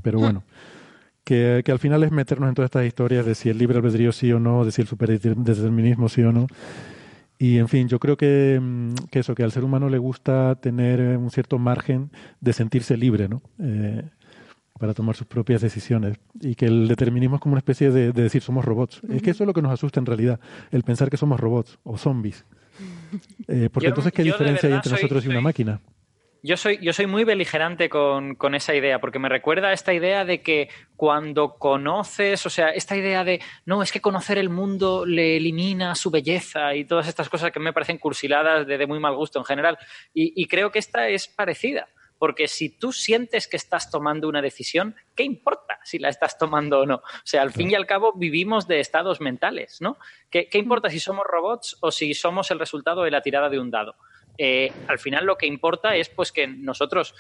[0.02, 0.44] Pero bueno.
[1.24, 4.12] Que, que, al final es meternos en todas estas historias de si el libre albedrío
[4.12, 6.48] sí o no, de si el superdeterminismo sí o no.
[7.38, 10.56] Y en fin, yo creo que, mm, que, eso, que al ser humano le gusta
[10.56, 12.10] tener un cierto margen
[12.42, 13.44] de sentirse libre, ¿no?
[14.80, 18.42] Para tomar sus propias decisiones y que el determinismo es como una especie de, decir
[18.42, 19.02] somos robots.
[19.10, 20.40] Es que eso es lo que nos asusta en realidad,
[20.72, 22.46] el pensar que somos robots o zombies.
[23.48, 25.82] Eh, porque entonces, ¿qué diferencia hay entre nosotros y una máquina?
[26.44, 29.92] Yo soy, yo soy muy beligerante con, con, esa idea, porque me recuerda a esta
[29.92, 34.50] idea de que cuando conoces, o sea, esta idea de, no, es que conocer el
[34.50, 38.86] mundo le elimina su belleza y todas estas cosas que me parecen cursiladas de, de
[38.86, 39.80] muy mal gusto en general.
[40.14, 41.88] y creo que esta es parecida
[42.20, 46.82] porque si tú sientes que estás tomando una decisión, ¿qué importa si la estás tomando
[46.82, 46.96] o no?
[46.96, 49.98] O sea, al fin y al cabo vivimos de estados mentales, ¿no?
[50.30, 53.72] ¿Qué, importa si somos robots o si somos el resultado de la tirada de un
[53.72, 53.96] dado?
[54.38, 57.16] Eh, al final lo que importa es pues que nosotros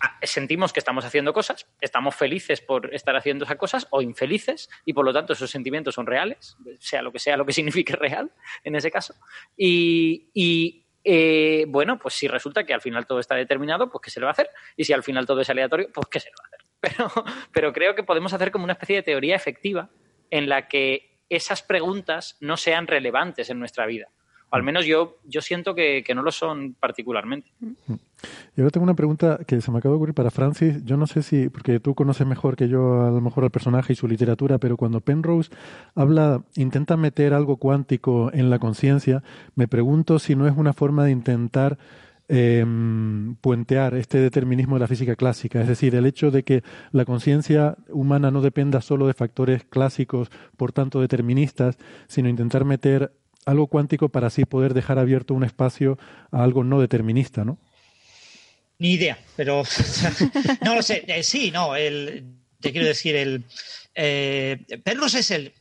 [0.00, 4.68] ah, sentimos que estamos haciendo cosas, estamos felices por estar haciendo esas cosas o infelices
[4.84, 7.94] y por lo tanto esos sentimientos son reales, sea lo que sea lo que signifique
[7.94, 8.32] real
[8.64, 9.14] en ese caso.
[9.56, 14.18] y eh, bueno, pues si resulta que al final todo está determinado, pues ¿qué se
[14.18, 14.50] le va a hacer?
[14.76, 16.60] Y si al final todo es aleatorio, pues ¿qué se le va a hacer?
[16.78, 17.10] Pero,
[17.52, 19.88] pero creo que podemos hacer como una especie de teoría efectiva
[20.30, 24.08] en la que esas preguntas no sean relevantes en nuestra vida
[24.50, 27.48] al menos yo, yo siento que, no lo son particularmente.
[28.56, 30.84] Y ahora tengo una pregunta que se me acaba de ocurrir para Francis.
[30.84, 33.92] Yo no sé si, porque tú conoces mejor que yo a lo mejor al personaje
[33.92, 35.50] y su literatura, pero cuando Penrose
[35.94, 39.22] habla, intenta meter algo cuántico en la conciencia,
[39.54, 41.76] me pregunto si no es una forma de intentar
[42.28, 46.62] em, puentear este determinismo de la física clásica, es decir, el hecho de que
[46.92, 51.76] la conciencia humana no dependa solo de factores clásicos, por tanto deterministas,
[52.08, 53.12] sino intentar meter
[53.46, 55.98] algo cuántico para así poder dejar abierto un espacio
[56.30, 57.58] a algo no determinista, ¿no?
[58.78, 59.62] Ni idea, pero
[60.64, 61.04] no lo sé.
[61.06, 63.44] Eh, sí, no, te quiero decir, el,
[63.94, 65.52] eh, es el,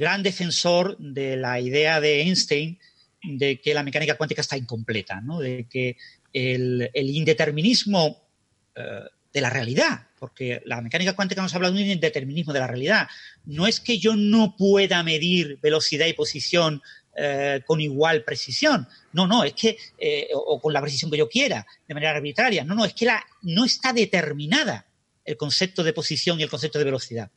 [0.00, 2.78] gran defensor de la idea de Einstein
[3.22, 5.40] de que la mecánica cuántica está incompleta, ¿no?
[5.40, 5.96] de que
[6.32, 8.22] el, indeterminismo
[8.74, 8.82] eh,
[9.32, 13.08] de la realidad, porque la mecánica cuántica nos habla de un indeterminismo de la realidad.
[13.44, 16.82] No es que yo no pueda medir velocidad y posición
[17.14, 18.88] eh, con igual precisión.
[19.12, 22.64] No, no, es que, eh, o, con la precisión que yo quiera, de manera arbitraria.
[22.64, 24.86] No, no, es que la, no está determinada
[25.24, 27.30] el concepto de posición y el concepto de velocidad.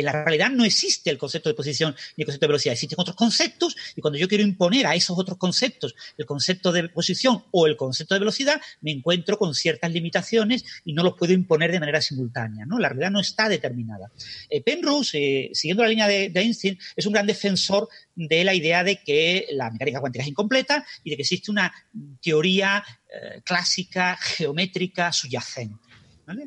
[0.00, 2.98] En la realidad no existe el concepto de posición ni el concepto de velocidad, existen
[2.98, 7.44] otros conceptos y cuando yo quiero imponer a esos otros conceptos el concepto de posición
[7.50, 11.72] o el concepto de velocidad, me encuentro con ciertas limitaciones y no los puedo imponer
[11.72, 12.64] de manera simultánea.
[12.78, 14.10] La realidad no está determinada.
[14.48, 18.84] Eh, Penrose, eh, siguiendo la línea de, Einstein, es un gran defensor de la idea
[18.84, 21.72] de que la mecánica cuántica es incompleta y de que existe una
[22.22, 25.87] teoría eh, clásica, geométrica, subyacente.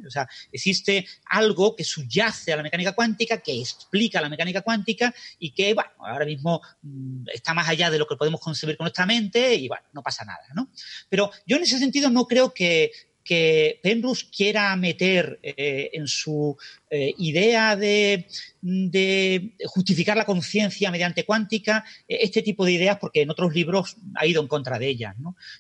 [0.08, 5.14] O sea, existe algo que subyace a la mecánica cuántica, que explica la mecánica cuántica
[5.40, 8.86] y que, bueno, ahora mismo mm, está más allá de lo que podemos concebir con
[8.86, 10.70] nuestra mente y, bueno, no pasa nada, ¿no?
[11.10, 12.92] Pero yo en ese sentido no creo que,
[13.24, 16.58] que Penrose quiera meter eh, en su
[16.94, 18.28] eh, idea de,
[19.66, 24.26] justificar la conciencia mediante cuántica, eh, este tipo de ideas, porque en otros libros ha
[24.26, 25.16] ido en contra de ellas.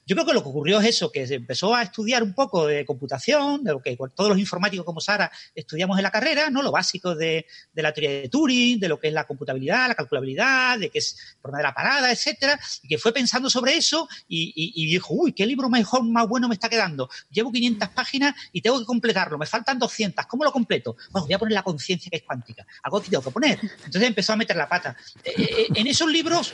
[0.05, 2.67] Yo creo que lo que ocurrió es eso, que se empezó a estudiar un poco
[2.67, 6.61] de computación, de lo que todos los informáticos como Sara estudiamos en la carrera, ¿no?
[6.61, 7.45] lo básico de,
[7.75, 11.15] la teoría de Turing, de lo que es la computabilidad, la calculabilidad, de qué es
[11.41, 15.45] forma de la parada, etcétera, y que fue pensando sobre eso y, dijo, uy, qué
[15.45, 17.09] libro mejor, más bueno me está quedando.
[17.29, 20.97] Llevo 500 páginas y tengo que completarlo, me faltan 200, ¿cómo lo completo?
[21.26, 22.65] Voy a poner la conciencia que es cuántica.
[22.84, 23.60] Algo tengo que poner.
[23.61, 24.95] Entonces empezó a meter la pata.
[25.23, 26.53] Eh, eh, en esos libros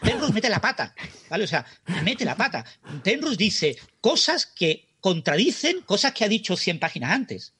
[0.00, 0.94] Penrose mete la pata,
[1.28, 1.44] ¿vale?
[1.44, 1.64] O sea,
[2.02, 2.64] mete la pata.
[3.02, 7.52] Penrose dice cosas que contradicen cosas que ha dicho 100 páginas antes.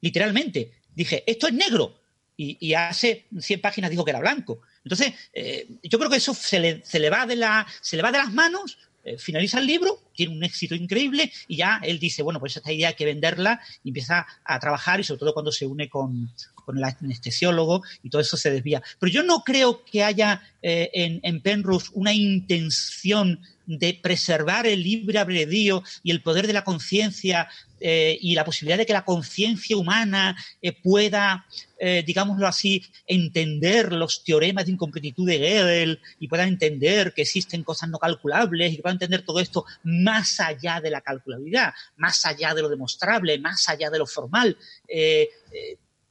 [0.00, 0.72] Literalmente.
[0.94, 2.00] Dije, esto es negro.
[2.38, 4.60] Y, hace 100 páginas dijo que era blanco.
[4.84, 8.02] Entonces, eh, yo creo que eso se le, se le, va de la, se le
[8.02, 8.76] va de las manos
[9.06, 12.72] eh, finaliza el libro, tiene un éxito increíble y ya él dice, bueno, pues esta
[12.72, 16.32] idea hay que venderla y empieza a trabajar y sobre todo cuando se une con,
[16.54, 18.82] con el anestesiólogo y todo eso se desvía.
[18.98, 24.82] Pero yo no creo que haya eh, en, en Penrose una intención de preservar el
[24.82, 27.48] libre albedrío y el poder de la conciencia
[27.78, 31.46] eh, y la posibilidad de que la conciencia humana eh, pueda,
[31.78, 37.64] eh, digámoslo así, entender los teoremas de incompletitud de Gödel y pueda entender que existen
[37.64, 42.54] cosas no calculables y pueda entender todo esto más allá de la calculabilidad, más allá
[42.54, 44.56] de lo demostrable, más allá de lo formal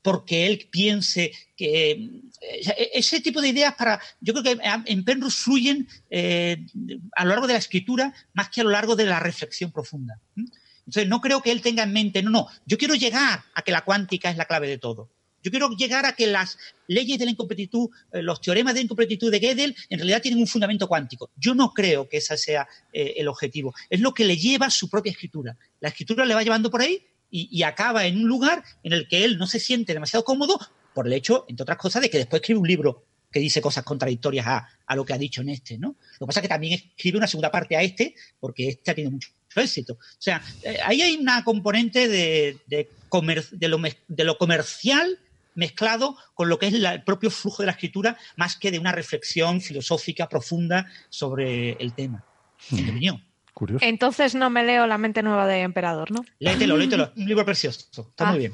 [0.05, 5.41] porque él piense que eh, ese tipo de ideas para yo creo que en Penrose
[5.41, 6.63] fluyen eh,
[7.15, 10.21] a lo largo de la escritura más que a lo largo de la reflexión profunda.
[10.35, 13.71] Entonces no creo que él tenga en mente, no, no, yo quiero llegar a que
[13.71, 15.09] la cuántica es la clave de todo.
[15.41, 19.31] Yo quiero llegar a que las leyes de la incompletitud, eh, los teoremas de incompletitud
[19.31, 21.31] de Gödel, en realidad tienen un fundamento cuántico.
[21.35, 23.73] Yo no creo que ese sea el objetivo.
[23.89, 25.57] Es lo que le lleva su propia escritura.
[25.79, 27.01] La escritura le va llevando por ahí
[27.35, 30.59] y, acaba en un lugar en el que él no se siente demasiado cómodo
[30.93, 33.83] por el hecho, entre otras cosas, de que después escribe un libro que dice cosas
[33.83, 35.97] contradictorias a, lo que ha dicho en este, ¿no?
[36.19, 38.95] Lo que pasa es que también escribe una segunda parte a este, porque este ha
[38.95, 39.93] tenido mucho, éxito.
[39.93, 45.19] O sea, eh, ahí hay una componente de, de, lo, de lo comercial
[45.55, 48.91] mezclado con lo que es el propio flujo de la escritura, más que de una
[48.91, 52.23] reflexión filosófica profunda sobre el tema,
[52.71, 53.24] en mi opinión.
[53.81, 56.25] Entonces no me leo La mente nueva de Emperador, ¿no?
[56.39, 57.11] Léetelo, léetelo.
[57.15, 57.87] Un libro precioso.
[57.89, 58.37] Está muy ah.
[58.37, 58.53] bien.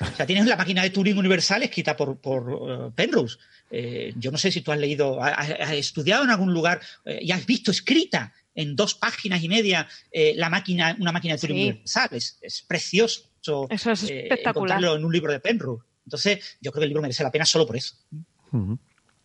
[0.00, 3.36] O sea, tienes la máquina de Turing universal escrita por, por eh, Penrose.
[3.70, 7.30] Eh, yo no sé si tú has leído, has, estudiado en algún lugar eh, y
[7.32, 9.86] has visto escrita en dos páginas y media
[10.34, 12.08] la máquina, una máquina de Turing universal.
[12.12, 13.28] Es, precioso.
[13.70, 14.82] Eso es espectacular.
[14.82, 15.84] en un libro de Penrose.
[16.04, 17.94] Entonces, yo creo que el libro merece la pena solo por eso.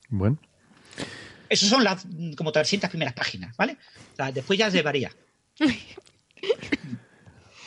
[0.09, 0.37] Bueno.
[1.49, 2.05] Esas son las
[2.37, 3.77] como 300 primeras páginas, ¿vale?
[4.33, 5.11] después ya se varía.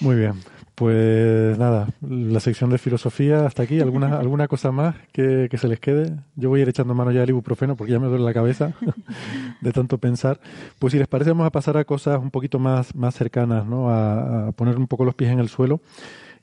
[0.01, 0.35] Muy bien.
[0.79, 3.81] Pues nada, la sección de filosofía hasta aquí.
[3.81, 6.17] ¿Alguna, alguna cosa más que, se les quede?
[6.37, 8.75] Yo voy a ir echando mano ya al ibuprofeno porque ya me duele la cabeza
[9.61, 10.39] de tanto pensar.
[10.79, 13.91] Pues si les parece, vamos a pasar a cosas un poquito más, más cercanas, ¿no?
[13.91, 15.81] A, poner un poco los pies en el suelo.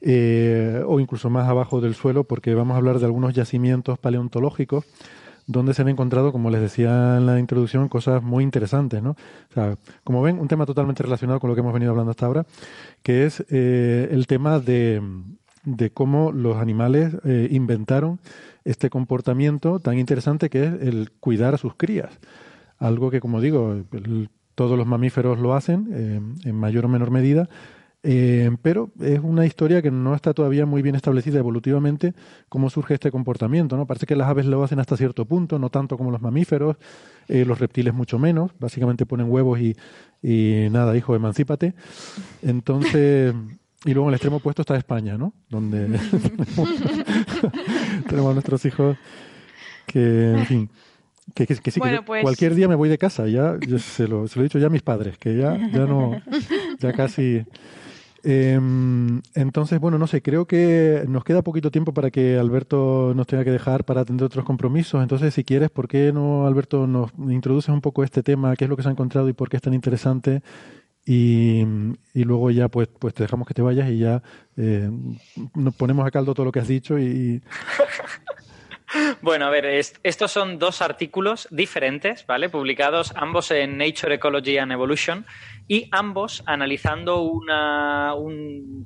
[0.01, 4.83] Eh, o incluso más abajo del suelo, porque vamos a hablar de algunos yacimientos paleontológicos
[5.47, 9.11] donde se han encontrado, como les decía en la introducción, cosas muy interesantes, ¿no?
[9.11, 12.25] O sea, como ven, un tema totalmente relacionado con lo que hemos venido hablando hasta
[12.25, 12.45] ahora,
[13.03, 15.01] que es eh, el tema de,
[15.63, 18.19] de, cómo los animales eh, inventaron
[18.63, 22.19] este comportamiento tan interesante que es el cuidar a sus crías.
[22.79, 23.83] Algo que, como digo,
[24.55, 27.47] todos los mamíferos lo hacen eh, en mayor o menor medida,
[28.07, 32.13] eh, pero es una historia que no está todavía muy bien establecida evolutivamente
[32.49, 33.77] cómo surge este comportamiento.
[33.77, 33.87] ¿no?
[33.87, 36.77] Parece que las aves lo hacen hasta cierto punto, no tanto como los mamíferos,
[37.27, 38.51] eh, los reptiles mucho menos.
[38.59, 39.75] Básicamente ponen huevos y,
[40.21, 41.73] y nada, hijo, emancípate.
[42.43, 43.33] Entonces,
[43.85, 45.33] y luego en el extremo opuesto está España, ¿no?
[45.49, 45.87] Donde
[48.07, 48.97] tenemos a nuestros hijos
[49.87, 50.69] que, en fin,
[51.33, 54.27] que, que, sí, que pues cualquier día me voy de casa, ya yo se, lo,
[54.27, 56.21] se lo he dicho ya a mis padres, que ya, ya no,
[56.79, 57.43] ya casi...
[58.27, 63.27] Em, entonces, bueno, no sé, creo que nos queda poquito tiempo para que Alberto nos
[63.27, 65.03] tenga que dejar para atender otros compromisos.
[65.03, 68.55] Entonces, si quieres, ¿por qué no, Alberto, nos introduces un poco este tema?
[68.55, 70.41] ¿Qué es lo que se ha encontrado y por qué es tan interesante?
[71.05, 71.61] Y,
[72.15, 74.23] y luego ya, pues, pues te dejamos que te vayas y ya
[74.57, 74.89] eh,
[75.53, 77.43] nos ponemos a caldo todo lo que has dicho y...
[79.21, 82.49] Bueno, a ver, es, estos son dos artículos diferentes, ¿vale?
[82.49, 85.25] Publicados ambos en Nature Ecology and Evolution
[85.67, 88.83] y ambos analizando una, un-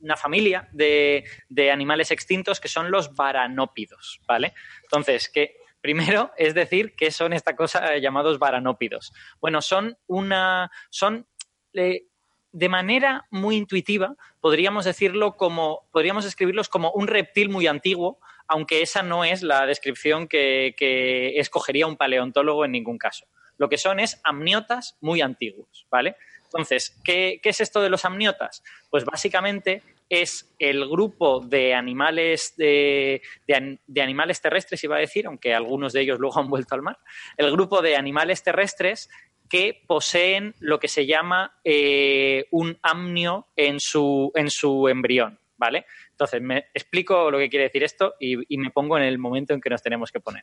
[0.00, 4.54] una familia de, de animales extintos que son los varanópidos, ¿vale?
[4.82, 9.12] Entonces, que primero es decir qué son esta cosa eh, llamados varanópidos.
[9.40, 10.70] Bueno, son una.
[10.90, 11.26] son
[11.74, 12.06] eh,
[12.50, 15.88] de manera muy intuitiva, podríamos decirlo como.
[15.92, 18.18] podríamos describirlos como un reptil muy antiguo,
[18.48, 23.26] aunque esa no es la descripción que, que escogería un paleontólogo en ningún caso.
[23.58, 26.16] Lo que son es amniotas muy antiguos, ¿vale?
[26.44, 28.62] Entonces, ¿qué, es esto de los amniotas?
[28.88, 35.52] Pues básicamente es el grupo de animales de, de animales terrestres, iba a decir, aunque
[35.52, 36.98] algunos de ellos luego han vuelto al mar,
[37.36, 39.10] el grupo de animales terrestres
[39.48, 45.86] que poseen lo que se llama eh, un amnio en su, en su embrión, ¿vale?
[46.18, 49.60] Entonces, me explico lo que quiere decir esto y, me pongo en el momento en
[49.60, 50.42] que nos tenemos que poner.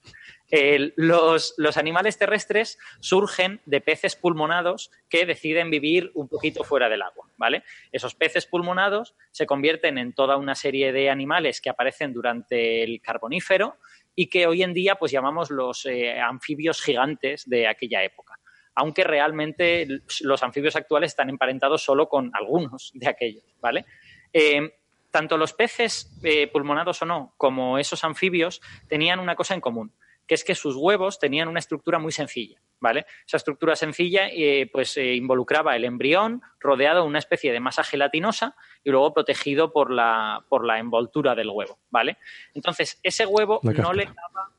[0.95, 7.01] Los, los animales terrestres surgen de peces pulmonados que deciden vivir un poquito fuera del
[7.01, 7.63] agua, ¿vale?
[7.91, 13.01] Esos peces pulmonados se convierten en toda una serie de animales que aparecen durante el
[13.01, 13.75] carbonífero
[14.15, 18.39] y que hoy en día pues llamamos los eh, anfibios gigantes de aquella época.
[18.75, 19.85] Aunque realmente
[20.21, 23.83] los anfibios actuales están emparentados solo con algunos de aquellos, ¿vale?
[24.31, 24.69] Eh,
[25.15, 29.93] tanto los peces eh, pulmonados o no, como esos anfibios, tenían una cosa en común,
[30.27, 33.05] que es que sus huevos tenían una estructura muy sencilla, ¿vale?
[33.25, 37.85] Esa estructura sencilla eh, pues eh, involucraba el embrión rodeado de una especie de masa
[37.85, 42.17] gelatinosa y luego protegido por la, por la envoltura del huevo, ¿vale?
[42.53, 44.49] Entonces, ese huevo no le daba...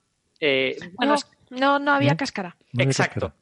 [0.40, 2.56] eh, bueno, No, es- no, no había cáscara.
[2.72, 3.26] No exacto.
[3.28, 3.34] cáscara.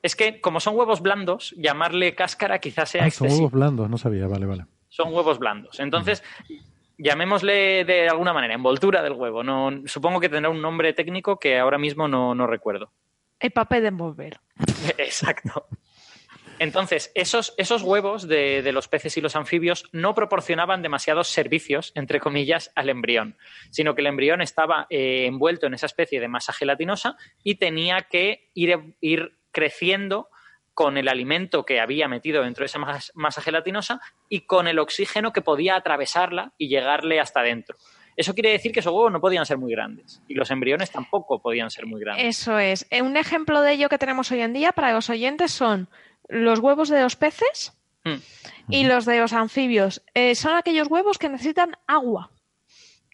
[0.00, 3.90] Es que como son huevos blandos, llamarle cáscara quizás sea Ah, son excesivo huevos blandos,
[3.90, 4.64] no sabía, vale, vale.
[4.92, 5.80] Son huevos blandos.
[5.80, 6.22] Entonces,
[6.98, 9.42] llamémosle de alguna manera envoltura del huevo.
[9.42, 12.92] No, supongo que tendrá un nombre técnico que ahora mismo no, no recuerdo.
[13.40, 14.38] El papel de envolver.
[14.98, 15.66] Exacto.
[16.58, 21.92] Entonces, esos, esos huevos de, de los peces y los anfibios no proporcionaban demasiados servicios,
[21.94, 23.36] entre comillas, al embrión,
[23.70, 28.02] sino que el embrión estaba eh, envuelto en esa especie de masa gelatinosa y tenía
[28.02, 30.28] que ir, ir creciendo
[30.74, 34.78] con el alimento que había metido dentro de esa mas- masa gelatinosa y con el
[34.78, 37.76] oxígeno que podía atravesarla y llegarle hasta dentro.
[38.16, 41.40] Eso quiere decir que esos huevos no podían ser muy grandes y los embriones tampoco
[41.40, 42.24] podían ser muy grandes.
[42.38, 42.86] Eso es.
[42.90, 45.88] Eh, Un ejemplo de ello que tenemos hoy en día para los oyentes son
[46.28, 48.16] los huevos de los peces Mm.
[48.68, 50.02] y los de los anfibios.
[50.14, 52.30] Eh, son aquellos huevos que necesitan agua.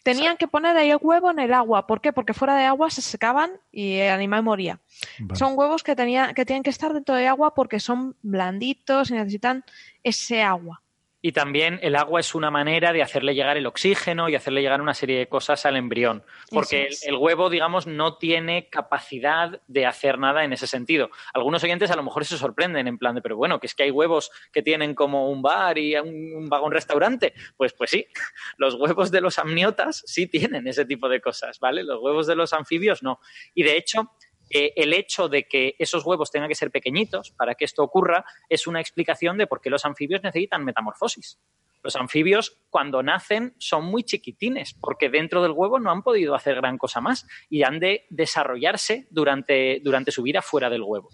[0.03, 1.87] Tenían que poner ahí el huevo en el agua.
[1.87, 2.13] ¿Por qué?
[2.13, 4.79] Porque fuera de agua se secaban y el animal moría.
[5.19, 5.37] Vale.
[5.37, 9.13] Son huevos que, tenía, que tienen que estar dentro de agua porque son blanditos y
[9.13, 9.63] necesitan
[10.03, 10.81] ese agua.
[11.21, 14.81] Y también el agua es una manera de hacerle llegar el oxígeno y hacerle llegar
[14.81, 16.23] una serie de cosas al embrión.
[16.49, 21.09] Porque el, huevo, digamos, no tiene capacidad de hacer nada en ese sentido.
[21.33, 23.83] Algunos oyentes a lo mejor se sorprenden en plan de, pero bueno, que es que
[23.83, 27.33] hay huevos que tienen como un bar y un, un vagón restaurante.
[27.57, 28.07] Pues, pues sí,
[28.57, 31.83] los huevos de los amniotas sí tienen ese tipo de cosas, ¿vale?
[31.83, 33.19] Los huevos de los anfibios no.
[33.53, 34.13] Y de hecho,
[34.49, 38.67] el hecho de que esos huevos tengan que ser pequeñitos para que esto ocurra es
[38.67, 41.39] una explicación de por qué los anfibios necesitan metamorfosis.
[41.81, 46.55] Los anfibios, cuando nacen, son muy chiquitines, porque dentro del huevo no han podido hacer
[46.55, 51.09] gran cosa más y han de desarrollarse durante, durante su vida fuera del huevo.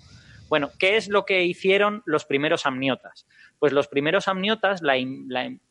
[0.47, 3.27] Bueno, ¿qué es lo que hicieron los primeros amniotas?
[3.59, 4.95] Pues los primeros amniotas, la,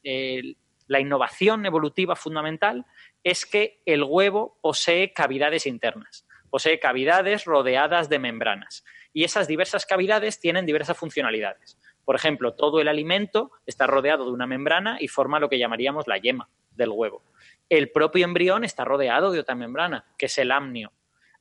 [0.03, 2.87] la innovación evolutiva fundamental
[3.25, 6.25] es que el huevo posee cavidades internas
[6.55, 8.85] posee cavidades rodeadas de membranas.
[9.13, 11.81] Y esas diversas cavidades tienen diversas funcionalidades.
[12.05, 16.07] Por ejemplo, todo el alimento está rodeado de una membrana y forma lo que llamaríamos
[16.07, 17.25] la yema del huevo.
[17.69, 20.93] El propio embrión está rodeado de otra membrana, que es el amnio.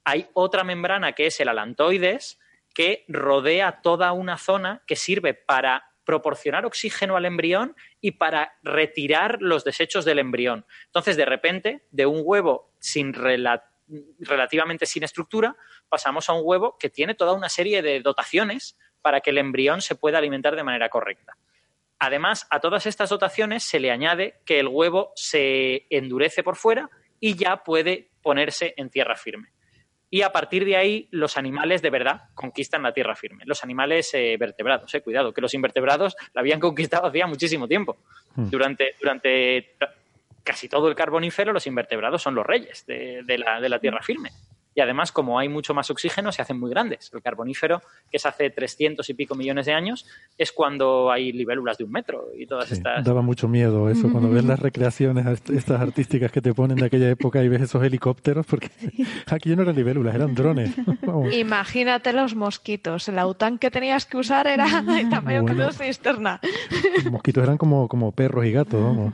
[0.04, 2.40] Hay otra membrana que es el alantoides,
[2.74, 9.44] que rodea toda una zona que sirve para proporcionar oxígeno al embrión y para retirar
[9.44, 10.66] los desechos del embrión.
[10.88, 13.66] Entonces, de repente, de un huevo sin rela-
[14.20, 15.56] relativamente sin estructura,
[15.90, 19.82] pasamos a un huevo que tiene toda una serie de dotaciones para que el embrión
[19.82, 21.38] se pueda alimentar de manera correcta.
[22.00, 26.90] Además, a todas estas dotaciones se le añade que el huevo se endurece por fuera
[27.20, 29.54] y ya puede ponerse en tierra firme.
[30.10, 33.46] Y a partir de ahí, los animales de verdad conquistan la tierra firme.
[33.48, 37.98] Los animales eh, vertebrados, eh, cuidado, que los invertebrados la habían conquistado hacía muchísimo tiempo.
[38.36, 38.50] Hmm.
[38.50, 39.76] Durante, durante
[40.44, 44.02] casi todo el carbonífero, los invertebrados son los reyes de, de la, de la tierra
[44.02, 44.32] firme.
[44.76, 47.12] Y además, como hay mucho más oxígeno, se hacen muy grandes.
[47.14, 50.06] El carbonífero, que es hace 300 y pico millones de años,
[50.38, 53.04] es cuando hay libélulas de un metro y todas Sí, estas.
[53.04, 56.86] Daba mucho miedo eso cuando ves las recreaciones est- estas artísticas que te ponen de
[56.86, 58.70] aquella época y ves esos helicópteros, porque
[59.28, 60.72] aquí ya no eran libélulas, eran drones.
[61.02, 61.34] Vamos.
[61.34, 63.08] Imagínate los mosquitos.
[63.10, 65.66] El aután que tenías que usar era de tamaño que Bueno.
[65.66, 66.40] no cisterna.
[66.96, 69.14] Los mosquitos eran como, como perros y gatos, vamos.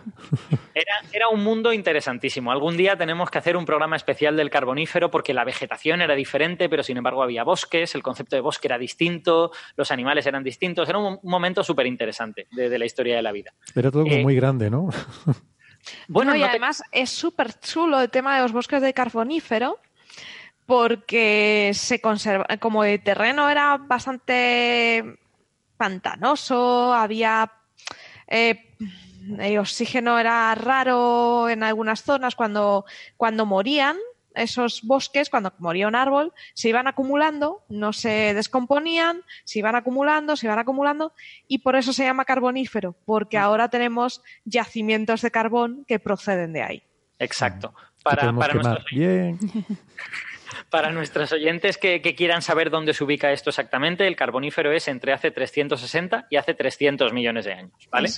[0.74, 2.52] Era, era un mundo interesantísimo.
[2.52, 6.70] Algún día tenemos que hacer un programa especial del carbonífero porque la vegetación era diferente,
[6.70, 10.88] pero sin embargo había bosques, el concepto de bosque era distinto, los animales eran distintos.
[10.90, 13.52] Era un, un momento súper interesante de, de la historia de la vida.
[13.76, 14.90] Era todo como Eh, muy grande, ¿no?
[16.08, 18.94] Bueno, No, y no te- además es súper chulo el tema de los bosques de
[18.94, 19.80] carbonífero
[20.66, 25.04] porque se conserva, como el terreno era bastante
[25.78, 27.52] pantanoso, había
[28.28, 28.76] eh,
[29.40, 32.86] el oxígeno era raro en algunas zonas cuando,
[33.18, 33.98] cuando morían
[34.36, 40.36] esos bosques, cuando moría un árbol, se iban acumulando, no se descomponían, se iban acumulando,
[40.36, 41.14] se iban acumulando,
[41.48, 46.62] y por eso se llama carbonífero, porque ahora tenemos yacimientos de carbón que proceden de
[46.64, 46.84] ahí.
[47.18, 47.74] Exacto.
[48.04, 49.38] Para, nuestros, Bien.
[50.70, 54.88] para nuestros oyentes que, que quieran saber dónde se ubica esto exactamente, el carbonífero es
[54.88, 58.10] entre hace 360 y hace 300 millones de años, ¿vale?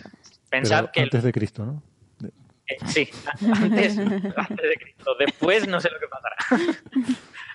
[0.49, 1.83] Pensad Pero que el- antes de Cristo, ¿no?
[2.85, 3.09] Sí,
[3.53, 5.15] antes, antes de Cristo.
[5.17, 6.35] Después no sé lo que pasará.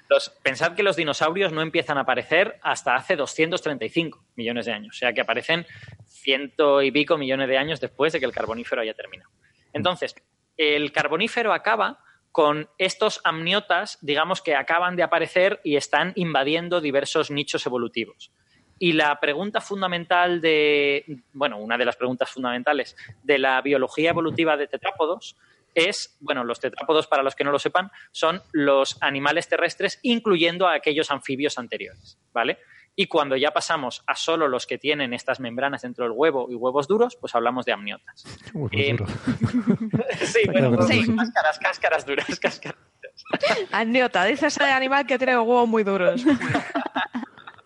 [0.08, 4.94] Los, pensad que los dinosaurios no empiezan a aparecer hasta hace 235 millones de años.
[4.94, 5.66] O sea que aparecen
[6.06, 9.30] ciento y pico millones de años después de que el carbonífero haya terminado.
[9.72, 10.14] Entonces,
[10.56, 11.98] el carbonífero acaba
[12.30, 18.30] con estos amniotas, digamos que acaban de aparecer y están invadiendo diversos nichos evolutivos.
[18.78, 24.56] Y la pregunta fundamental de, bueno, una de las preguntas fundamentales de la biología evolutiva
[24.56, 25.36] de tetrápodos
[25.74, 30.66] es, bueno, los tetrápodos, para los que no lo sepan, son los animales terrestres, incluyendo
[30.66, 32.58] a aquellos anfibios anteriores, ¿vale?
[32.98, 36.54] Y cuando ya pasamos a solo los que tienen estas membranas dentro del huevo y
[36.54, 38.24] huevos duros, pues hablamos de amniotas.
[38.54, 39.10] Huevos Eh, duros.
[40.22, 41.14] Sí, bueno, pues, sí.
[41.14, 42.80] cáscaras, cáscaras duras, cáscaras.
[43.70, 46.22] Aniota, dice ese animal que tiene huevos muy duros.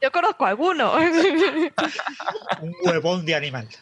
[0.02, 0.94] Yo conozco alguno.
[2.60, 3.68] Un huevón de animal.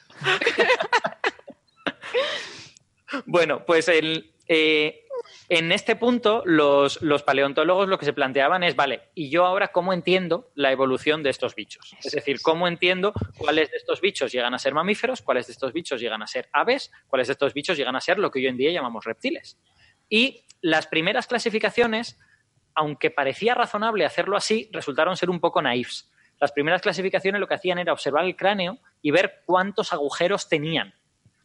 [3.25, 5.07] Bueno, pues el, eh,
[5.49, 9.69] en este punto los, los paleontólogos lo que se planteaban es, vale, ¿y yo ahora
[9.69, 11.97] cómo entiendo la evolución de estos bichos?
[12.05, 15.73] Es decir, ¿cómo entiendo cuáles de estos bichos llegan a ser mamíferos, cuáles de estos
[15.73, 18.47] bichos llegan a ser aves, cuáles de estos bichos llegan a ser lo que hoy
[18.47, 19.59] en día llamamos reptiles?
[20.09, 22.19] Y las primeras clasificaciones,
[22.79, 26.09] aunque parecía razonable hacerlo así, resultaron ser un poco naifs.
[26.39, 30.95] Las primeras clasificaciones lo que hacían era observar el cráneo y ver cuántos agujeros tenían.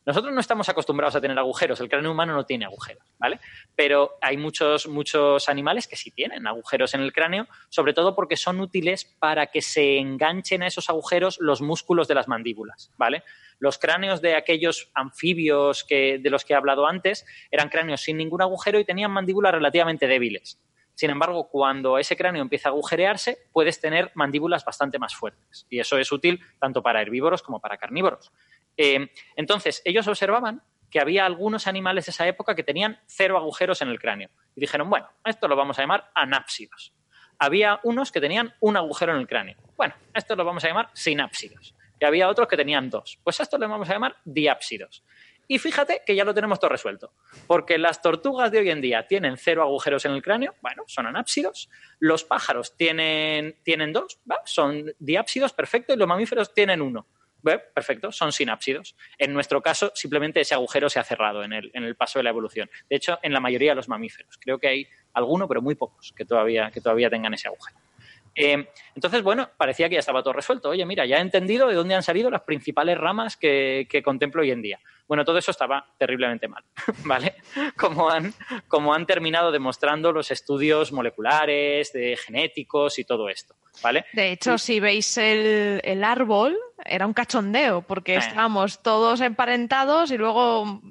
[0.06, 3.40] Nosotros no estamos acostumbrados a tener agujeros, el cráneo humano no tiene agujeros, ¿vale?
[3.76, 8.36] Pero hay muchos, muchos animales que sí tienen agujeros en el cráneo, sobre todo porque
[8.36, 13.24] son útiles para que se enganchen a esos agujeros los músculos de las mandíbulas, ¿vale?
[13.58, 18.18] Los cráneos de aquellos anfibios que, de los que he hablado antes eran cráneos sin
[18.18, 20.60] ningún agujero y tenían mandíbulas relativamente débiles.
[20.96, 25.66] Sin embargo, cuando ese cráneo empieza a agujerearse, puedes tener mandíbulas bastante más fuertes.
[25.70, 28.32] Y eso es útil tanto para herbívoros como para carnívoros.
[28.78, 30.62] Eh, entonces, ellos observaban
[30.94, 34.30] que había algunos animales de esa época que tenían cero agujeros en el cráneo.
[34.56, 36.94] Y dijeron, bueno, esto lo vamos a llamar anápsidos.
[37.40, 39.58] Había unos que tenían un agujero en el cráneo.
[39.76, 41.76] Bueno, esto lo vamos a llamar sinápsidos.
[42.00, 43.20] Y había otros que tenían dos.
[43.24, 45.04] Pues esto lo vamos a llamar diápsidos.
[45.48, 47.14] Y fíjate que ya lo tenemos todo resuelto.
[47.48, 51.06] Porque las tortugas de hoy en día tienen cero agujeros en el cráneo, bueno, son
[51.06, 51.70] anápsidos.
[52.00, 55.94] Los pájaros tienen, tienen dos, son diápsidos, perfecto.
[55.94, 57.08] Y los mamíferos tienen uno.
[57.44, 58.96] Perfecto, son sinápsidos.
[59.18, 62.24] En nuestro caso, simplemente ese agujero se ha cerrado en el, en el paso de
[62.24, 62.70] la evolución.
[62.90, 64.38] De hecho, en la mayoría de los mamíferos.
[64.40, 67.78] Creo que hay alguno, pero muy pocos, que todavía, que todavía tengan ese agujero.
[68.36, 70.70] Eh, entonces, bueno, parecía que ya estaba todo resuelto.
[70.70, 74.42] Oye, mira, ya he entendido de dónde han salido las principales ramas que, que contemplo
[74.42, 74.80] hoy en día.
[75.08, 76.64] Bueno, todo eso estaba terriblemente mal,
[77.06, 77.36] ¿vale?
[77.78, 78.34] Como han,
[78.68, 84.06] como han terminado demostrando los estudios moleculares, de genéticos y todo esto, ¿vale?
[84.14, 88.18] De hecho, si veis el, el árbol, era un cachondeo, porque Eh.
[88.20, 90.82] estábamos todos emparentados y luego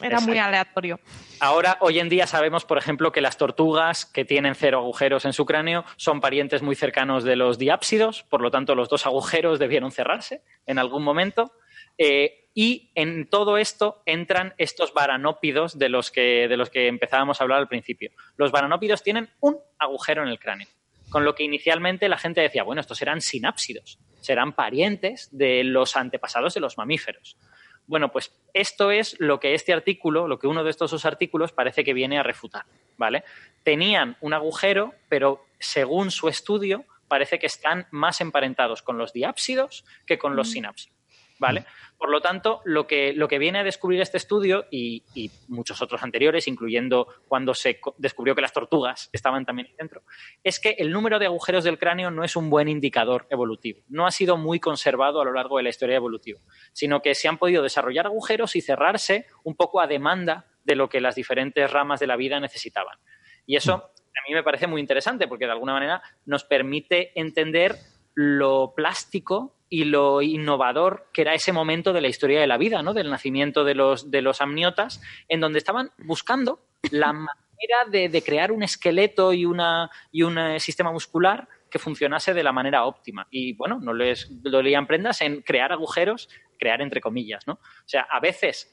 [0.00, 1.00] era muy aleatorio.
[1.40, 5.32] Ahora, hoy en día sabemos, por ejemplo, que las tortugas que tienen cero agujeros en
[5.32, 9.58] su cráneo son parientes muy cercanos de los diápsidos, por lo tanto, los dos agujeros
[9.58, 11.52] debieron cerrarse en algún momento.
[11.98, 17.38] Eh, Y en todo esto entran estos varanópidos de los que, de los que empezábamos
[17.38, 18.12] a hablar al principio.
[18.38, 20.66] Los varanópidos tienen un agujero en el cráneo,
[21.10, 25.96] con lo que inicialmente la gente decía, bueno, estos serán sinápsidos, serán parientes de los
[25.96, 27.36] antepasados de los mamíferos.
[27.86, 31.52] Bueno, pues esto es lo que este artículo, lo que uno de estos dos artículos
[31.52, 32.64] parece que viene a refutar,
[32.96, 33.22] ¿vale?
[33.64, 39.84] Tenían un agujero, pero según su estudio, parece que están más emparentados con los diápsidos
[40.06, 40.95] que con los sinápsidos.
[41.38, 41.64] ¿Vale?
[41.98, 45.80] Por lo tanto, lo que, lo que viene a descubrir este estudio y, y, muchos
[45.80, 50.02] otros anteriores, incluyendo cuando se descubrió que las tortugas estaban también dentro,
[50.44, 53.80] es que el número de agujeros del cráneo no es un buen indicador evolutivo.
[53.88, 56.40] No ha sido muy conservado a lo largo de la historia evolutiva,
[56.72, 60.88] sino que se han podido desarrollar agujeros y cerrarse un poco a demanda de lo
[60.88, 62.98] que las diferentes ramas de la vida necesitaban.
[63.46, 67.76] Y eso a mí me parece muy interesante porque de alguna manera nos permite entender
[68.14, 72.82] lo plástico y lo innovador que era ese momento de la historia de la vida,
[72.82, 72.94] ¿no?
[72.94, 76.60] Del nacimiento de los, de los amniotas, en donde estaban buscando
[76.90, 82.32] la manera de, crear un esqueleto y, una, y un eh, sistema muscular que funcionase
[82.32, 83.26] de la manera óptima.
[83.30, 86.28] Y bueno, no les dolían prendas en crear agujeros,
[86.58, 87.54] crear entre comillas, ¿no?
[87.54, 88.72] O sea, a veces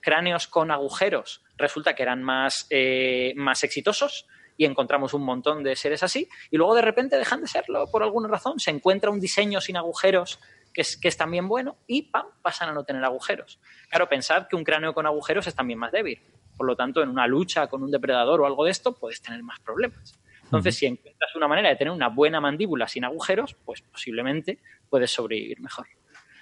[0.00, 4.26] cráneos con agujeros resulta que eran más, eh, más exitosos
[4.58, 8.02] y encontramos un montón de seres así, y luego de repente dejan de serlo por
[8.02, 10.38] alguna razón, se encuentra un diseño sin agujeros
[10.74, 12.26] que es, que es también bueno y ¡pam!
[12.42, 13.58] pasan a no tener agujeros.
[13.88, 16.20] Claro, pensad que un cráneo con agujeros es también más débil,
[16.58, 19.42] por lo tanto, en una lucha con un depredador o algo de esto puedes tener
[19.42, 20.18] más problemas.
[20.42, 24.58] Entonces, si encuentras una manera de tener una buena mandíbula sin agujeros, pues posiblemente
[24.90, 25.86] puedes sobrevivir mejor.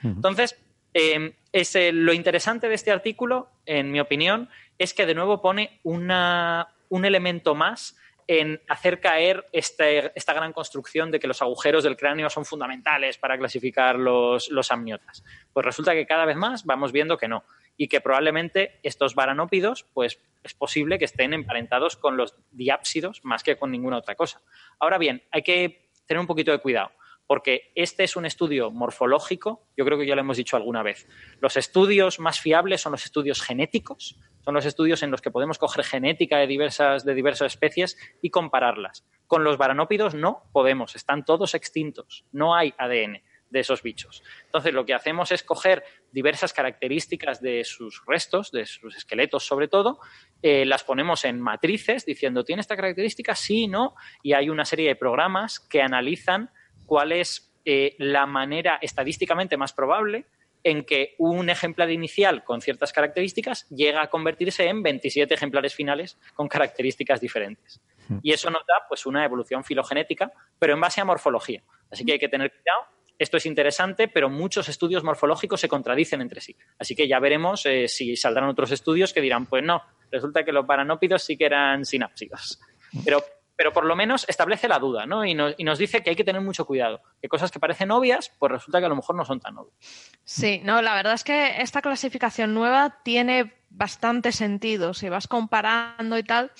[0.02, 0.56] Entonces,
[0.94, 4.48] eh, es, eh, lo interesante de este artículo, en mi opinión,
[4.78, 7.97] es que de nuevo pone una, un elemento más
[8.28, 13.39] en hacer caer esta gran construcción de que los agujeros del cráneo son fundamentales para
[13.39, 15.24] clasificar los, los, amniotas.
[15.53, 17.44] Pues resulta que cada vez más vamos viendo que no
[17.77, 23.43] y que probablemente estos varanópidos pues es posible que estén emparentados con los diápsidos más
[23.43, 24.40] que con ninguna otra cosa.
[24.78, 26.90] Ahora bien, hay que tener un poquito de cuidado
[27.27, 31.09] porque este es un estudio morfológico, yo creo que ya lo hemos dicho alguna vez.
[31.40, 35.59] Los estudios más fiables son los estudios genéticos, son los estudios en los que podemos
[35.59, 39.05] coger genética de diversas, de diversas especies y compararlas.
[39.27, 44.23] Con los varanópidos no podemos, están todos extintos, no hay ADN de esos bichos.
[44.44, 49.69] Entonces, lo que hacemos es coger diversas características de sus restos, de sus esqueletos sobre
[49.69, 50.01] todo,
[50.43, 53.35] eh, las ponemos en matrices diciendo, ¿tiene esta característica?
[53.35, 53.94] Sí, no.
[54.23, 56.51] Y hay una serie de programas que analizan
[56.87, 60.27] cuál es eh, la manera estadísticamente más probable
[60.63, 66.19] en que un ejemplar inicial con ciertas características llega a convertirse en 27 ejemplares finales
[66.35, 67.81] con características diferentes.
[68.23, 71.63] Y eso nos da pues una evolución filogenética, pero en base a morfología.
[71.91, 72.81] Así que hay que tener cuidado.
[73.19, 76.57] Esto es interesante, pero muchos estudios morfológicos se contradicen entre sí.
[76.79, 80.53] Así que ya veremos eh, si saldrán otros estudios que dirán, pues no, resulta que
[80.53, 82.61] los paranópidos sí que eran sinápsidos.
[83.05, 83.25] Pero
[83.57, 85.24] pero por lo menos establece la duda, ¿no?
[85.24, 87.91] Y nos, y nos, dice que hay que tener mucho cuidado, que cosas que parecen
[87.91, 89.77] obvias, pues resulta que a lo mejor no son tan obvias.
[90.24, 94.95] Sí, no, la verdad es que esta clasificación nueva tiene bastante sentido.
[94.95, 96.53] Si vas comparando y tal,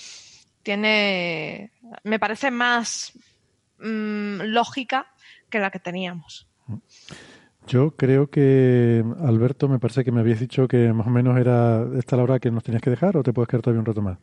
[0.62, 1.70] tiene,
[2.02, 3.12] me parece más
[3.78, 5.06] mmm, lógica
[5.51, 6.48] que la que teníamos.
[7.66, 11.85] Yo creo que, Alberto, me parece que me habías dicho que más o menos era
[11.98, 14.02] esta la hora que nos tenías que dejar o te puedes quedar todavía un rato
[14.02, 14.18] más.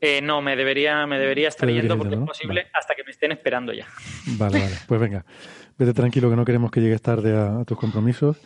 [0.00, 2.22] Eh, no, me debería, me debería estar yendo porque ¿no?
[2.22, 2.70] es posible vale.
[2.72, 3.86] hasta que me estén esperando ya.
[4.38, 4.76] Vale, vale.
[4.86, 5.24] Pues venga,
[5.76, 8.36] vete tranquilo que no queremos que llegues tarde a, a tus compromisos.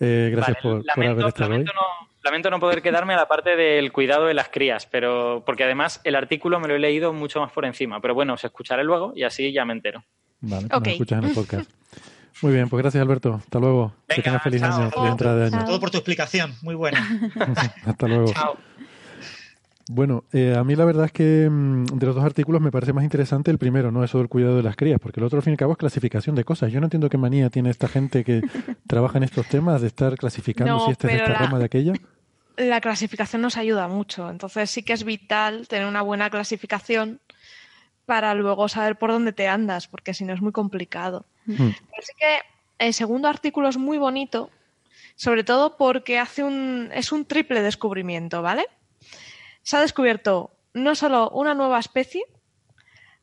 [0.00, 1.76] Eh, gracias vale, por, lamento, por, haber estado lamento hoy.
[1.76, 5.64] No, lamento no poder quedarme a la parte del cuidado de las crías, pero porque
[5.64, 8.00] además el artículo me lo he leído mucho más por encima.
[8.00, 10.04] Pero bueno, os escucharé luego y así ya me entero.
[10.40, 10.80] Vale, okay.
[10.80, 11.70] me escuchas en el podcast.
[12.42, 13.34] Muy bien, pues gracias Alberto.
[13.34, 13.94] Hasta luego.
[14.08, 14.72] Venga, que tengas feliz chao.
[14.72, 15.64] año, feliz entrada de año.
[15.64, 17.08] Todo por tu explicación, muy buena.
[17.86, 18.32] Hasta luego.
[18.32, 18.58] Chao.
[19.88, 22.92] Bueno, eh, a mí la verdad es que mmm, de los dos artículos me parece
[22.92, 24.02] más interesante el primero, ¿no?
[24.02, 25.78] Eso del cuidado de las crías, porque el otro al fin y al cabo es
[25.78, 26.72] clasificación de cosas.
[26.72, 28.42] Yo no entiendo qué manía tiene esta gente que
[28.86, 31.58] trabaja en estos temas de estar clasificando no, si esta es de esta la, rama
[31.58, 31.92] de aquella.
[32.56, 37.20] La clasificación nos ayuda mucho, entonces sí que es vital tener una buena clasificación
[38.06, 41.26] para luego saber por dónde te andas, porque si no es muy complicado.
[41.46, 42.38] Así que
[42.78, 44.50] el segundo artículo es muy bonito,
[45.16, 48.66] sobre todo porque hace un, es un triple descubrimiento, ¿vale?
[49.64, 52.22] Se ha descubierto no solo una nueva especie,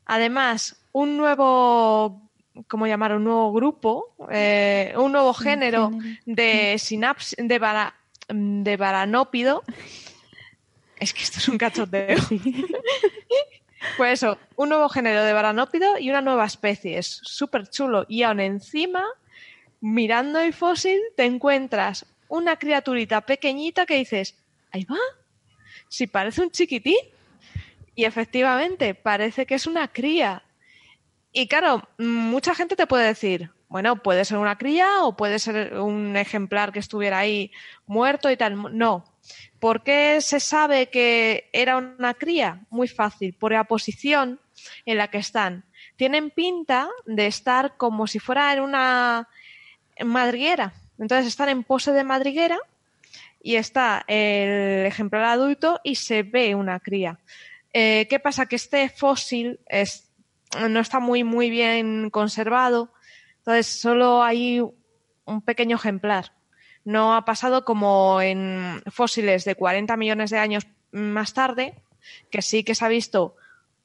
[0.05, 2.29] además un nuevo,
[2.67, 3.13] ¿cómo llamar?
[3.13, 5.91] Un nuevo grupo, eh, un nuevo género
[6.25, 7.95] de sinapsis, de, vara,
[8.27, 9.63] de varanópido.
[10.97, 12.17] Es que esto es un cachoteo.
[13.97, 16.97] pues eso, un nuevo género de varanópido y una nueva especie.
[16.97, 18.05] Es súper chulo.
[18.09, 19.05] Y aún encima,
[19.79, 24.35] mirando el fósil, te encuentras una criaturita pequeñita que dices,
[24.71, 24.97] ahí va,
[25.91, 26.95] si parece un chiquitín.
[27.95, 30.41] Y efectivamente, parece que es una cría.
[31.33, 35.77] Y claro, mucha gente te puede decir, bueno, puede ser una cría o puede ser
[35.77, 37.51] un ejemplar que estuviera ahí
[37.85, 38.77] muerto y tal.
[38.77, 39.03] No.
[39.59, 42.61] ¿Por qué se sabe que era una cría?
[42.69, 44.39] Muy fácil, por la posición
[44.85, 45.65] en la que están.
[45.97, 49.27] Tienen pinta de estar como si fuera en una
[50.05, 50.73] madriguera.
[50.97, 52.57] Entonces están en pose de madriguera
[53.43, 57.19] y está el ejemplar adulto y se ve una cría.
[57.73, 58.45] Eh, ¿Qué pasa?
[58.45, 59.59] Que este fósil
[60.67, 62.93] no está muy, muy bien conservado,
[63.39, 64.61] entonces solo hay
[65.25, 66.33] un pequeño ejemplar.
[66.83, 71.75] No ha pasado como en fósiles de 40 millones de años más tarde,
[72.29, 73.35] que sí que se ha visto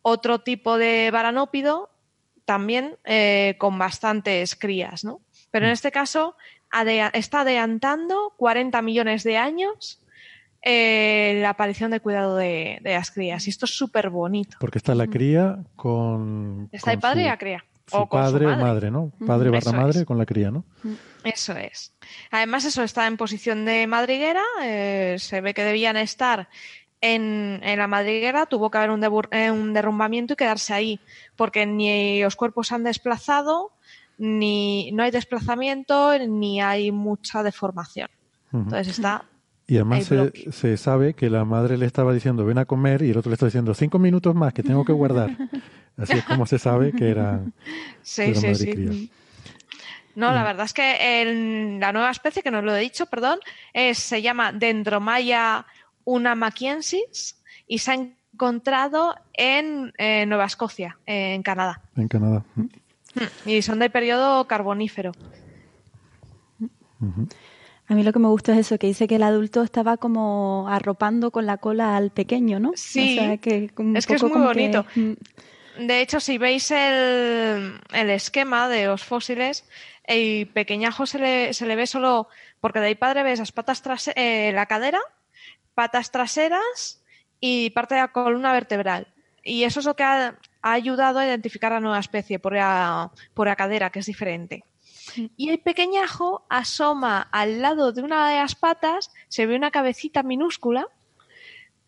[0.03, 1.91] otro tipo de varanópido,
[2.45, 5.20] también eh, con bastantes crías, ¿no?
[5.51, 6.37] Pero en este caso
[7.13, 10.01] está adelantando 40 millones de años
[10.69, 13.47] eh, la aparición del cuidado de, las crías.
[13.47, 14.57] Y esto es súper bonito.
[14.59, 16.69] Porque está la cría con.
[16.73, 17.65] Está el padre y la cría.
[17.87, 18.91] Su padre o madre.
[18.91, 19.13] ¿no?
[19.25, 20.65] Padre barra madre con la cría, ¿no?
[21.23, 21.93] Eso es.
[22.33, 24.43] Además, eso está en posición de madriguera.
[24.65, 26.49] Eh, se ve que debían estar
[27.01, 28.47] en, la madriguera.
[28.47, 31.01] Tuvo que haber un, eh, un derrumbamiento y quedarse ahí.
[31.37, 33.71] Porque ni los cuerpos se han desplazado,
[34.19, 38.09] ni no hay desplazamiento, ni hay mucha deformación.
[38.53, 39.25] Entonces está
[39.69, 40.09] y además
[40.51, 43.35] se, sabe que la madre le estaba diciendo ven a comer y el otro le
[43.35, 45.31] está diciendo cinco minutos más que tengo que guardar.
[45.97, 47.41] Así es como se sabe que era,
[48.03, 49.11] sí, sí, sí.
[50.15, 53.39] No, la verdad es que la nueva especie, que no lo he dicho, perdón,
[53.73, 55.67] es, se llama Dendromaya
[56.05, 59.93] unamaquiensis y se ha encontrado en
[60.29, 61.81] Nueva Escocia, en Canadá.
[61.97, 62.45] En Canadá.
[63.45, 65.13] Y son del periodo carbonífero.
[67.89, 70.67] A mí lo que me gusta es eso, que dice que el adulto estaba como
[70.69, 72.73] arropando con la cola al pequeño, ¿no?
[72.75, 73.41] Sí, es
[74.07, 74.85] que es muy bonito.
[74.95, 75.13] Mm.
[75.87, 79.69] De hecho, si veis el, esquema de los fósiles,
[80.05, 82.29] el pequeñajo se le, se le ve solo,
[82.61, 85.01] porque de ahí padre ves las patas traseras, eh, la cadera,
[85.75, 87.03] patas traseras
[87.41, 89.09] y parte de la columna vertebral.
[89.45, 90.39] Y eso es lo que ha,
[90.73, 92.55] ayudado a identificar a la nueva especie por
[93.35, 94.65] por la cadera, que es diferente.
[95.37, 100.23] Y el pequeñajo asoma al lado de una de las patas, se ve una cabecita
[100.23, 100.89] minúscula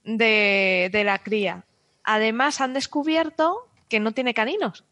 [0.05, 1.65] de, la cría.
[2.05, 4.85] Además, han descubierto que no tiene caninos.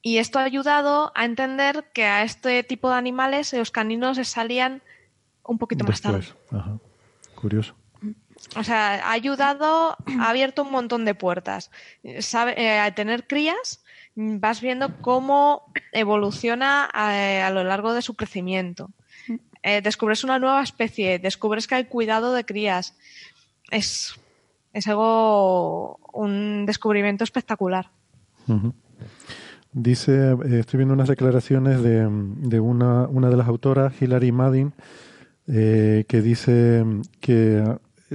[0.00, 4.28] Y esto ha ayudado a entender que a este tipo de animales los caninos les
[4.28, 4.82] salían
[5.42, 6.26] un poquito más tarde.
[7.34, 7.74] Curioso.
[8.56, 11.70] O sea, ha ayudado, ha abierto un montón de puertas.
[12.20, 13.84] Sabe, eh, tener crías,
[14.16, 15.62] vas viendo cómo
[15.92, 18.90] evoluciona eh, a, lo largo de su crecimiento.
[19.62, 22.94] Eh, descubres una nueva especie, descubres que hay cuidado de crías.
[23.70, 24.14] Es,
[24.72, 27.90] es algo, un descubrimiento espectacular.
[29.72, 34.72] Dice, eh, estoy viendo unas declaraciones de, de una, una, de las autoras, Hilary Madin,
[35.46, 36.84] que dice
[37.20, 37.62] que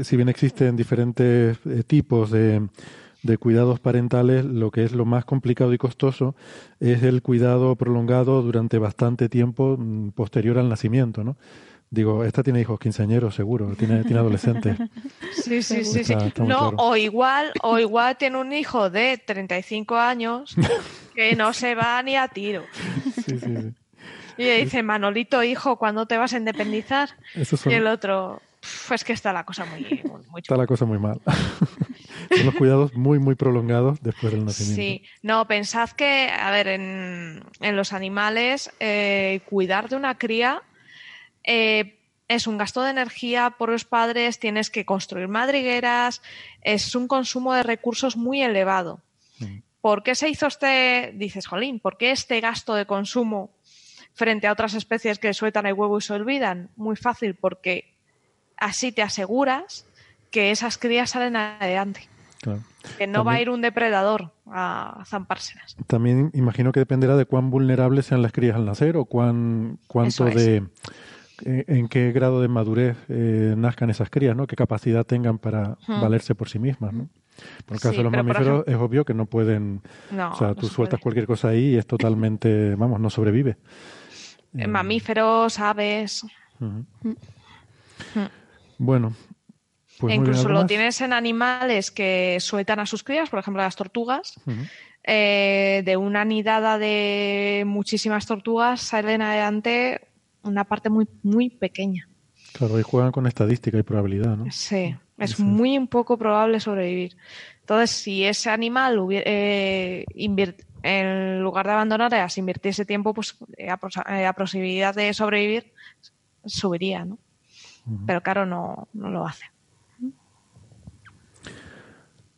[0.01, 1.57] si bien existen diferentes
[1.87, 2.61] tipos de
[3.23, 6.35] de cuidados parentales, lo que es lo más complicado y costoso
[6.79, 11.35] es el cuidado prolongado durante bastante tiempo mm, posterior al nacimiento, ¿no?
[11.91, 14.77] Digo, esta tiene hijos quinceañeros, seguro, tiene, tiene adolescentes.
[15.31, 16.15] Sí, sí, sí, sí.
[16.37, 20.55] No, o igual, o igual tiene un hijo de 35 años
[21.15, 22.63] que no se va ni a tiro.
[23.15, 23.73] Sí, sí, sí.
[24.37, 27.09] Y le dice, Manolito, hijo, ¿cuándo te vas a independizar?
[27.65, 28.41] Y el otro,
[28.87, 29.81] pues que está la cosa muy,
[30.29, 31.21] muy, Está la cosa muy mal.
[32.35, 34.81] Son los cuidados muy, muy prolongados después del nacimiento.
[34.81, 40.61] Sí, no, pensad que, a ver, en, los animales, eh, cuidar de una cría
[41.43, 46.21] eh, es un gasto de energía por los padres, tienes que construir madrigueras,
[46.61, 49.01] es un consumo de recursos muy elevado.
[49.39, 49.59] Mm.
[49.81, 53.51] ¿Por qué se hizo este, dices, Jolín, por qué este gasto de consumo
[54.13, 56.69] frente a otras especies que sueltan el huevo y se olvidan?
[56.75, 57.95] Muy fácil, porque
[58.59, 59.85] así te aseguras
[60.31, 62.07] que esas crías salen adelante.
[62.97, 65.75] Que no va a ir un depredador a zampárselas.
[65.87, 70.25] También imagino que dependerá de cuán vulnerables sean las crías al nacer o cuán, cuánto
[70.25, 70.63] de
[71.45, 74.47] eh, en qué grado de madurez eh, nazcan esas crías, ¿no?
[74.47, 77.09] Qué capacidad tengan para valerse por sí mismas, ¿no?
[77.65, 79.81] Por el caso de los mamíferos es obvio que no pueden,
[80.11, 83.57] o sea, tú sueltas cualquier cosa ahí y es totalmente, vamos, no sobrevive.
[84.57, 86.25] Eh, mamíferos, aves.
[88.79, 89.13] Bueno,
[89.99, 94.33] pues incluso lo tienes en animales que sueltan a sus crías, por ejemplo las tortugas.
[95.03, 100.07] Eh, de una nidada de muchísimas tortugas salen adelante
[100.43, 102.09] una parte muy, muy pequeña.
[102.53, 104.45] Claro, y juegan con estadística y probabilidad, ¿no?
[104.51, 107.15] Sí, es muy poco probable sobrevivir.
[107.61, 110.05] Entonces, si ese animal hubiera, eh,
[110.81, 115.73] en lugar de abandonar áreas, invirtiese tiempo, pues eh, eh, a, posibilidad de sobrevivir
[116.45, 117.19] subiría, ¿no?
[118.05, 119.45] Pero claro, no, no lo hace.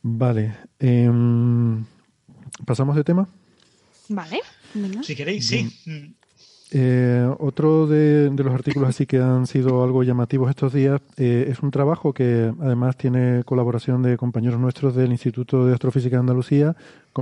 [0.03, 0.55] Vale.
[0.79, 1.85] Em,
[2.65, 3.27] ¿Pasamos de tema?
[4.09, 4.39] Vale.
[5.03, 5.69] Si queréis, sí.
[6.73, 11.59] Eh, otro de, los artículos así que han sido algo llamativos estos días eh, es
[11.59, 16.77] un trabajo que además tiene colaboración de compañeros nuestros del Instituto de Astrofísica de Andalucía.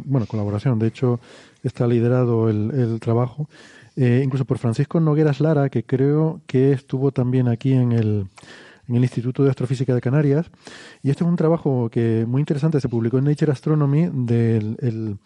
[0.05, 1.19] bueno, colaboración, de hecho
[1.63, 3.49] está liderado el, trabajo,
[3.99, 8.27] eh, incluso por Francisco Nogueras Lara, que creo que estuvo también aquí en el,
[8.87, 10.49] en el Instituto de Astrofísica de Canarias.
[11.03, 15.19] Y este es un trabajo que muy interesante, se publicó en Nature Astronomy del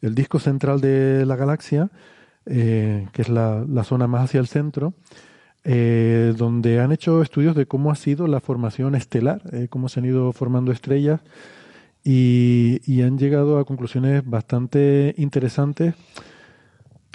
[0.00, 1.90] el disco central de la galaxia
[2.50, 4.94] eh, que es la, zona más hacia el centro,
[5.64, 10.00] eh, donde han hecho estudios de cómo ha sido la formación estelar, eh, cómo se
[10.00, 11.20] han ido formando estrellas
[12.02, 15.94] y, han llegado a conclusiones bastante interesantes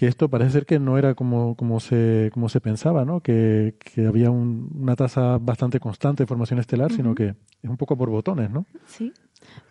[0.03, 3.21] que esto parece ser que no era como, como, se, como se pensaba, ¿no?
[3.21, 3.73] que,
[4.05, 8.51] había una tasa bastante constante de formación estelar, sino que es un poco por botones,
[8.51, 8.65] ¿no?
[8.85, 9.13] Sí.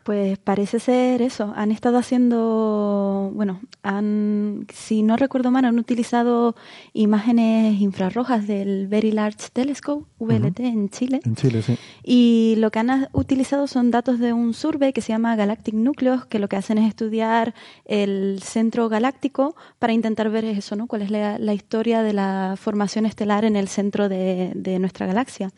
[0.03, 1.53] Pues parece ser eso.
[1.55, 6.57] Han estado haciendo, bueno, han, si no recuerdo mal, han utilizado
[6.93, 11.21] imágenes infrarrojas del Very Large Telescope, VLT, en Chile.
[11.25, 11.79] En Chile, sí.
[12.03, 16.25] Y lo que han utilizado son datos de un survey que se llama Galactic Nucleus,
[16.27, 17.55] que lo que hacen es estudiar
[17.85, 20.89] el centro galáctico para intentar ver eso, ¿no?
[20.89, 25.51] Cuál es la, historia de la formación estelar en el centro de, de nuestra galaxia.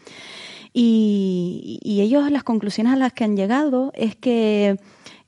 [0.77, 4.77] Y, ellos las conclusiones a las que han llegado es que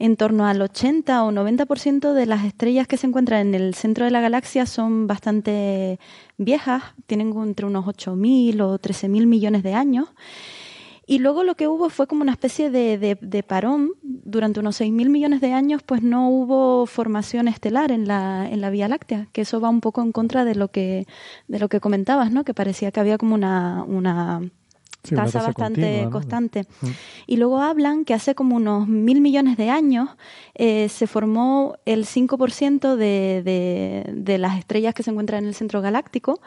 [0.00, 4.04] en torno al 80 o 90% de las estrellas que se encuentran en el centro
[4.04, 6.00] de la galaxia son bastante
[6.36, 10.08] viejas, tienen entre unos 8.000 o 13.000 millones de años.
[11.06, 13.92] Y luego lo que hubo fue como una especie de, de, parón.
[14.02, 18.70] Durante unos 6.000 millones de años, pues no hubo formación estelar en la, en la
[18.70, 21.06] Vía Láctea, que eso va un poco en contra de lo que,
[21.46, 22.42] de lo que comentabas, ¿no?
[22.44, 24.50] Que parecía que había como una, una
[25.10, 26.66] tasa, bastante constante.
[26.80, 26.86] Mm.
[27.26, 30.10] Y luego hablan que hace como unos mil millones de años
[30.54, 35.54] eh, se formó el 5% de, de, de, las estrellas que se encuentran en el
[35.54, 36.40] centro galáctico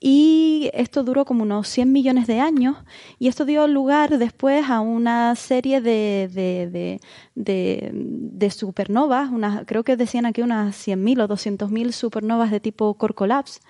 [0.00, 2.76] y esto duró como unos 100 millones de años
[3.18, 7.00] y esto dio lugar después a una serie de,
[7.34, 13.14] de supernovas, unas, creo que decían aquí unas 100.000 o 200.000 supernovas de tipo Core
[13.14, 13.60] Collapse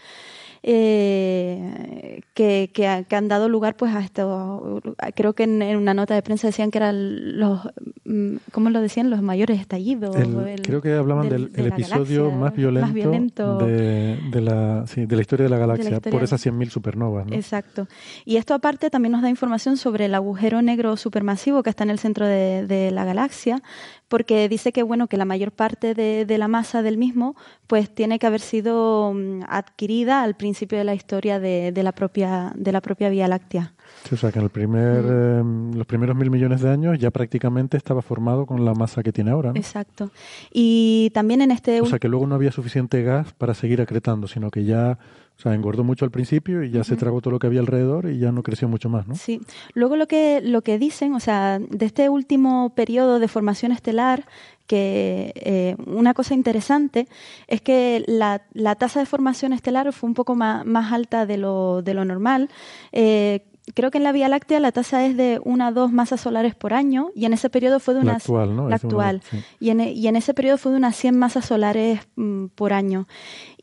[0.62, 4.80] eh, que, que, han dado lugar pues a esto.
[5.14, 7.60] Creo que en, una nota de prensa decían que eran los,
[8.04, 9.08] mm, ¿cómo lo decían?
[9.08, 10.14] Los mayores estallidos.
[10.62, 16.00] creo que hablaban del, episodio más violento, De, la, de la historia de la galaxia,
[16.00, 17.26] por esas 100.000 supernovas.
[17.30, 17.88] Exacto.
[18.24, 21.90] Y esto aparte también nos da información sobre el agujero negro supermasivo que está en
[21.90, 23.62] el centro de, de la galaxia,
[24.10, 27.36] porque dice que bueno que la mayor parte de, de, la masa del mismo
[27.68, 31.92] pues tiene que haber sido mm, adquirida al principio de la historia de, de la
[31.92, 33.72] propia de la propia Vía Láctea.
[34.10, 35.70] o sea que en el primer, mm.
[35.70, 39.12] eh, los primeros mil millones de años ya prácticamente estaba formado con la masa que
[39.12, 39.52] tiene ahora.
[39.52, 39.56] ¿no?
[39.56, 40.10] Exacto.
[40.52, 41.80] Y también en este...
[41.80, 44.98] O sea que luego no había suficiente gas para seguir acretando, sino que ya
[45.40, 48.10] o sea, engordó mucho al principio y ya se tragó todo lo que había alrededor
[48.10, 49.14] y ya no creció mucho más, ¿no?
[49.14, 49.40] Sí.
[49.72, 54.26] Luego lo que, lo que dicen, o sea, de este último periodo de formación estelar,
[54.66, 57.08] que eh, una cosa interesante
[57.48, 61.38] es que la, la, tasa de formación estelar fue un poco más, más alta de
[61.38, 62.50] lo, de lo normal.
[62.92, 66.20] Eh, creo que en la Vía Láctea la tasa es de una a dos masas
[66.20, 68.28] solares por año y en ese periodo fue de unas...
[68.28, 68.68] La actual, ¿no?
[68.68, 69.22] La actual.
[69.58, 73.06] y, en, y en ese periodo fue de unas 100 masas solares mm, por año.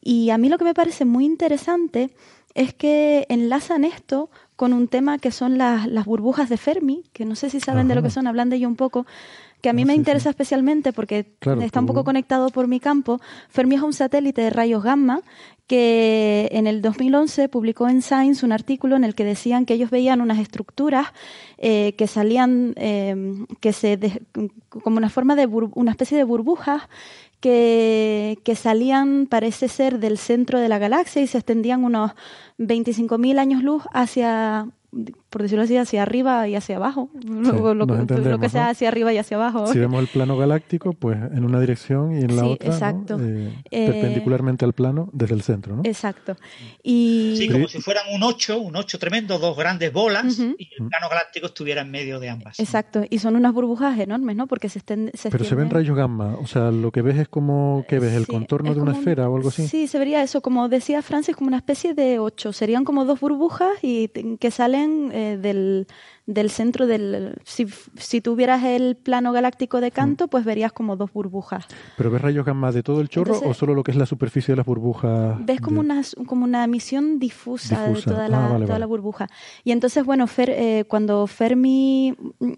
[0.02, 2.12] Y a mí lo que me parece muy interesante
[2.56, 7.24] es que enlazan esto con un tema que son las, las burbujas de Fermi, que
[7.26, 9.06] no sé si saben de lo que son, hablan de ello un poco,
[9.62, 13.20] que a mí ah, me interesa especialmente porque está un poco conectado por mi campo.
[13.50, 15.22] Fermi es un satélite de rayos gamma
[15.68, 19.90] que en el 2011 publicó en Science un artículo en el que decían que ellos
[19.90, 21.08] veían unas estructuras
[21.58, 24.00] eh, que salían, eh, que se
[24.70, 26.84] como una forma de una especie de burbujas
[27.40, 32.12] que, salían, parece ser, del centro de la galaxia y se extendían unos
[32.58, 34.68] 25.000 años luz hacia
[35.30, 37.10] por decirlo así, hacia arriba y hacia abajo.
[37.24, 38.70] lo, lo, lo entendemos, que sea ¿no?
[38.72, 39.68] hacia arriba y hacia abajo.
[39.68, 42.74] Si vemos el plano galáctico, pues en una dirección y en la Sí, otra, ¿no?
[42.74, 43.20] exacto.
[43.22, 45.82] Eh, Eh, perpendicularmente al plano desde el centro, ¿no?
[45.86, 46.36] Exacto.
[46.84, 50.88] Y Sí, como si fueran un 8, un 8 tremendo, dos grandes bolas y el
[50.90, 52.60] plano galáctico estuviera en medio de ambas.
[52.60, 53.04] exacto.
[53.10, 54.48] Y son unas burbujas enormes, ¿no?
[54.48, 57.28] Porque se, estén, se Pero se ven rayos gamma, o sea, lo que ves es
[57.28, 58.14] como, ¿qué ves?
[58.14, 59.68] ¿El Sí, contorno es de una un- esfera o algo así?
[59.68, 62.54] Sí, se vería eso, como decía Francis, como una especie de ocho.
[62.54, 64.08] Serían como dos burbujas y
[64.40, 65.88] que salen eh, del,
[66.28, 67.36] del centro del...
[67.44, 67.66] Si,
[67.98, 71.66] si tuvieras el plano galáctico de Canto, pues verías como dos burbujas.
[71.98, 74.06] ¿Pero ves rayos gamma de todo el chorro Entonces- o solo lo que es la
[74.06, 75.44] superficie de las burbujas?
[75.46, 78.10] Ves como de- una, como una emisión difusa, Difusa.
[78.12, 78.80] de toda Ah, la, vale, toda vale.
[78.80, 79.28] la burbuja.
[79.64, 82.52] Y entonces, bueno, Fer- eh, cuando Fermi, mm,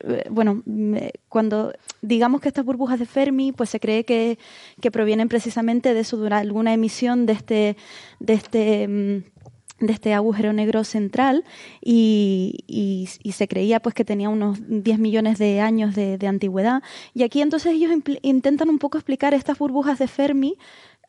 [0.00, 0.96] eh, bueno, mm,
[1.28, 1.72] cuando
[2.02, 4.38] digamos que estas burbujas de Fermi, pues se cree que,
[4.80, 7.76] que provienen precisamente de eso, de una- alguna emisión de este,
[8.20, 9.33] de este mm,
[9.80, 11.44] de este agujero negro central
[11.82, 16.26] y, y- y se creía pues que tenía unos 10 millones de años de, de
[16.26, 16.82] antigüedad.
[17.12, 17.90] Y aquí entonces ellos
[18.22, 20.56] intentan un poco explicar estas burbujas de Fermi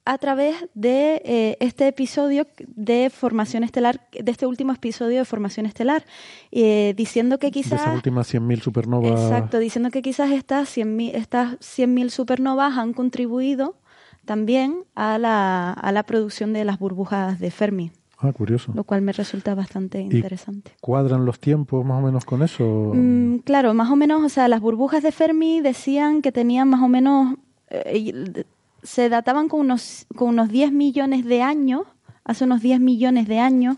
[0.07, 5.65] a través de eh, este episodio de formación estelar, de este último episodio de formación
[5.65, 6.05] estelar,
[6.51, 7.81] eh, diciendo que de quizás...
[7.81, 9.11] esas últimas 100.000 supernovas.
[9.19, 13.77] Exacto, diciendo que quizás estas 100.000 estas 100.000 supernovas han contribuido
[14.25, 17.91] también a la, a la producción de las burbujas de Fermi,
[18.29, 18.71] Ah, curioso.
[18.75, 20.71] lo cual me resulta bastante interesante.
[20.81, 22.91] ¿Cuadran los tiempos más o menos con eso?
[22.93, 26.81] Mm, claro, más o menos, o sea, las burbujas de Fermi decían que tenían más
[26.81, 27.35] o menos,
[27.69, 28.43] eh,
[28.83, 31.81] se databan con unos, con unos 10 millones de años,
[32.23, 33.77] hace unos 10 millones de años,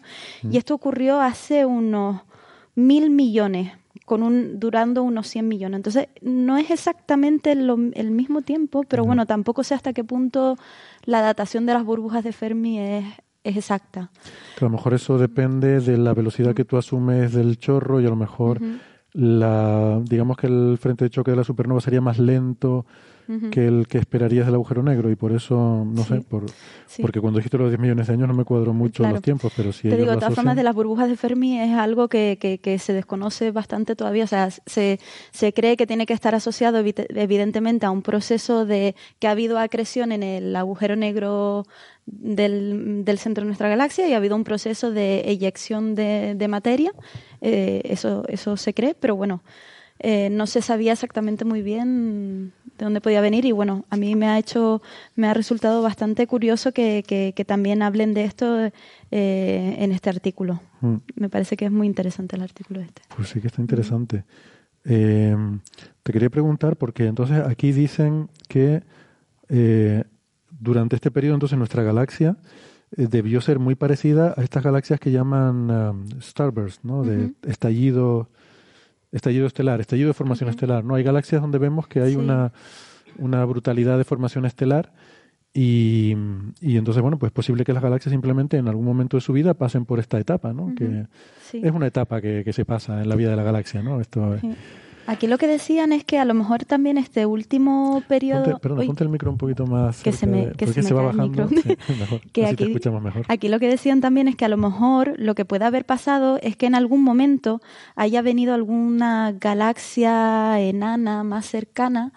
[0.50, 2.22] y esto ocurrió hace unos
[2.76, 3.72] mil millones,
[4.06, 5.78] con un, durando unos 100 millones.
[5.80, 10.56] Entonces, no es exactamente lo- el mismo tiempo, pero bueno, tampoco sé hasta qué punto
[11.04, 13.06] la datación de las burbujas de Fermi es,
[13.50, 14.10] es exacta.
[14.58, 18.06] Que a lo mejor eso depende de la velocidad que tú asumes del chorro y
[18.06, 18.60] a lo mejor
[19.14, 22.86] la digamos que el frente de choque de la supernova sería más lento
[23.52, 26.46] que el que esperarías del agujero negro y por eso no sé por
[26.86, 27.02] Sí.
[27.02, 29.16] porque cuando dijiste los 10 millones de años no me cuadró mucho Claro.
[29.16, 31.74] los tiempos pero si Te digo, de todas formas, de las burbujas de Fermi es
[31.74, 34.24] algo que, que, que se desconoce bastante todavía.
[34.24, 35.02] O sea, se,
[35.34, 39.60] se cree que tiene que estar asociado evidentemente a un proceso de que ha habido
[39.60, 41.66] acreción en el agujero negro
[42.08, 46.48] del, del centro de nuestra galaxia y ha habido un proceso de eyección de, de
[46.48, 46.92] materia.
[47.42, 49.44] Eh, eso, eso se cree, pero bueno,
[50.00, 54.16] eh, no se sabía exactamente muy bien de dónde podía venir y bueno, a mí
[54.16, 54.82] me ha hecho,
[55.16, 58.72] me ha resultado bastante curioso que, que- que también hablen de esto
[59.12, 60.62] eh, en este artículo.
[60.82, 60.96] Mm.
[61.16, 63.02] Me parece que es muy interesante el artículo este.
[63.16, 64.24] Pues sí que está interesante.
[64.86, 65.36] Eh,
[66.04, 68.84] te quería preguntar, porque entonces aquí dicen que
[70.60, 72.38] durante este periodo, entonces nuestra galaxia
[72.96, 77.04] eh, debió ser muy parecida a estas galaxias que llaman um, starburst, ¿no?
[77.04, 78.30] De estallido,
[79.12, 80.84] estallido estelar, estallido de formación estelar.
[80.84, 82.18] No hay galaxias donde vemos que hay Sí.
[82.18, 82.52] una,
[83.18, 84.92] una brutalidad de formación estelar.
[85.54, 86.16] Y,
[86.62, 89.34] y entonces, bueno, pues es posible que las galaxias simplemente en algún momento de su
[89.34, 90.76] vida pasen por esta etapa, ¿no?
[90.76, 91.08] Que,
[91.50, 91.62] Sí.
[91.64, 94.00] es una etapa que, que se pasa en la vida de la galaxia, ¿no?
[94.00, 94.52] Esto es- Sí.
[95.08, 98.44] Aquí lo que decían es que a lo mejor también este último periodo...
[98.44, 100.92] Ponte, perdona, Uy, ponte el micro un poquito más Que se me- que se me
[100.92, 101.48] va cae el bajando.
[101.48, 101.62] micro.
[101.88, 102.22] Sí, mejor.
[102.34, 103.26] que Así aquí, te escuchamos mejor.
[103.30, 106.40] aquí lo que decían también es que a lo mejor lo que puede haber pasado
[106.42, 107.62] es que en algún momento
[107.96, 112.12] haya venido alguna galaxia enana más cercana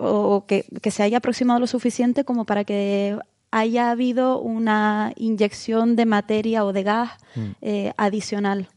[0.00, 3.18] o que, que se haya aproximado lo suficiente como para que
[3.50, 7.40] haya habido una inyección de materia o de gas Mm.
[7.62, 8.68] eh, adicional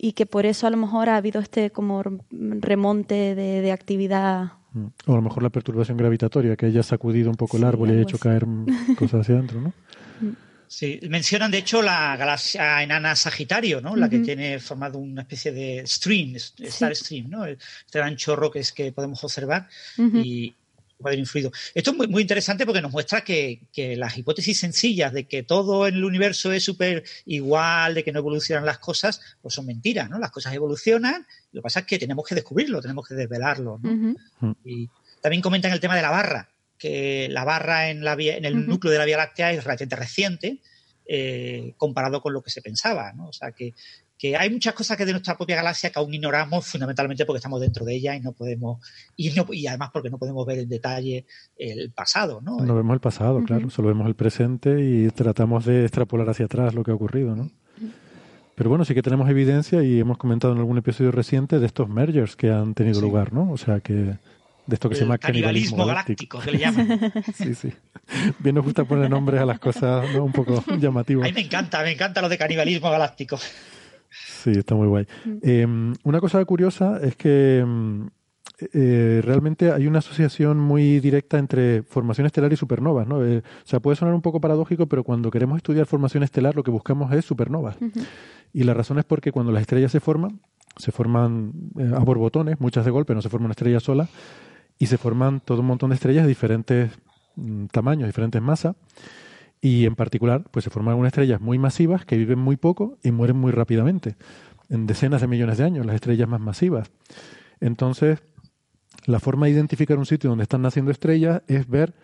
[0.00, 4.52] y que por eso a lo mejor ha habido este como remonte de, de actividad
[4.70, 4.86] Mm.
[5.06, 7.88] O a lo mejor la perturbación gravitatoria, que haya sacudido un poco el Sí, árbol
[7.88, 8.22] y haya hecho así.
[8.24, 9.72] caer mm, cosas hacia adentro, ¿no?
[10.70, 13.96] Sí, mencionan de hecho la galaxia enana Sagitario, ¿no?
[13.96, 14.26] La que Ujú.
[14.26, 17.46] tiene formado una especie de stream, star stream, ¿no?
[17.46, 19.66] Este gran chorro que es que podemos observar
[19.96, 20.18] Ujú.
[20.18, 20.54] y
[20.98, 21.50] puede haber influido.
[21.74, 25.42] Esto es muy, muy interesante porque nos muestra que, que las hipótesis sencillas de que
[25.42, 29.66] todo en el universo es súper igual, de que no evolucionan las cosas, pues son
[29.66, 30.18] mentiras, ¿no?
[30.18, 33.90] Las cosas evolucionan, lo que pasa es que tenemos que descubrirlo, tenemos que desvelarlo, ¿no?
[34.64, 34.88] Y
[35.22, 36.48] también comentan el tema de la barra,
[36.78, 39.96] que la barra en, la vía- en el núcleo de la Vía Láctea es relativamente
[39.96, 40.58] reciente
[41.06, 43.12] eh, comparado con lo que se pensaba.
[43.14, 43.28] ¿no?
[43.28, 43.74] O sea, que,
[44.18, 47.60] que hay muchas cosas que de nuestra propia galaxia que aún ignoramos fundamentalmente porque estamos
[47.60, 48.80] dentro de ella y no podemos
[49.16, 51.24] y, no- y además porque no podemos ver en detalle
[51.56, 52.40] el pasado.
[52.42, 52.56] ¿no?
[52.58, 56.74] No vemos el pasado, claro, solo vemos el presente y tratamos de extrapolar hacia atrás
[56.74, 57.50] lo que ha ocurrido, ¿no?
[58.56, 61.88] Pero bueno, sí que tenemos evidencia y hemos comentado en algún episodio reciente de estos
[61.88, 63.00] mergers que han tenido Sí.
[63.02, 63.52] lugar, ¿no?
[63.52, 67.12] O sea, que de esto que se llama canibalismo galáctico, que le llaman.
[67.34, 67.72] Sí, sí.
[68.40, 70.24] Bien nos gusta poner nombres a las cosas ¿no?
[70.24, 71.24] un poco A llamativos.
[71.24, 73.38] mí me encanta, me encanta lo de canibalismo galáctico.
[74.10, 75.06] Sí, está muy guay.
[75.42, 75.66] Eh,
[76.04, 78.06] una cosa curiosa es que mm,
[78.72, 83.06] eh, realmente hay una asociación muy directa entre formación estelar y supernovas.
[83.06, 83.24] ¿no?
[83.24, 86.64] Eh, o sea, puede sonar un poco paradójico, pero cuando queremos estudiar formación estelar lo
[86.64, 87.76] que buscamos es supernovas.
[88.52, 90.40] Y la razón es porque cuando las estrellas se forman,
[90.76, 94.08] se forman eh, a borbotones, muchas de golpe, no se forma una estrella sola,
[94.78, 96.90] y se forman todo un montón de estrellas de diferentes
[97.36, 98.74] mm, tamaños, diferentes masas.
[99.60, 103.10] Y en particular, pues se forman unas estrellas muy masivas que viven muy poco y
[103.10, 104.16] mueren muy rápidamente,
[104.68, 106.90] en decenas de millones de años, las estrellas más masivas.
[107.60, 108.20] Entonces,
[109.06, 111.94] la forma de identificar un sitio donde están naciendo estrellas es ver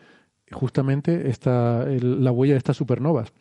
[0.51, 3.32] justamente esta, el- la huella de estas supernovas,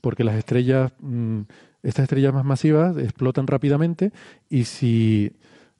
[0.00, 1.40] porque las estrellas, mm,
[1.82, 4.12] estas estrellas más masivas explotan rápidamente
[4.50, 5.32] y si,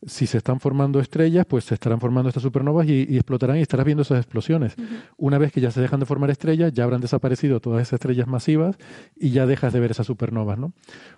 [0.07, 3.63] si se están formando estrellas, pues se estarán formando estas supernovas y, y explotarán y
[3.63, 4.77] estarás viendo esas explosiones.
[5.17, 8.29] Una vez que ya se dejan de formar estrellas, ya habrán desaparecido todas esas estrellas
[8.29, 8.77] masivas
[9.17, 10.73] y ya dejas de ver esas supernovas, ¿no?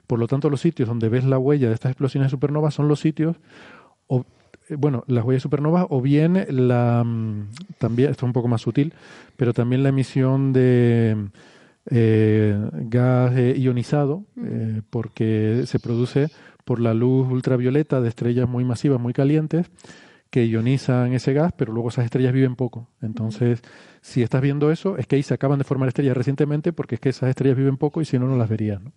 [0.07, 2.89] Por lo tanto, los sitios donde ves la huella de estas explosiones de supernovas son
[2.89, 3.37] los sitios
[4.07, 4.25] o,
[4.69, 7.49] eh, bueno, las huellas de supernovas o bien la mm,
[7.79, 8.95] también esto es un poco más sutil,
[9.37, 11.31] pero también la emisión de
[11.87, 16.29] eh, gas eh, ionizado eh, porque se produce
[16.71, 19.69] por la luz ultravioleta de estrellas muy masivas, muy calientes
[20.31, 22.87] que ionizan ese gas, pero luego esas estrellas viven poco.
[23.03, 23.61] Entonces,
[24.03, 27.01] si estás viendo eso, es que ahí se acaban de formar estrellas recientemente porque es
[27.01, 28.81] que esas estrellas viven poco y si no, no las verías.
[28.81, 28.93] ¿no?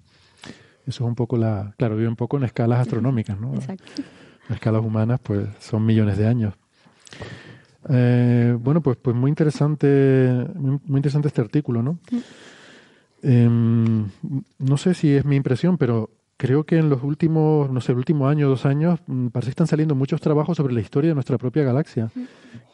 [0.85, 1.73] Eso es un poco la...
[1.79, 3.55] Claro, viven poco en escalas astronómicas, ¿no?
[3.55, 4.03] Exacto.
[4.49, 6.53] A escalas humanas, pues son millones de años.
[7.89, 11.97] Eh, bueno, pues, pues muy interesante, muy, interesante este artículo, ¿no?
[13.23, 14.07] Em,
[14.59, 16.11] no sé si es mi impresión, pero
[16.43, 19.51] creo que en los últimos, no sé, el último año, dos años, mm, parece que
[19.51, 22.11] están saliendo muchos trabajos sobre la historia de nuestra propia galaxia,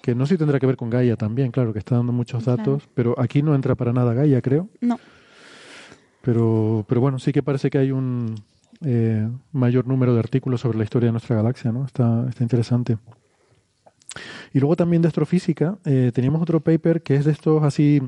[0.02, 2.44] que no sé si tendrá que ver con Gaia también, claro, que está dando muchos
[2.44, 2.58] Claro.
[2.58, 4.70] datos, pero aquí no entra para nada Gaia, creo.
[4.82, 5.00] No.
[6.24, 8.34] Pero, pero bueno, sí que parece que hay un
[8.84, 11.86] eh, mayor número de artículos sobre la historia de nuestra galaxia, ¿no?
[11.86, 12.98] Está, está interesante.
[14.52, 18.02] Y luego también de astrofísica, eh, teníamos otro paper que es de estos así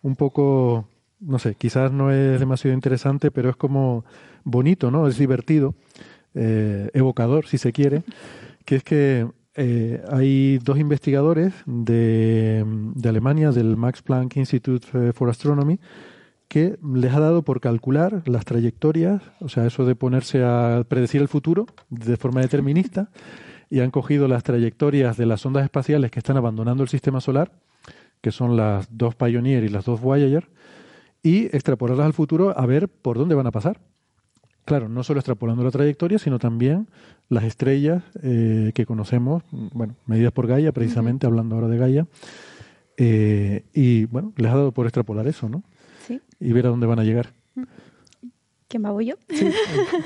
[0.00, 0.88] un poco,
[1.20, 4.06] no sé, quizás no es demasiado interesante, pero es como
[4.44, 5.08] bonito, ¿no?
[5.08, 5.74] Es divertido,
[6.34, 8.02] eh, evocador, si se quiere,
[8.64, 9.26] que es que
[9.56, 15.78] eh, hay dos investigadores de, de Alemania, del Max Planck Institute eh, for Astronomy,
[16.48, 21.20] que les ha dado por calcular las trayectorias, o sea, eso de ponerse a predecir
[21.20, 23.10] el futuro de forma determinista,
[23.70, 27.52] y han cogido las trayectorias de las ondas espaciales que están abandonando el sistema solar,
[28.20, 30.48] que son las dos Pioneer y las dos Voyager,
[31.22, 33.80] y extrapolarlas al futuro a ver por dónde van a pasar.
[34.64, 36.88] Claro, no solo extrapolando la trayectoria, sino también
[37.28, 42.06] las estrellas eh, que conocemos, bueno, medidas por Gaia, precisamente, hablando ahora de Gaia,
[42.96, 45.62] eh, y bueno, les ha dado por extrapolar eso, ¿no?
[46.06, 46.20] Sí.
[46.40, 47.34] Y ver a dónde van a llegar.
[48.74, 49.14] ¿Quién va voy yo?
[49.30, 49.52] Sí,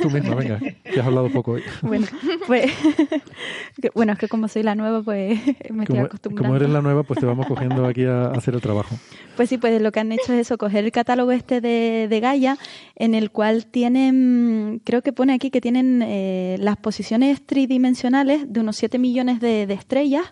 [0.03, 1.63] tú misma, venga, que has hablado poco hoy.
[1.81, 2.07] Bueno,
[2.47, 2.71] pues,
[3.95, 5.41] bueno, es que como soy la nueva, pues
[5.71, 6.43] me estoy Como, acostumbrando.
[6.51, 8.95] como eres la nueva, pues te vamos cogiendo aquí a, a hacer el trabajo.
[9.37, 12.21] Pues sí, pues lo que han hecho es eso, coger el catálogo este de, de
[12.21, 12.59] Gaia,
[12.95, 18.61] en el cual tienen, creo que pone aquí que tienen eh, las posiciones tridimensionales de
[18.61, 20.27] unos 7 millones de, de estrellas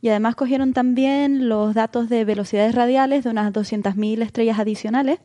[0.00, 5.18] y además cogieron también los datos de velocidades radiales de unas 200.000 estrellas adicionales.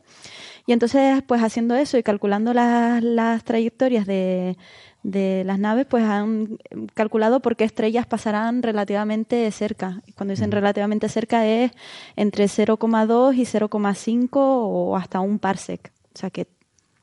[0.68, 4.58] Y entonces, pues haciendo eso y calculando las, las trayectorias de,
[5.02, 6.58] de las naves, pues han
[6.92, 10.02] calculado por qué estrellas pasarán relativamente cerca.
[10.14, 11.72] Cuando dicen relativamente cerca es
[12.16, 15.90] entre 0,2 y 0,5 o hasta un parsec.
[16.14, 16.48] O sea que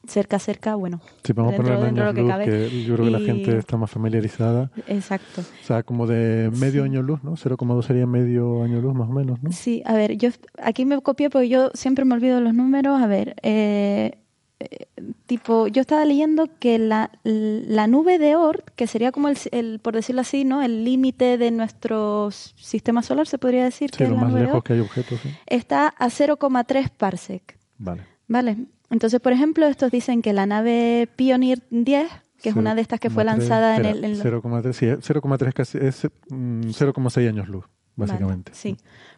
[0.08, 1.02] cerca, cerca, bueno.
[1.24, 2.46] Sí, vamos a dentro- poner años lo que luz, cabe.
[2.46, 4.72] que yo creo que la gente está más familiarizada.
[4.88, 5.42] Exacto.
[5.42, 7.36] O sea, como de medio año luz, ¿no?
[7.36, 9.52] 0,2 sería medio año luz más o menos, ¿no?
[9.52, 10.30] Sí, a ver, yo
[10.62, 13.02] aquí me copié porque yo siempre me olvido los números.
[13.02, 14.18] A ver, eh,
[14.60, 14.86] eh,
[15.26, 19.80] tipo, yo estaba leyendo que la, la nube de Oort, que sería como el, el,
[19.80, 20.62] por decirlo así, ¿no?
[20.62, 24.30] El límite de nuestro sistema solar, se podría decir Sí, que es lo la más
[24.32, 25.30] nube de lejos Oort, que hay objetos, sí.
[25.48, 27.58] está a 0,3 parsec.
[27.78, 28.04] Vale.
[28.28, 28.58] Vale.
[28.92, 32.08] Entonces, por ejemplo, estos dicen que la nave Pioneer 10,
[32.42, 34.06] que es una de estas que fue 0,3, lanzada en espera, el...
[34.06, 38.52] en lo- 0,3, sí, 0,3 casi es mm, 0,6 años luz, Vale, básicamente.
[38.54, 38.78] sí,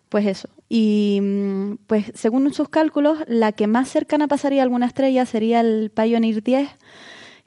[0.10, 0.48] pues eso.
[0.70, 5.60] Y mm, pues según sus cálculos, la que más cercana pasaría a alguna estrella sería
[5.60, 6.70] el Pioneer 10,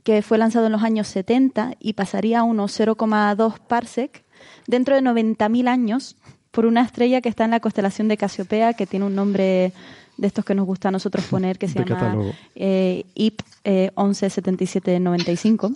[0.05, 4.25] que fue lanzado en los años 70 y pasaría a unos 0,2 parsec
[4.67, 6.17] dentro de 90.000 años
[6.51, 9.73] por una estrella que está en la constelación de Casiopea, que tiene un nombre
[10.21, 13.91] de estos que nos gusta a nosotros poner, que se De llama eh, IP eh,
[13.97, 15.73] 117795.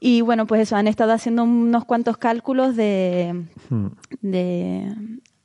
[0.00, 3.86] Y bueno, pues eso, han estado haciendo unos cuantos cálculos de, Mm.
[4.20, 4.92] de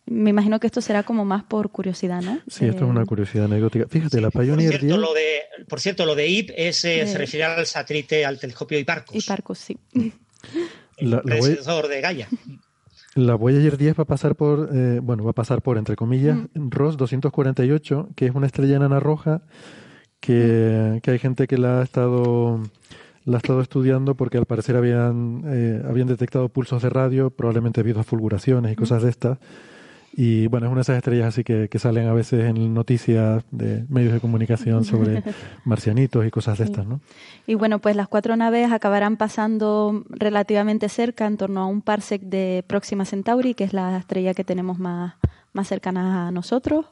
[0.05, 2.39] me imagino que esto será como más por curiosidad, ¿no?
[2.47, 3.85] Sí, esto es una Eh, curiosidad anecdótica.
[3.87, 4.97] Fíjate, la Por Pioneer cierto, 10...
[4.97, 5.39] lo de,
[5.69, 9.15] por cierto, lo de IP es, eh, De- se refiere al satélite, al telescopio Hipparcos,
[9.15, 9.77] Y Parcos, sí.
[10.97, 12.27] el La- voy- de Gaia.
[13.15, 16.37] La Voyager 10 va a pasar por, eh, bueno, va a pasar por, entre comillas,
[16.55, 19.41] ROS 248, que es una estrella enana roja
[20.21, 22.61] que, que hay gente que la ha estado
[23.25, 27.81] la ha estado estudiando porque al parecer habían, eh, habían detectado pulsos de radio, probablemente
[27.81, 29.37] debido a fulguraciones y cosas de estas.
[30.13, 33.43] Y bueno, es una de esas estrellas así que, que salen a veces en noticias
[33.51, 35.23] de medios de comunicación sobre
[35.65, 36.99] marcianitos y cosas de estas, ¿no?
[37.47, 42.21] Y bueno, pues las cuatro naves acabarán pasando relativamente cerca, en torno a un parsec
[42.23, 45.13] de Próxima Centauri, que es la estrella que tenemos más,
[45.53, 46.87] más cercana a nosotros.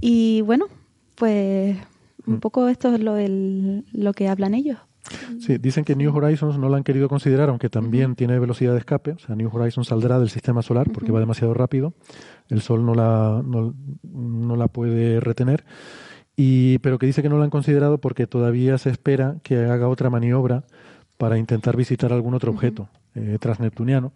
[0.00, 0.66] Y bueno,
[1.14, 1.76] pues
[2.26, 4.78] un poco esto es lo, el- lo que hablan ellos.
[5.40, 8.78] Sí, dicen que New Horizons no la han querido considerar, aunque también tiene velocidad de
[8.78, 9.12] escape.
[9.12, 11.94] O sea, New Horizons saldrá del sistema solar porque va demasiado rápido.
[12.48, 15.64] El Sol no la, no, no la puede retener.
[16.36, 19.88] Y, pero que dice que no la han considerado porque todavía se espera que haga
[19.88, 20.64] otra maniobra
[21.16, 24.12] para intentar visitar algún otro objeto eh, transneptuniano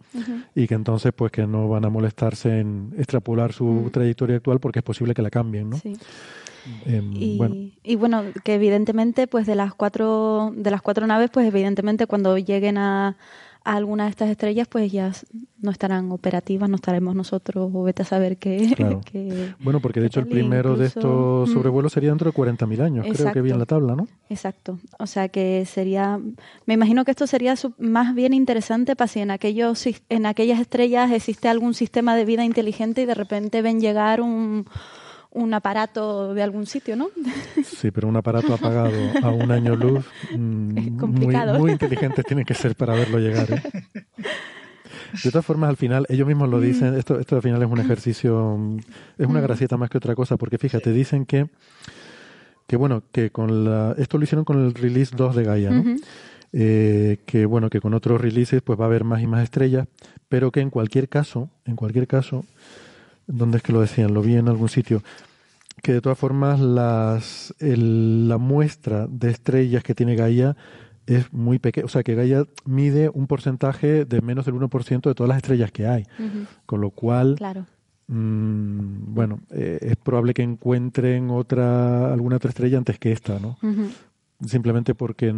[0.55, 4.79] y que entonces pues que no van a molestarse en extrapolar su trayectoria actual porque
[4.79, 5.77] es posible que la cambien, ¿no?
[5.77, 5.93] Sí.
[6.85, 11.29] Em, Y bueno, y bueno, que evidentemente, pues de las cuatro, de las cuatro naves,
[11.31, 13.17] pues evidentemente cuando lleguen a,
[13.65, 15.11] a alguna de estas estrellas, pues ya
[15.61, 18.71] no estarán operativas, no estaremos nosotros, o vete a saber qué.
[18.75, 19.01] Claro.
[19.59, 21.53] Bueno, porque de hecho el primero de estos Mm.
[21.53, 23.75] sobrevuelos sería dentro de 40.000 años, creo que vi en la Exacto.
[23.75, 24.07] tabla, ¿no?
[24.29, 24.79] Exacto.
[24.99, 26.19] O sea que sería,
[26.65, 30.59] me imagino que esto sería su- más bien interesante para si en aquellos, en aquellas
[30.59, 34.65] estrellas existe algún sistema de vida inteligente y de repente ven llegar un,
[35.35, 37.09] un aparato de algún sitio, ¿no?
[37.63, 38.91] Sí, pero un aparato apagado
[39.21, 41.59] a un año luz, mm, Es muy, complicado.
[41.59, 43.51] muy inteligentes tienen que ser para verlo llegar.
[43.51, 43.63] ¿eh?
[45.23, 46.51] De todas formas, al final, ellos mismos Mm.
[46.51, 48.77] lo dicen, esto, esto al final es un ejercicio, mm,
[49.17, 51.47] es una gracieta más que otra cosa, porque fíjate, dicen que,
[52.67, 55.83] que bueno, que con la, esto lo hicieron con el release 2 de Gaia, ¿no?
[56.55, 59.87] Eh, que bueno, que con otros releases pues va a haber más y más estrellas,
[60.29, 62.45] pero que en cualquier caso, en cualquier caso,
[63.27, 64.13] ¿dónde es que lo decían?
[64.13, 65.01] Lo vi en algún sitio,
[65.81, 70.55] que de todas formas las, el- la muestra de estrellas que tiene Gaia
[71.05, 75.15] es muy pequeña, o sea que Gaia mide un porcentaje de menos del 1% de
[75.15, 76.05] todas las estrellas que hay,
[76.65, 77.65] con lo cual, Claro.
[78.07, 83.57] mm, bueno, eh, es probable que encuentren otra alguna otra estrella antes que esta, ¿no?
[84.45, 85.33] Simplemente porque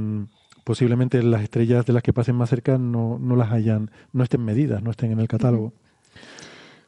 [0.64, 4.44] posiblemente las estrellas de las que pasen más cerca no, no las hayan, no estén
[4.44, 5.74] medidas, no estén en el catálogo.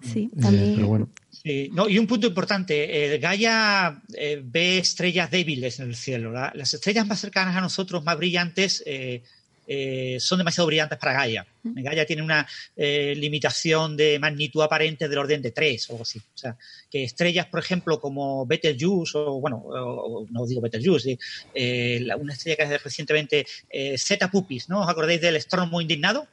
[0.01, 5.29] Sí, Eh, pero bueno, Sí, no, y un punto importante, eh, Gaia eh, ve estrellas
[5.31, 6.31] débiles en el cielo.
[6.31, 9.21] La- las estrellas más cercanas a nosotros, más brillantes, eh,
[9.69, 11.45] eh, son demasiado brillantes para Gaia.
[11.63, 16.19] Gaia tiene una eh, limitación de magnitud aparente del orden de 3 o algo así.
[16.19, 16.57] O sea,
[16.89, 21.19] que estrellas, por ejemplo, como Betelgeuse, o bueno, o- no digo Betelgeuse,
[21.53, 24.81] la- una estrella que es recientemente eh, Zeta Pupis, ¿no?
[24.81, 26.27] ¿Os acordáis del astrónomo indignado?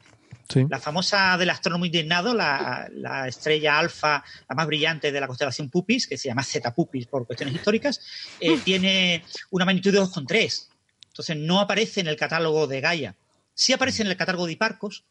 [0.48, 5.26] Sí, La famosa del astrónomo indignado, la, la estrella alfa, la más brillante de la
[5.26, 8.00] constelación Pupis, que se llama Zeta Pupis por cuestiones históricas,
[8.40, 10.68] eh, tiene una magnitud de 2,3.
[11.06, 13.14] Entonces no aparece en el catálogo de Gaia.
[13.54, 15.04] Sí aparece en el catálogo de Hiparcos,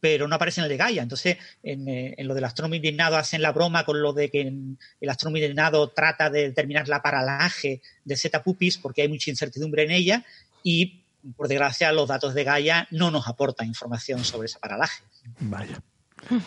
[0.00, 1.02] pero no aparece en el de Gaia.
[1.02, 4.52] Entonces, en, eh, en lo del astrónomo indignado hacen la broma con lo de que
[5.00, 9.84] el astrónomo indignado trata de determinar la paralaje de Zeta Pupis porque hay mucha incertidumbre
[9.84, 10.24] en ella
[10.62, 15.02] y, por desgracia, los datos de Gaia no nos aportan información sobre ese paralaje.
[15.40, 15.80] vaya,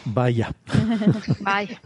[0.06, 0.54] vaya,
[1.42, 1.82] Vaya.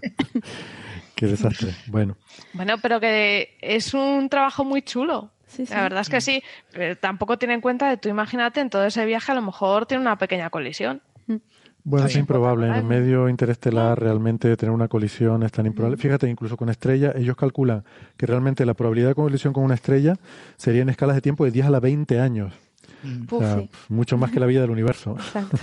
[1.16, 1.76] qué desastre.
[1.88, 2.18] Bueno,
[2.54, 5.32] Bueno, pero que es un trabajo muy chulo.
[5.48, 5.74] Sí, sí.
[5.74, 6.42] La verdad es que sí.
[6.72, 9.86] Pero tampoco tiene en cuenta de tú imagínate en todo ese viaje a lo mejor
[9.86, 11.02] tiene una pequeña colisión.
[11.84, 12.68] bueno, es improbable.
[12.68, 15.98] En el medio interestelar realmente tener una colisión es tan improbable.
[15.98, 17.84] Fíjate, incluso con estrellas, ellos calculan
[18.18, 20.16] que realmente la probabilidad de colisión con una estrella
[20.58, 22.54] sería en escalas de tiempo de 10 a la 20 años.
[23.30, 23.70] O Uf, sea, sí.
[23.90, 25.16] mucho más que la vida del universo.
[25.20, 25.58] Exacto.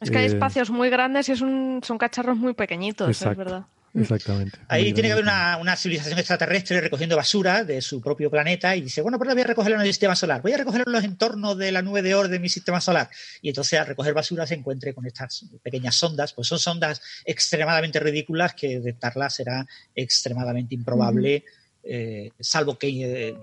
[0.00, 3.16] Es que hay Eh, espacios muy grandes y es un- son cacharros muy pequeñitos, es
[3.20, 3.38] Exacto.
[3.38, 3.64] verdad.
[3.92, 4.56] Exactamente.
[4.68, 8.82] Ahí tiene que haber una, una civilización extraterrestre recogiendo basura de su propio planeta y
[8.82, 10.92] dice, bueno, pues la voy a recogerla en el sistema solar, voy a recoger en
[10.92, 13.10] los entornos de la nube de Oort de mi sistema solar.
[13.42, 17.98] Y entonces al recoger basura se encuentre con estas pequeñas sondas, pues son sondas extremadamente
[17.98, 19.66] ridículas que detectarlas será
[19.96, 21.44] extremadamente improbable,
[21.82, 22.88] eh, salvo que
[23.28, 23.36] eh,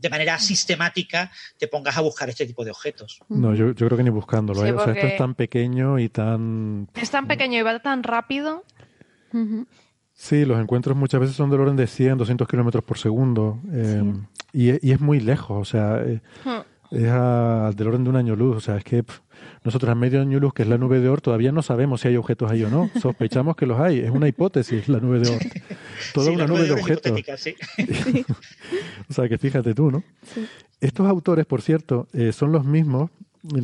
[0.00, 3.20] de manera sistemática te pongas a buscar este tipo de objetos.
[3.28, 4.60] No, yo, yo creo que ni buscándolo.
[4.62, 4.72] Sí, ¿eh?
[4.72, 8.64] O sea, esto es tan pequeño y tan Es tan pequeño y va tan rápido.
[10.14, 13.58] Sí, los encuentros muchas veces son del orden de 100, 200 kilómetros por segundo.
[13.72, 14.02] eh,
[14.52, 16.60] y, y es muy lejos, o sea, eh, Hmm.
[16.90, 18.56] es a- del orden de un año luz.
[18.56, 19.04] O sea, es que
[19.64, 22.00] nosotros en medio de New Luz, que es la nube de Oort, todavía no sabemos
[22.00, 22.90] si hay objetos ahí o no.
[23.00, 24.00] Sospechamos que los hay.
[24.00, 25.42] Es una hipótesis la nube de Oort.
[26.14, 27.12] Toda una nube de, objetos.
[29.08, 30.02] o sea que fíjate tú, ¿no?
[30.80, 33.10] Estos autores, por cierto, eh, son los mismos.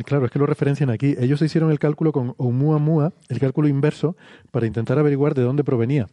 [0.05, 1.15] Claro, es que lo referencian aquí.
[1.19, 4.15] Ellos hicieron el cálculo con Oumuamua, el cálculo inverso,
[4.51, 6.07] para intentar averiguar de dónde provenía.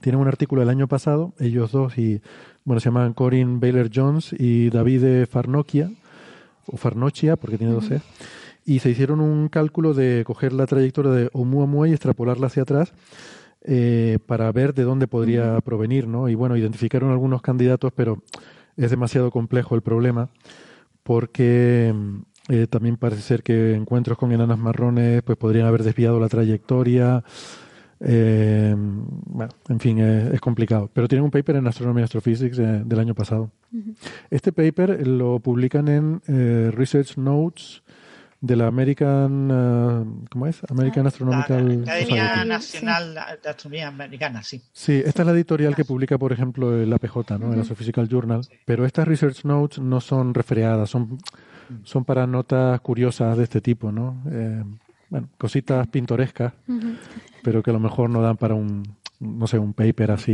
[0.00, 2.20] Tienen un artículo del año pasado, ellos dos, y
[2.64, 5.90] bueno, se llaman Corinne Baylor Jones y David Farnokia,
[6.66, 8.00] o Farnochia, porque tiene dos E,
[8.68, 12.92] y se hicieron un cálculo de coger la trayectoria de Oumuamua y extrapolarla hacia atrás
[13.62, 16.28] eh, para ver de dónde podría provenir, ¿no?
[16.28, 18.22] Y bueno, identificaron algunos candidatos, pero
[18.76, 20.28] es demasiado complejo el problema,
[21.02, 21.94] porque
[22.50, 27.24] eh, también parece ser que encuentros con enanas marrones pues podrían haber desviado la trayectoria.
[28.00, 30.90] Eh, bueno, en fin, es complicado.
[30.92, 33.50] Pero tienen un paper en Astronomy Astrophysics del año pasado.
[34.30, 37.82] Este paper lo publican en eh, Research Notes
[38.40, 40.60] de la American, uh, ¿cómo es?
[40.68, 44.62] American ah, Astronomical la Academia Nacional de Astronomía Americana, sí.
[44.72, 47.52] Sí, esta es la editorial que publica, por ejemplo, el APJ, ¿no?
[47.52, 48.42] El Astrophysical Journal.
[48.64, 51.18] Pero estas Research Notes no son refreadas, son,
[51.82, 54.22] son para notas curiosas de este tipo, ¿no?
[54.30, 54.62] Eh,
[55.10, 56.52] bueno, cositas pintorescas,
[57.42, 58.82] pero que a lo mejor no dan para un,
[59.18, 60.32] no sé, un paper así,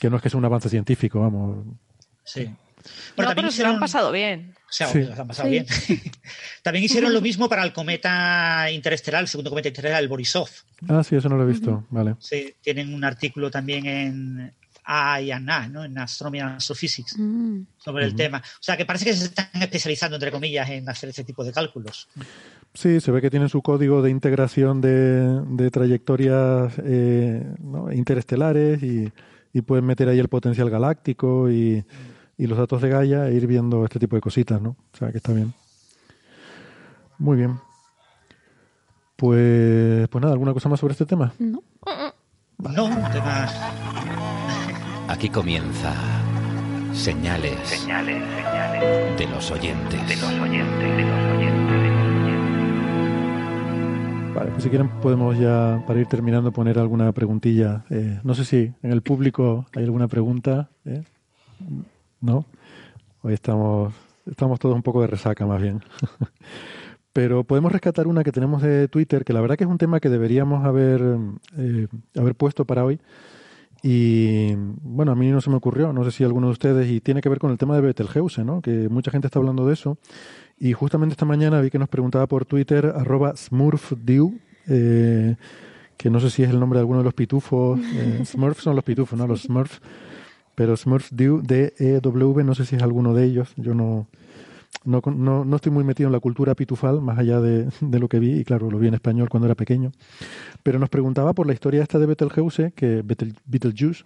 [0.00, 1.64] que no es que sea un avance científico, vamos.
[2.24, 2.50] Sí.
[3.16, 4.54] Bueno, pero se lo han pasado bien.
[4.68, 5.66] O sea, se lo han pasado bien.
[6.62, 10.48] también hicieron lo mismo para el cometa interestelar, el segundo cometa interestelar, el Borisov.
[10.88, 12.14] Ah, sí, eso no lo he visto, vale.
[12.20, 14.54] Sí, tienen un artículo también en
[14.84, 15.84] A y ANA, ¿no?
[15.84, 17.62] En Astronomy and Astrophysics, Mm.
[17.78, 18.38] sobre el tema.
[18.38, 21.52] O sea, que parece que se están especializando, entre comillas, en hacer ese tipo de
[21.52, 22.08] cálculos.
[22.72, 27.92] Sí, se ve que tienen su código de integración de, de trayectorias eh, ¿no?
[27.92, 29.12] interestelares y,
[29.52, 31.84] y, pueden meter ahí el potencial galáctico y,
[32.40, 34.70] y, los datos de Gaia e ir viendo este tipo de cositas, ¿no?
[34.92, 35.52] O sea, que está bien.
[37.18, 37.58] Muy bien.
[39.16, 41.32] Pues, pues nada, ¿alguna cosa más sobre este tema?
[41.38, 41.62] No.
[42.58, 43.48] No, un tema...
[45.08, 45.92] Aquí comienza
[46.92, 50.08] señales, señales, señales de los oyentes.
[50.08, 52.00] de los oyentes, de los oyentes.
[54.34, 57.84] Vale, pues si quieren podemos ya, para ir terminando, poner alguna preguntilla.
[57.90, 60.70] Eh, no sé si en el público hay alguna pregunta.
[60.84, 61.02] ¿eh?
[62.20, 62.44] ¿No?
[63.22, 63.94] Hoy estamos,
[64.26, 65.82] estamos todos un poco de resaca más bien.
[67.12, 70.00] Pero podemos rescatar una que tenemos de Twitter, que la verdad que es un tema
[70.00, 71.02] que deberíamos haber,
[71.56, 73.00] eh, haber puesto para hoy.
[73.82, 77.00] Y bueno, a mí no se me ocurrió, no sé si alguno de ustedes, y
[77.00, 78.60] tiene que ver con el tema de Betelgeuse, ¿no?
[78.60, 79.96] Que mucha gente está hablando de eso.
[80.58, 84.38] Y justamente esta mañana vi que nos preguntaba por Twitter, arroba smurfdew,
[84.68, 85.36] eh,
[85.96, 87.80] que no sé si es el nombre de alguno de los pitufos.
[87.80, 89.26] Eh, Smurfs son los pitufos, ¿no?
[89.26, 89.80] Los Smurfs.
[90.60, 93.50] Pero Smurfdew, D-E-W, no sé si es alguno de ellos.
[93.56, 94.08] Yo no,
[94.84, 98.10] no, no, no estoy muy metido en la cultura pitufal, más allá de, de, lo
[98.10, 99.90] que vi, y claro, lo vi en español cuando era pequeño.
[100.62, 104.04] Pero nos preguntaba por la historia esta de Betelgeuse, que Betel, Betelgeuse,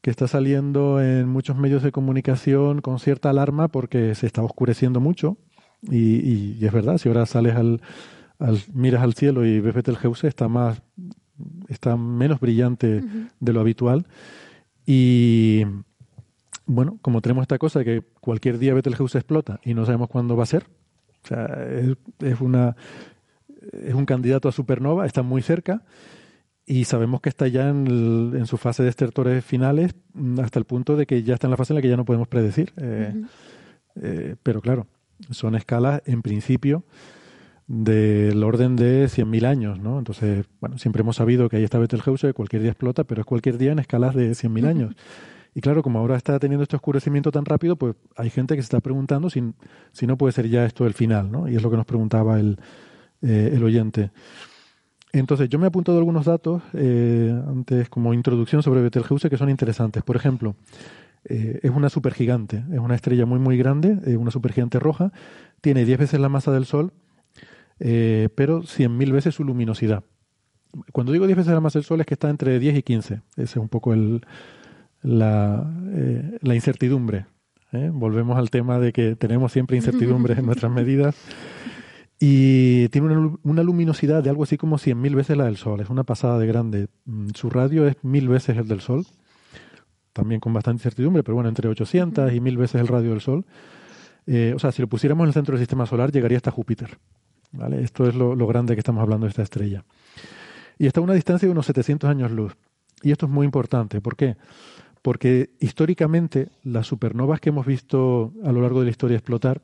[0.00, 4.98] que está saliendo en muchos medios de comunicación con cierta alarma porque se está oscureciendo
[4.98, 5.36] mucho.
[5.82, 7.82] Y, y, y es verdad, si ahora sales al,
[8.38, 10.80] al, miras al cielo y ves Betelgeuse, está más,
[11.68, 13.28] está menos brillante uh -huh.
[13.40, 14.06] de lo habitual.
[14.86, 15.64] Y
[16.66, 20.36] bueno, como tenemos esta cosa de que cualquier día Betelgeuse explota y no sabemos cuándo
[20.36, 20.66] va a ser,
[21.24, 22.76] o sea, es, es una
[23.72, 25.82] es un candidato a supernova, está muy cerca
[26.66, 29.94] y sabemos que está ya en, el, en, su fase de estertores finales
[30.42, 32.04] hasta el punto de que ya está en la fase en la que ya no
[32.04, 32.72] podemos predecir.
[32.76, 33.28] Eh, uh -huh.
[34.02, 34.86] eh, pero claro,
[35.30, 36.84] son escalas en principio
[37.66, 39.98] del orden de 100.000 años, ¿no?
[39.98, 43.58] Entonces, bueno, siempre hemos sabido que ahí está Betelgeuse, cualquier día explota, pero es cualquier
[43.58, 44.68] día en escalas de 100.000 uh -huh.
[44.68, 44.94] años.
[45.54, 48.66] Y claro, como ahora está teniendo este oscurecimiento tan rápido, pues hay gente que se
[48.66, 49.42] está preguntando si,
[49.92, 51.48] si no puede ser ya esto el final, ¿no?
[51.48, 52.58] Y es lo que nos preguntaba el,
[53.20, 54.10] eh, el oyente.
[55.12, 59.50] Entonces, yo me he apuntado algunos datos eh, antes como introducción sobre Betelgeuse que son
[59.50, 60.02] interesantes.
[60.02, 60.56] Por ejemplo,
[61.24, 65.12] eh, es una supergigante, es una estrella muy, muy grande, eh, una supergigante roja,
[65.60, 66.92] tiene 10 veces la masa del Sol,
[67.84, 70.04] eh, pero 100.000 veces su luminosidad.
[70.92, 73.14] Cuando digo 10 veces la masa del Sol es que está entre 10 y 15.
[73.14, 74.24] Ese es un poco el,
[75.02, 77.26] la, eh, incertidumbre.
[77.72, 77.90] ¿eh?
[77.92, 81.16] Volvemos al tema de que tenemos siempre incertidumbres en nuestras medidas.
[82.20, 85.80] Y tiene una, luminosidad de algo así como 100.000 veces la del Sol.
[85.80, 86.86] Es una pasada de grande.
[87.04, 89.04] Mm, su radio es mil veces el del Sol.
[90.12, 93.44] También con bastante incertidumbre, pero bueno, entre 800 y mil veces el radio del Sol.
[94.26, 96.96] Eh, o sea, si lo pusiéramos en el centro del sistema solar, llegaría hasta Júpiter.
[97.52, 97.82] ¿Vale?
[97.82, 99.84] Esto es lo, lo grande que estamos hablando de esta estrella.
[100.78, 102.56] Y está a una distancia de unos 700 años luz.
[103.02, 104.00] Y esto es muy importante.
[104.00, 104.36] ¿Por qué?
[105.02, 109.62] Porque históricamente las supernovas que hemos visto a lo largo de la historia explotar,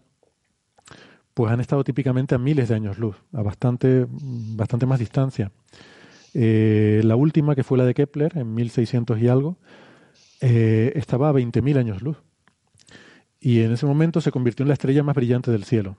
[1.34, 5.52] pues han estado típicamente a miles de años luz, a bastante, bastante más distancia.
[6.34, 9.56] Eh, la última, que fue la de Kepler, en 1600 y algo,
[10.40, 12.16] eh, estaba a 20.000 años luz.
[13.40, 15.96] Y en ese momento se convirtió en la estrella más brillante del cielo,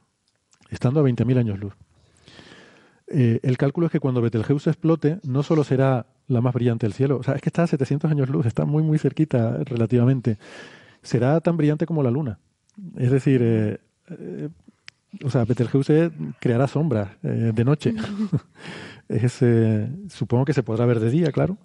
[0.70, 1.74] estando a 20.000 años luz.
[3.08, 6.94] Eh, el cálculo es que cuando Betelgeuse explote, no solo será la más brillante del
[6.94, 10.38] cielo, o sea, es que está a 700 años luz, está muy, muy cerquita relativamente.
[11.02, 12.40] Será tan brillante como la luna.
[12.98, 13.78] Es decir, eh,
[14.12, 14.50] eh,
[15.24, 17.94] o sea, Betelgeuse creará sombras de noche.
[19.10, 19.40] es,
[20.14, 21.58] supongo que se podrá ver de día, claro.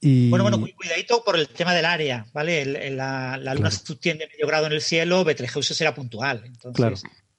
[0.00, 2.62] Y, Bueno, bueno, cu- cuidadito por el tema del área, ¿vale?
[2.62, 3.70] El- el- la, la luna Claro.
[3.70, 3.82] se
[4.28, 6.42] medio grado en el cielo, Betelgeuse será puntual.
[6.46, 6.96] Entonces, claro,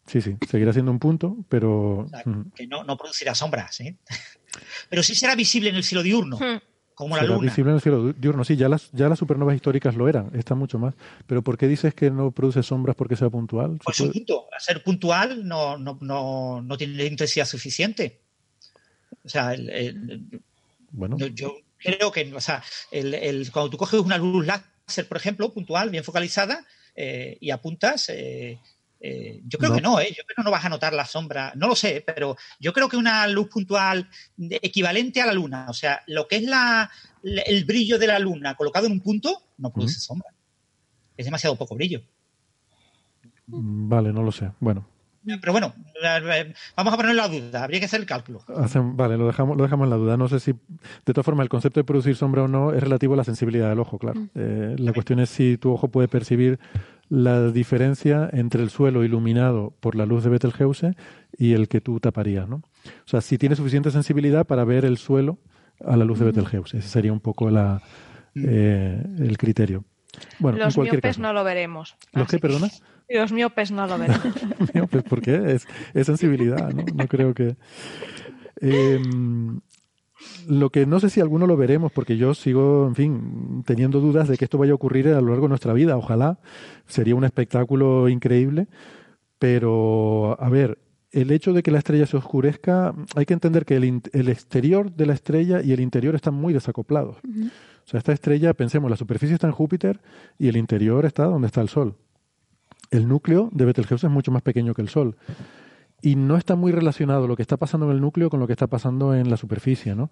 [0.09, 1.99] sí, sí, seguirá siendo un punto, pero...
[1.99, 3.95] o sea, mm, que no, no producirá sombras, ¿eh?
[4.89, 6.59] Pero sí será visible en el cielo diurno, Hmm.
[6.95, 7.49] como la será luna.
[7.49, 8.43] visible en el cielo diurno.
[8.43, 10.95] Sí, ya las, ya las supernovas históricas lo eran, está mucho más.
[11.27, 13.73] Pero ¿por qué dices que no produce sombras porque sea puntual?
[13.73, 14.47] ¿Se Pues un puede- punto.
[14.51, 18.19] Al ser puntual no, no, no, no tiene intensidad suficiente.
[19.23, 20.41] O sea, el- el-
[20.91, 25.07] Bueno, no, yo creo que, o sea, el, el- cuando tú coges una luz láser,
[25.07, 26.65] por ejemplo, puntual, bien focalizada,
[26.95, 28.59] eh, y apuntas, eh,
[29.01, 29.75] eh, yo creo No.
[29.77, 30.09] que no, ¿eh?
[30.09, 32.89] yo creo que no vas a notar la sombra, no lo sé, pero yo creo
[32.89, 36.89] que una luz puntual de- equivalente a la luna, o sea, lo que es la,
[37.23, 40.29] el brillo de la luna colocado en un punto, no produce sombra.
[41.15, 42.01] Es demasiado poco brillo.
[43.47, 44.51] mm, vale, no lo sé.
[44.59, 44.85] Bueno,
[45.41, 45.73] Pero bueno,
[46.75, 48.41] vamos a poner la duda, habría que hacer el cálculo.
[48.55, 50.17] Hacen- vale, lo dejamos, lo dejamos en la duda.
[50.17, 53.13] No sé si, de todas formas, el concepto de producir sombra o no es relativo
[53.13, 54.27] a la sensibilidad del ojo, claro.
[54.35, 56.57] Eh, la cuestión es si tu ojo puede percibir
[57.09, 60.95] la diferencia entre el suelo iluminado por la luz de Betelgeuse
[61.37, 62.57] y el que tú taparías, ¿no?
[62.57, 65.39] O sea, si tiene suficiente sensibilidad para ver el suelo
[65.83, 66.77] a la luz de Betelgeuse.
[66.77, 67.81] Ese sería un poco la,
[68.35, 69.85] eh, el criterio.
[70.39, 71.21] Bueno, en Los miopes caso.
[71.21, 71.95] no lo veremos.
[72.13, 72.69] ¿Los qué, perdona?
[73.09, 74.23] Los miopes no lo veremos.
[74.73, 75.53] Mío, pues, ¿Por qué?
[75.53, 76.83] Es, es sensibilidad, ¿no?
[76.93, 77.55] No creo que...
[78.61, 78.99] Eh,
[80.47, 84.27] lo que no sé si alguno lo veremos, porque yo sigo, en fin, teniendo dudas
[84.27, 85.97] de que esto vaya a ocurrir a lo largo de nuestra vida.
[85.97, 86.39] Ojalá.
[86.87, 88.67] Sería un espectáculo increíble.
[89.37, 90.79] Pero, a ver,
[91.11, 94.91] el hecho de que la estrella se oscurezca, hay que entender que el, el exterior
[94.91, 97.17] de la estrella y el interior están muy desacoplados.
[97.17, 100.01] O sea, esta estrella, pensemos, la superficie está en Júpiter
[100.37, 101.95] y el interior está donde está el Sol.
[102.91, 105.15] El núcleo de Betelgeuse es mucho más pequeño que el Sol.
[106.01, 108.53] Y no está muy relacionado lo que está pasando en el núcleo con lo que
[108.53, 110.09] está pasando en la superficie, ¿no?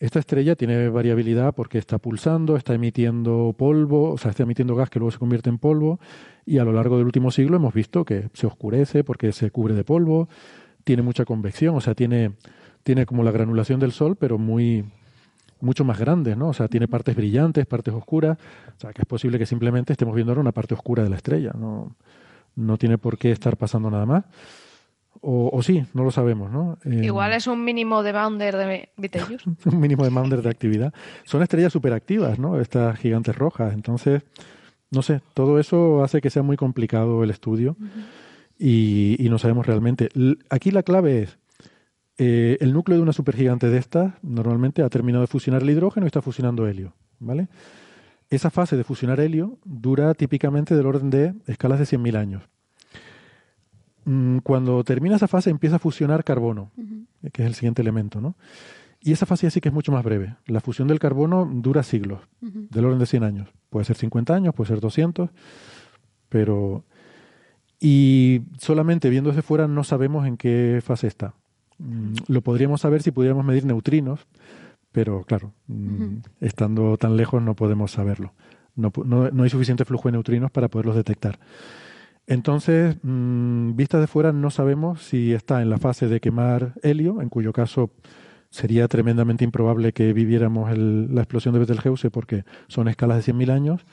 [0.00, 4.88] Esta estrella tiene variabilidad porque está pulsando, está emitiendo polvo, o sea, está emitiendo gas
[4.88, 6.00] que luego se convierte en polvo,
[6.46, 9.74] y a lo largo del último siglo hemos visto que se oscurece porque se cubre
[9.74, 10.30] de polvo,
[10.84, 12.32] tiene mucha convección, o sea, tiene,
[12.82, 14.86] tiene como la granulación del Sol, pero muy
[15.60, 16.48] mucho más grande, ¿no?
[16.48, 18.38] O sea, tiene partes brillantes, partes oscuras,
[18.76, 21.16] o sea, que es posible que simplemente estemos viendo ahora una parte oscura de la
[21.16, 21.94] estrella, no,
[22.56, 24.24] no tiene por qué estar pasando nada más.
[25.22, 26.78] O, o sí, no lo sabemos, ¿no?
[26.84, 29.44] Eh, Igual es un mínimo de bounder de Betelgeuse.
[29.66, 30.94] un mínimo de Maunder de actividad.
[31.24, 32.58] Son estrellas superactivas, ¿no?
[32.60, 33.74] Estas gigantes rojas.
[33.74, 34.22] Entonces,
[34.90, 37.76] no sé, todo eso hace que sea muy complicado el estudio
[38.58, 40.08] y, y no sabemos realmente.
[40.14, 41.38] L- Aquí la clave es,
[42.18, 46.06] eh, el núcleo de una supergigante de estas normalmente ha terminado de fusionar el hidrógeno
[46.06, 47.48] y está fusionando helio, ¿vale?
[48.30, 52.42] Esa fase de fusionar helio dura típicamente del orden de escalas de 100.000 años.
[54.04, 56.70] Mm, Cuando termina esa fase empieza a fusionar carbono,
[57.32, 58.34] que es el siguiente elemento, ¿no?
[59.02, 60.36] Y esa fase ya sí que es mucho más breve.
[60.46, 63.48] La fusión del carbono dura siglos, del orden de 100 años.
[63.70, 65.30] Puede ser 50 años, puede ser 200,
[66.28, 66.84] pero...
[67.78, 71.34] Y solamente viendo desde fuera no sabemos en qué fase está.
[71.78, 74.26] Mm, Lo podríamos saber si pudiéramos medir neutrinos,
[74.92, 78.34] pero claro, mm, estando tan lejos no podemos saberlo.
[78.76, 81.38] No, no- no hay suficiente flujo de neutrinos para poderlos detectar.
[82.30, 87.20] Entonces, mm, vista de fuera, no sabemos si está en la fase de quemar helio,
[87.20, 87.90] en cuyo caso
[88.50, 93.50] sería tremendamente improbable que viviéramos el- la explosión de Betelgeuse porque son escalas de 100.000
[93.50, 93.84] años,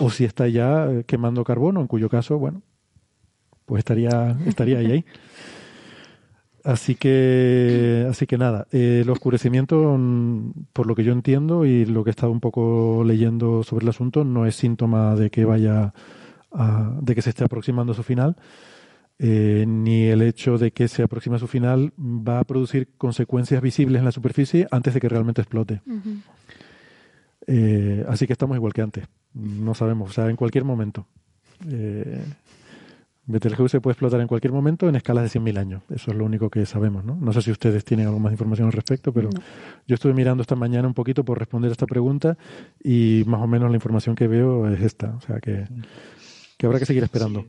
[0.00, 2.62] o si está ya eh, quemando carbono, en cuyo caso, bueno,
[3.66, 5.04] pues estaría, estaría ahí, ahí.
[6.64, 11.84] Así que, así que nada, eh, el oscurecimiento, mm, por lo que yo entiendo y
[11.84, 15.44] lo que he estado un poco leyendo sobre el asunto, no es síntoma de que
[15.44, 15.94] vaya
[16.56, 18.36] a- de que se esté aproximando a su final,
[19.18, 23.62] eh, ni el hecho de que se aproxime a su final va a producir consecuencias
[23.62, 25.80] visibles en la superficie antes de que realmente explote.
[27.46, 29.04] Eh, así que estamos igual que antes.
[29.34, 31.06] No sabemos, o sea, en cualquier momento.
[31.70, 32.24] Eh,
[33.28, 35.82] Betelgeuse puede explotar en cualquier momento en escalas de 100.000 años.
[35.90, 37.16] Eso es lo único que sabemos, ¿no?
[37.20, 39.30] No sé si ustedes tienen algo más de información al respecto, pero
[39.86, 42.38] yo estuve mirando esta mañana un poquito por responder esta pregunta
[42.82, 45.14] y más o menos la información que veo es esta.
[45.16, 45.64] O sea, que,
[46.56, 47.46] que habrá que seguir esperando.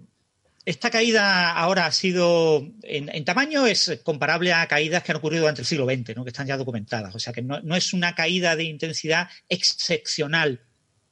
[0.66, 5.42] esta caída ahora ha sido, en, en tamaño, es comparable a caídas que han ocurrido
[5.42, 6.24] durante el siglo XX, ¿no?
[6.24, 7.16] que están ya documentadas.
[7.16, 10.62] O sea que no, no es una caída de intensidad excepcional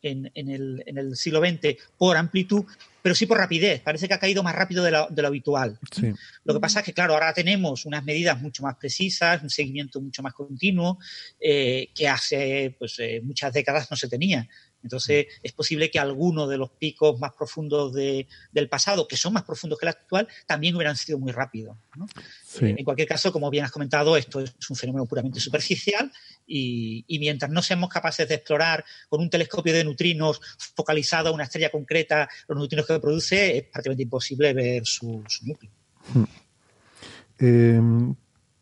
[0.02, 2.66] en, en el, en el siglo XX por amplitud,
[3.02, 3.82] pero sí por rapidez.
[3.82, 5.78] Parece que ha caído más rápido de lo, de lo habitual.
[5.92, 6.12] Sí.
[6.44, 10.02] Lo que pasa es que, claro, ahora tenemos unas medidas mucho más precisas, un seguimiento
[10.02, 11.00] mucho más continuo,
[11.40, 14.48] eh, que hace pues, eh, muchas décadas no se tenía.
[14.86, 19.34] Entonces, es posible que algunos de los picos más profundos de- del pasado, que son
[19.34, 21.76] más profundos que el actual, también hubieran sido muy rápidos.
[21.95, 22.06] ¿no?
[22.45, 22.66] Sí.
[22.68, 26.12] Eh, En cualquier caso, como bien has comentado, esto es un fenómeno puramente superficial
[26.45, 30.40] y, y mientras no seamos capaces de explorar con un telescopio de neutrinos
[30.76, 35.48] focalizado a una estrella concreta los neutrinos que produce, es prácticamente imposible ver su, su
[35.48, 35.72] núcleo.
[37.40, 37.82] Eh,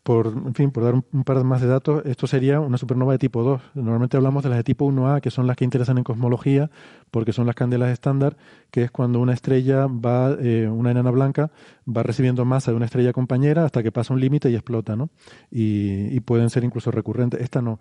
[0.04, 3.18] por, en fin, por dar un, par más de datos, esto sería una supernova de
[3.18, 3.60] tipo 2.
[3.72, 6.70] Normalmente hablamos de las de tipo 1A, que son las que interesan en cosmología,
[7.10, 8.36] porque son las candelas estándar,
[8.70, 11.50] que es cuando una estrella va, eh, una enana blanca,
[11.88, 15.08] va recibiendo masa de una estrella compañera hasta que pasa un límite y explota, ¿no?
[15.50, 17.40] Y, y pueden ser incluso recurrentes.
[17.40, 17.80] Esta no.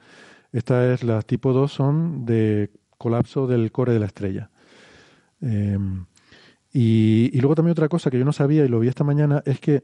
[0.54, 4.50] Esta es las tipo 2, son de colapso del core de la estrella.
[5.42, 9.44] Y, y luego también otra cosa que yo no sabía y lo vi esta mañana
[9.46, 9.84] es que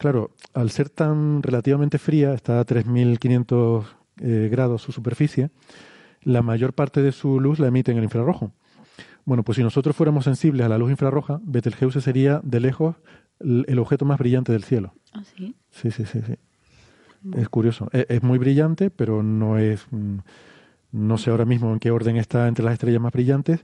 [0.00, 3.84] Claro, al ser tan relativamente fría, está a 3.500
[4.22, 5.50] eh, grados su superficie,
[6.22, 8.50] la mayor parte de su luz la emite en el infrarrojo.
[9.26, 12.96] Bueno, pues si nosotros fuéramos sensibles a la luz infrarroja, Betelgeuse sería de lejos
[13.40, 14.94] el objeto más brillante del cielo.
[15.12, 15.54] ¿Ah, sí?
[15.70, 16.34] Sí, sí, sí, sí.
[17.36, 17.90] Es curioso.
[17.92, 19.86] E- Es, muy brillante, pero no es.
[19.90, 20.16] mm,
[20.92, 23.60] No sé ahora mismo en qué orden está entre las estrellas más brillantes.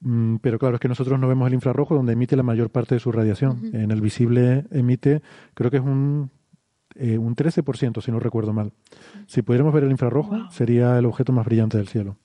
[0.00, 2.94] Mm, Pero claro, es que nosotros no vemos el infrarrojo donde emite la mayor parte
[2.94, 3.70] de su radiación.
[3.72, 5.22] En el visible emite,
[5.54, 6.30] creo que es un,
[6.94, 8.72] eh, un 13%, si no recuerdo mal.
[9.26, 10.50] Si pudiéramos ver el infrarrojo, Wow.
[10.50, 12.16] sería el objeto más brillante del cielo.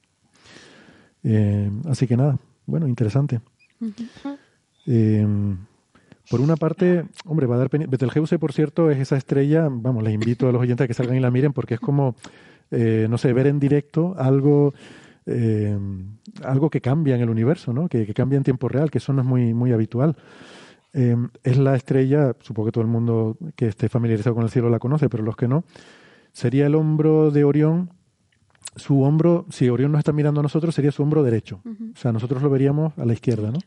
[1.23, 3.41] Eh, así que nada, bueno, interesante.
[4.87, 5.25] Eh,
[6.29, 10.13] por una parte, hombre, va a dar Betelgeuse, por cierto, es esa estrella, vamos, les
[10.13, 12.15] invito a los oyentes a que salgan y la miren porque es como,
[12.71, 14.73] eh, no sé, ver en directo algo,
[15.25, 15.77] eh,
[16.43, 17.87] algo que cambia en el universo, ¿no?
[17.87, 20.15] Que, que cambia en tiempo real, que eso no es muy, muy habitual.
[20.93, 24.69] Eh, es la estrella, supongo que todo el mundo que esté familiarizado con el cielo
[24.69, 25.63] la conoce, pero los que no,
[26.33, 27.91] sería el hombro de Orión.
[28.77, 31.61] Su hombro, si Orión nos está mirando a nosotros, sería su hombro derecho.
[31.65, 33.59] O sea, nosotros lo veríamos a la izquierda, ¿no?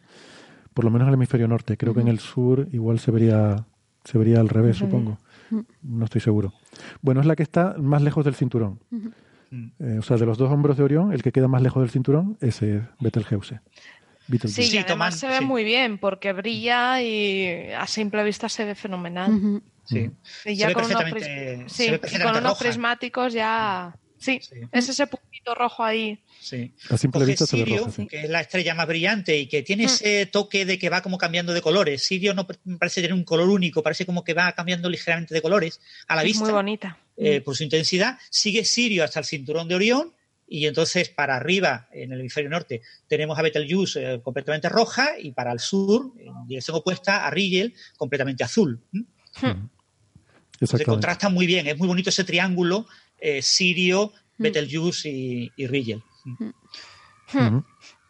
[0.73, 1.77] Por lo menos al hemisferio norte.
[1.77, 3.67] Creo que en el sur igual se vería,
[4.03, 5.05] se vería al revés, Al revés.
[5.05, 5.19] supongo.
[5.83, 6.55] No estoy seguro.
[7.03, 8.81] Bueno, es la que está más lejos del cinturón.
[9.55, 9.67] Mm.
[9.79, 11.91] Eh, o sea, de los dos hombros de Orión, el que queda más lejos del
[11.91, 13.61] cinturón, ese es Betelgeuse.
[14.27, 14.63] Betelgeuse.
[14.63, 15.45] Sí, Sí, y además se ve sí.
[15.45, 19.33] muy bien porque brilla y a simple vista se ve fenomenal.
[19.33, 19.63] Ujú.
[19.85, 19.99] Sí.
[19.99, 21.05] Y Se ya ve con unos,
[21.67, 23.95] sí, ve y con unos prismáticos ya...
[24.19, 24.61] Sí, Sí.
[24.73, 26.19] es ese puntito rojo ahí.
[26.41, 26.73] Sí.
[26.89, 27.93] A simple Coge vista se ve Sirio, rojo.
[27.93, 28.07] sí.
[28.07, 29.87] que es la estrella más brillante y que tiene Mm.
[29.87, 32.03] ese toque de que va como cambiando de colores.
[32.03, 35.43] Sirio no pa- parece tener un color único, parece como que va cambiando ligeramente de
[35.43, 36.99] colores a la es vista muy bonita.
[37.17, 38.19] eh, por su intensidad.
[38.31, 40.15] Sigue Sirio hasta el cinturón de Orión
[40.47, 45.33] y entonces para arriba, en el hemisferio norte, tenemos a Betelgeuse eh, completamente roja y
[45.33, 48.81] para el sur, en dirección opuesta, a Rigel completamente azul.
[48.93, 49.05] ¿m?
[49.41, 49.47] Se
[50.67, 50.85] Exactamente.
[50.85, 52.87] contrasta muy bien, es muy bonito ese triángulo
[53.25, 54.43] eh, Sirio, Mm.
[54.43, 56.03] Betelgeuse y, y Rigel.
[56.25, 57.65] Ujú.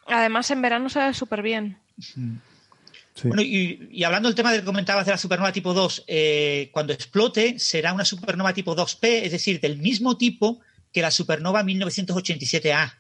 [0.07, 1.79] Además, en verano se ve súper bien.
[1.99, 3.29] Sí.
[3.29, 6.71] Bueno, y, y hablando del tema del que comentabas de la supernova tipo 2, eh,
[6.73, 10.61] cuando explote será una supernova tipo 2P, es decir, del mismo tipo
[10.93, 12.95] que la supernova 1987A.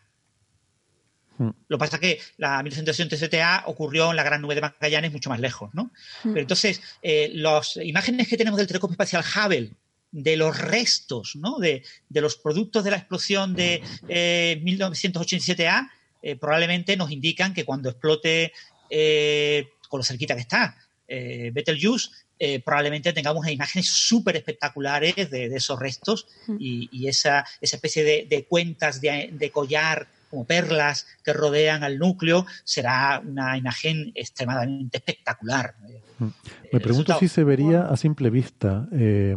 [1.38, 1.50] Mm.
[1.66, 5.30] Lo que pasa es que la 1987A ocurrió en la Gran Nube de Magallanes mucho
[5.30, 5.90] más lejos, ¿no?
[6.22, 9.72] Pero entonces, eh, las imágenes que tenemos del telescopio espacial Hubble,
[10.16, 11.58] de los restos, ¿no?
[11.58, 15.90] De, de los productos de la explosión de eh, 1987A,
[16.22, 18.52] eh, probablemente nos indican que cuando explote
[18.88, 20.76] eh, con lo cerquita que está
[21.08, 26.26] eh, Betelgeuse, eh, probablemente tengamos unas imágenes súper espectaculares de, de esos restos
[26.58, 31.84] y, y esa, esa especie de, de cuentas de, de collar como perlas que rodean
[31.84, 35.74] al núcleo será una imagen extremadamente espectacular.
[36.18, 36.32] Me
[36.72, 38.88] El pregunto resultado- si se vería a simple vista.
[38.92, 39.36] eh,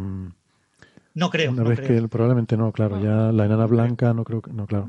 [1.18, 1.50] No creo.
[1.52, 2.02] una no vez creo.
[2.02, 4.88] que probablemente no, claro, ya la enana blanca no creo que no, claro.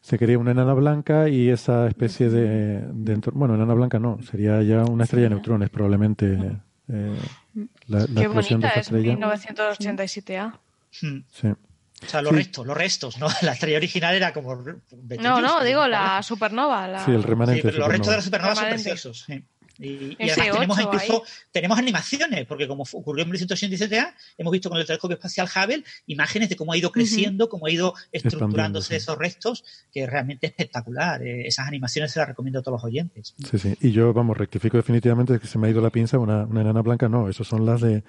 [0.00, 4.18] Se quería una enana blanca y esa especie de, de entor- bueno, enana blanca no,
[4.22, 6.58] sería ya una estrella de neutrones probablemente
[6.88, 7.16] eh,
[7.86, 9.16] la, la Qué explosión de bonita esa es estrella.
[9.16, 10.52] 1987A.
[11.00, 11.20] Hmm.
[11.30, 11.48] Sí.
[11.48, 12.36] O sea, los Sí.
[12.38, 13.28] restos, los restos, ¿no?
[13.42, 14.56] La estrella original era como.
[15.20, 16.88] No, no, digo la supernova.
[16.88, 17.04] La...
[17.04, 18.54] Sí, el remanente Sí, pero de los restos de la supernova.
[18.56, 19.24] son preciosos.
[19.26, 19.44] sí.
[19.78, 21.32] Y, además tenemos incluso ahí.
[21.50, 26.48] tenemos animaciones, porque como ocurrió en 1987A, hemos visto con el telescopio espacial Hubble imágenes
[26.48, 31.22] de cómo ha ido creciendo, cómo ha ido estructurándose esos restos, que es realmente espectacular.
[31.22, 33.34] Eh, esas animaciones se las recomiendo a todos los oyentes.
[33.50, 33.74] Sí, sí.
[33.80, 36.18] Y yo, vamos, rectifico definitivamente que se me ha ido la pinza.
[36.18, 37.28] Una, una enana blanca, no.
[37.28, 38.02] Esas son las de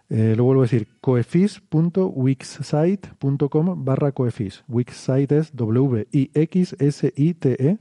[0.10, 4.64] Eh, lo vuelvo a decir, coefis.wixsite.com barra coefis.
[4.68, 7.78] Wixsite es W-I-X-S-I-T-E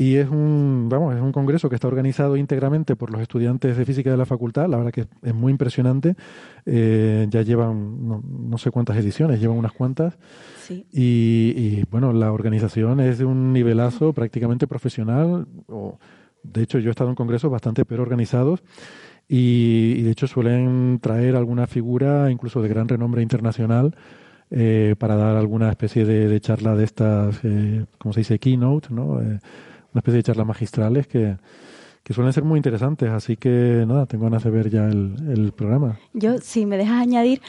[0.00, 3.84] y es un, vamos, es un congreso que está organizado íntegramente por los estudiantes de
[3.84, 4.68] física de la facultad.
[4.68, 6.14] La verdad que es muy impresionante.
[6.66, 10.16] Eh, ya llevan no, no sé cuántas ediciones, llevan unas cuantas.
[10.62, 10.86] Sí.
[10.92, 15.48] Y, y, bueno, la organización es de un nivelazo prácticamente profesional.
[15.66, 15.98] O,
[16.42, 18.62] de hecho, yo he estado en congresos bastante peor organizados
[19.28, 23.94] y, y de hecho suelen traer alguna figura, incluso de gran renombre internacional,
[24.50, 28.88] eh, para dar alguna especie de, de charla de estas, eh, como se dice, keynote,
[28.90, 29.20] ¿no?
[29.20, 29.40] Eh,
[29.92, 31.36] una especie de charlas magistrales que,
[32.02, 33.10] que suelen ser muy interesantes.
[33.10, 35.98] Así que nada, tengo ganas de ver ya el, el programa.
[36.14, 37.42] Yo, si me dejas añadir,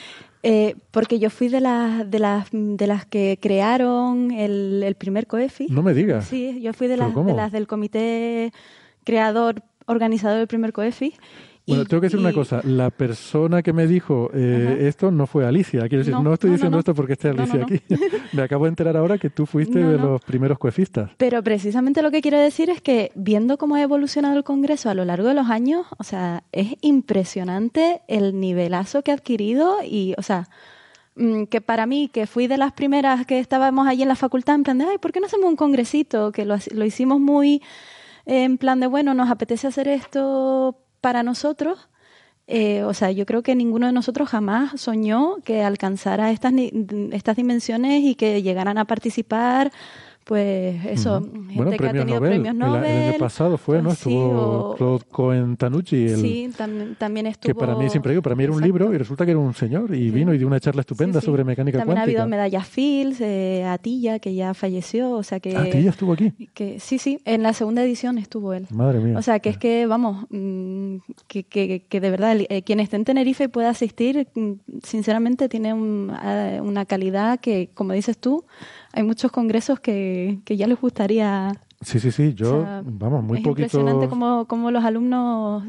[0.43, 5.27] eh, porque yo fui de las de las de las que crearon el, el primer
[5.27, 5.67] COEFI.
[5.69, 6.25] No me digas.
[6.25, 8.51] Sí, yo fui de ¿Pero las, de las del comité
[9.03, 11.13] creador, organizador del primer COEFI.
[11.69, 12.61] Bueno, tengo que decir una cosa.
[12.63, 15.81] La persona que me dijo eh, esto no fue Alicia.
[15.81, 16.79] Quiero decir, no, No, estoy no, diciendo no.
[16.79, 17.79] esto porque esté Alicia aquí.
[18.33, 21.11] me acabo de enterar ahora que tú fuiste de los primeros coefistas.
[21.17, 24.93] Pero precisamente lo que quiero decir es que viendo cómo ha evolucionado el Congreso a
[24.93, 30.15] lo largo de los años, o sea, es impresionante el nivelazo que ha adquirido y,
[30.17, 30.49] o sea,
[31.15, 34.55] mm, que para mí, que fui de las primeras que estábamos allí en la facultad,
[34.55, 36.31] en plan de, ay, ¿por qué no hacemos un congresito?
[36.31, 37.61] Que lo, lo hicimos muy
[38.29, 41.89] en plan de, bueno, nos apetece hacer esto para nosotros.
[42.45, 46.53] Eh, o sea, yo creo que ninguno de nosotros jamás soñó que alcanzara estas,
[47.11, 49.71] estas dimensiones y que llegaran a participar,
[50.29, 52.29] pues eso, gente Bueno, que ha tenido Nobel.
[52.33, 52.85] premios El- Nobel.
[52.85, 53.89] El, año pasado fue, ¿no?
[53.95, 57.49] sí, Estuvo o- Claude Cohen Tanucci, el, sí, tam- también estuvo.
[57.51, 58.77] que para mí siempre digo, para mí era un Exacto.
[58.79, 61.25] libro y resulta que era un señor y vino y dio una charla estupenda Sí,
[61.25, 62.19] sobre mecánica También cuántica.
[62.19, 65.57] ha habido medallas Fields, eh, Atilla, que ya falleció, o sea que...
[65.57, 66.31] Ah, ¿que ella estuvo aquí?
[66.53, 68.67] que sí, sí, en la segunda edición estuvo él.
[68.69, 69.17] Madre mía.
[69.17, 70.97] O sea, que es que, vamos, mm,
[71.27, 74.51] que, que, que de verdad, eh, quien esté en Tenerife y pueda asistir, mm,
[74.83, 78.45] sinceramente tiene un- eh, una calidad que, como dices tú,
[78.93, 81.51] hay muchos congresos que, que ya les gustaría.
[81.81, 82.33] Sí, sí, sí.
[82.33, 85.63] Yo, o sea, vamos, muy es poquito impresionante cómo, cómo los alumnos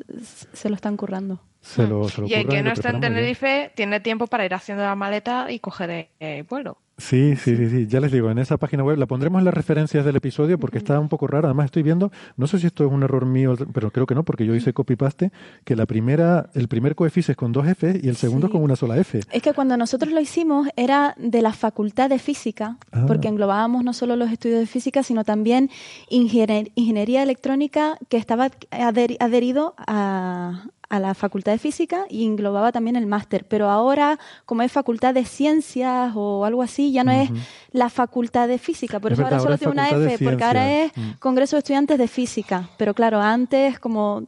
[0.52, 1.40] se lo están currando.
[1.60, 3.00] se lo, se lo Y el que no está en.
[3.00, 6.78] Tenerife tiene tiempo para ir haciendo la maleta y coger eh, vuelo.
[7.00, 7.86] Sí, sí, sí, sí.
[7.88, 10.78] Ya les digo, en esa página web la pondremos en las referencias del episodio porque
[10.78, 11.48] está un poco rara.
[11.48, 14.22] Además estoy viendo, no sé si esto es un error mío, pero creo que no,
[14.22, 15.32] porque yo hice copy-paste,
[15.64, 18.52] que la primera, el primer coeficiente es con dos F y el segundo Sí.
[18.52, 19.20] con una sola F.
[19.30, 23.04] Es que cuando nosotros lo hicimos era de la Facultad de Física, Ah.
[23.06, 25.70] porque englobábamos no solo los estudios de física, sino también
[26.10, 32.72] ingenier- ingeniería electrónica que estaba adher- adherido a, a la Facultad de Física y englobaba
[32.72, 33.46] también el máster.
[33.48, 37.30] Pero ahora, como es Facultad de Ciencias o algo así, ya no es
[37.70, 38.98] la Facultad de Física.
[38.98, 40.92] Por Es eso verdad, ahora solo tiene una F, porque ahora es.
[40.96, 41.10] Mm.
[41.20, 42.68] Congreso de Estudiantes de Física.
[42.76, 44.26] Pero claro, antes, como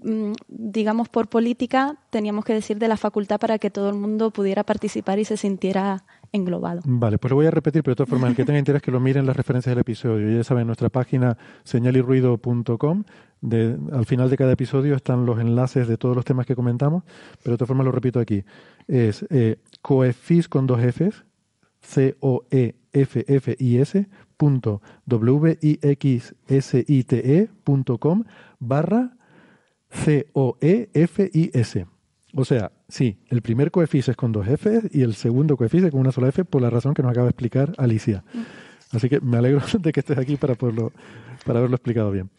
[0.00, 4.32] mm, digamos por política, teníamos que decir de la facultad para que todo el mundo
[4.32, 6.80] pudiera participar y se sintiera englobado.
[6.84, 8.90] Vale, pues lo voy a repetir, pero de todas formas, el que tenga interés que
[8.90, 10.36] lo miren las referencias del episodio.
[10.36, 13.04] Ya saben, nuestra página señalirruido.com,
[13.44, 17.04] de, al final de cada episodio están los enlaces de todos los temas que comentamos,
[17.42, 18.42] pero de todas formas lo repito aquí.
[18.88, 21.24] Es eh, coefis con dos Fs,
[21.80, 22.78] C-O-E-F-F-I-S,
[24.36, 25.50] punto W-I-X-S-I-T-E
[27.62, 28.24] punto com
[28.58, 29.16] barra
[29.90, 31.86] C-O-E-F-I-S.
[32.36, 36.00] O sea, sí, el primer coeficiente es con dos F y el segundo coeficiente con
[36.00, 38.24] una sola F por la razón que nos acaba de explicar Alicia.
[38.90, 40.92] Así que me alegro de que estés aquí para poderlo,
[41.44, 42.30] para haberlo explicado bien.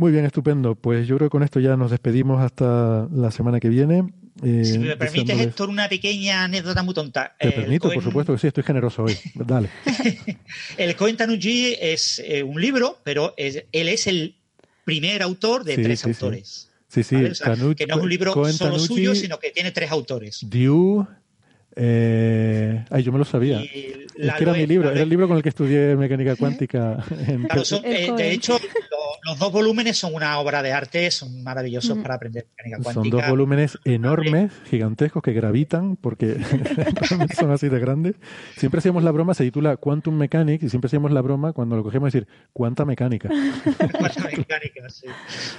[0.00, 0.76] Muy bien, estupendo.
[0.76, 4.10] Pues yo creo que con esto ya nos despedimos hasta la semana que viene.
[4.42, 7.36] Eh, Si me permites, deseándoles- Héctor, una pequeña anécdota muy tonta.
[7.38, 9.14] Te El permito, por supuesto que sí, estoy generoso hoy.
[9.34, 9.68] Dale.
[10.78, 14.36] El Cohen Tanuji es eh, un libro, pero es- él es el
[14.86, 16.70] primer autor de Sí, tres sí, autores.
[16.88, 17.30] Sí, sí, ¿vale?
[17.32, 19.70] O sea, Tanucci- que no es un libro Cohen solo Tanucci, suyo, sino que tiene
[19.70, 20.38] tres autores.
[20.48, 21.06] Diu.
[21.76, 23.60] Eh, ay, yo me lo sabía.
[23.62, 24.06] Es que
[24.42, 27.04] era Loe- mi libro, era el libro con el que estudié mecánica cuántica.
[27.28, 28.54] En Claro, son- eh, de hecho,
[28.90, 32.94] lo- los dos volúmenes son una obra de arte, son maravillosos para aprender mecánica Son
[32.94, 33.16] cuántica.
[33.16, 36.36] dos volúmenes enormes, gigantescos, que gravitan, porque
[37.38, 38.16] son así de grandes.
[38.56, 41.82] Siempre hacíamos la broma, se titula Quantum Mechanics, y siempre hacíamos la broma cuando lo
[41.82, 43.28] cogemos decir, ¿cuánta mecánica?
[43.98, 45.06] Cuánta mecánica, sí.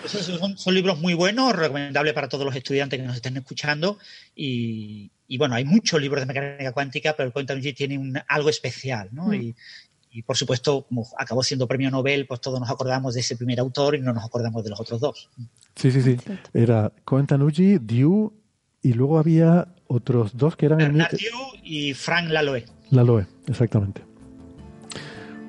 [0.05, 3.97] Son, son libros muy buenos, recomendables para todos los estudiantes que nos estén escuchando.
[4.35, 8.19] Y, y bueno, hay muchos libros de mecánica cuántica, pero el Quantum G tiene un,
[8.27, 9.33] algo especial, ¿no?
[9.33, 9.55] Y,
[10.11, 13.59] y, por supuesto, como acabó siendo premio Nobel, pues todos nos acordamos de ese primer
[13.59, 15.29] autor y no nos acordamos de los otros dos.
[15.75, 16.17] Sí, sí, sí.
[16.53, 18.33] Era Cohen Tanucci, Diu,
[18.81, 22.65] y luego había otros dos que eran el Bernard Diu y Frank Laloe.
[22.89, 24.11] La Loe, exactamente.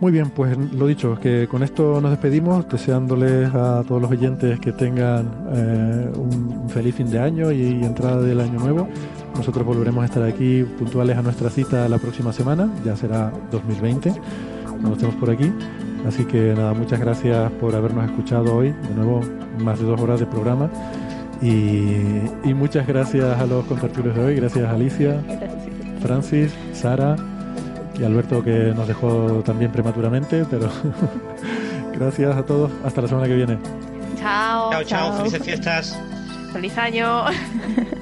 [0.03, 4.59] Muy bien, pues lo dicho, que con esto nos despedimos, deseándoles a todos los oyentes
[4.59, 8.89] que tengan eh, un feliz fin de año y, entrada del año nuevo.
[9.37, 14.13] Nosotros volveremos a estar aquí puntuales a nuestra cita la próxima semana, ya será 2020,
[14.73, 15.53] cuando estemos por aquí.
[16.07, 19.21] Así que nada, muchas gracias por habernos escuchado hoy, de nuevo
[19.59, 20.69] más de dos horas de programa.
[21.41, 25.21] Y, y muchas gracias a los contertulios de hoy, gracias Alicia,
[26.01, 27.17] Francis, Sara
[27.99, 30.69] y Alberto que nos dejó también prematuramente, pero
[31.93, 32.71] gracias a todos.
[32.85, 33.59] Hasta la semana que viene.
[34.19, 34.71] Chao.
[34.71, 35.17] Chao, chao, chao.
[35.19, 35.99] felices fiestas.
[36.53, 37.25] Feliz año.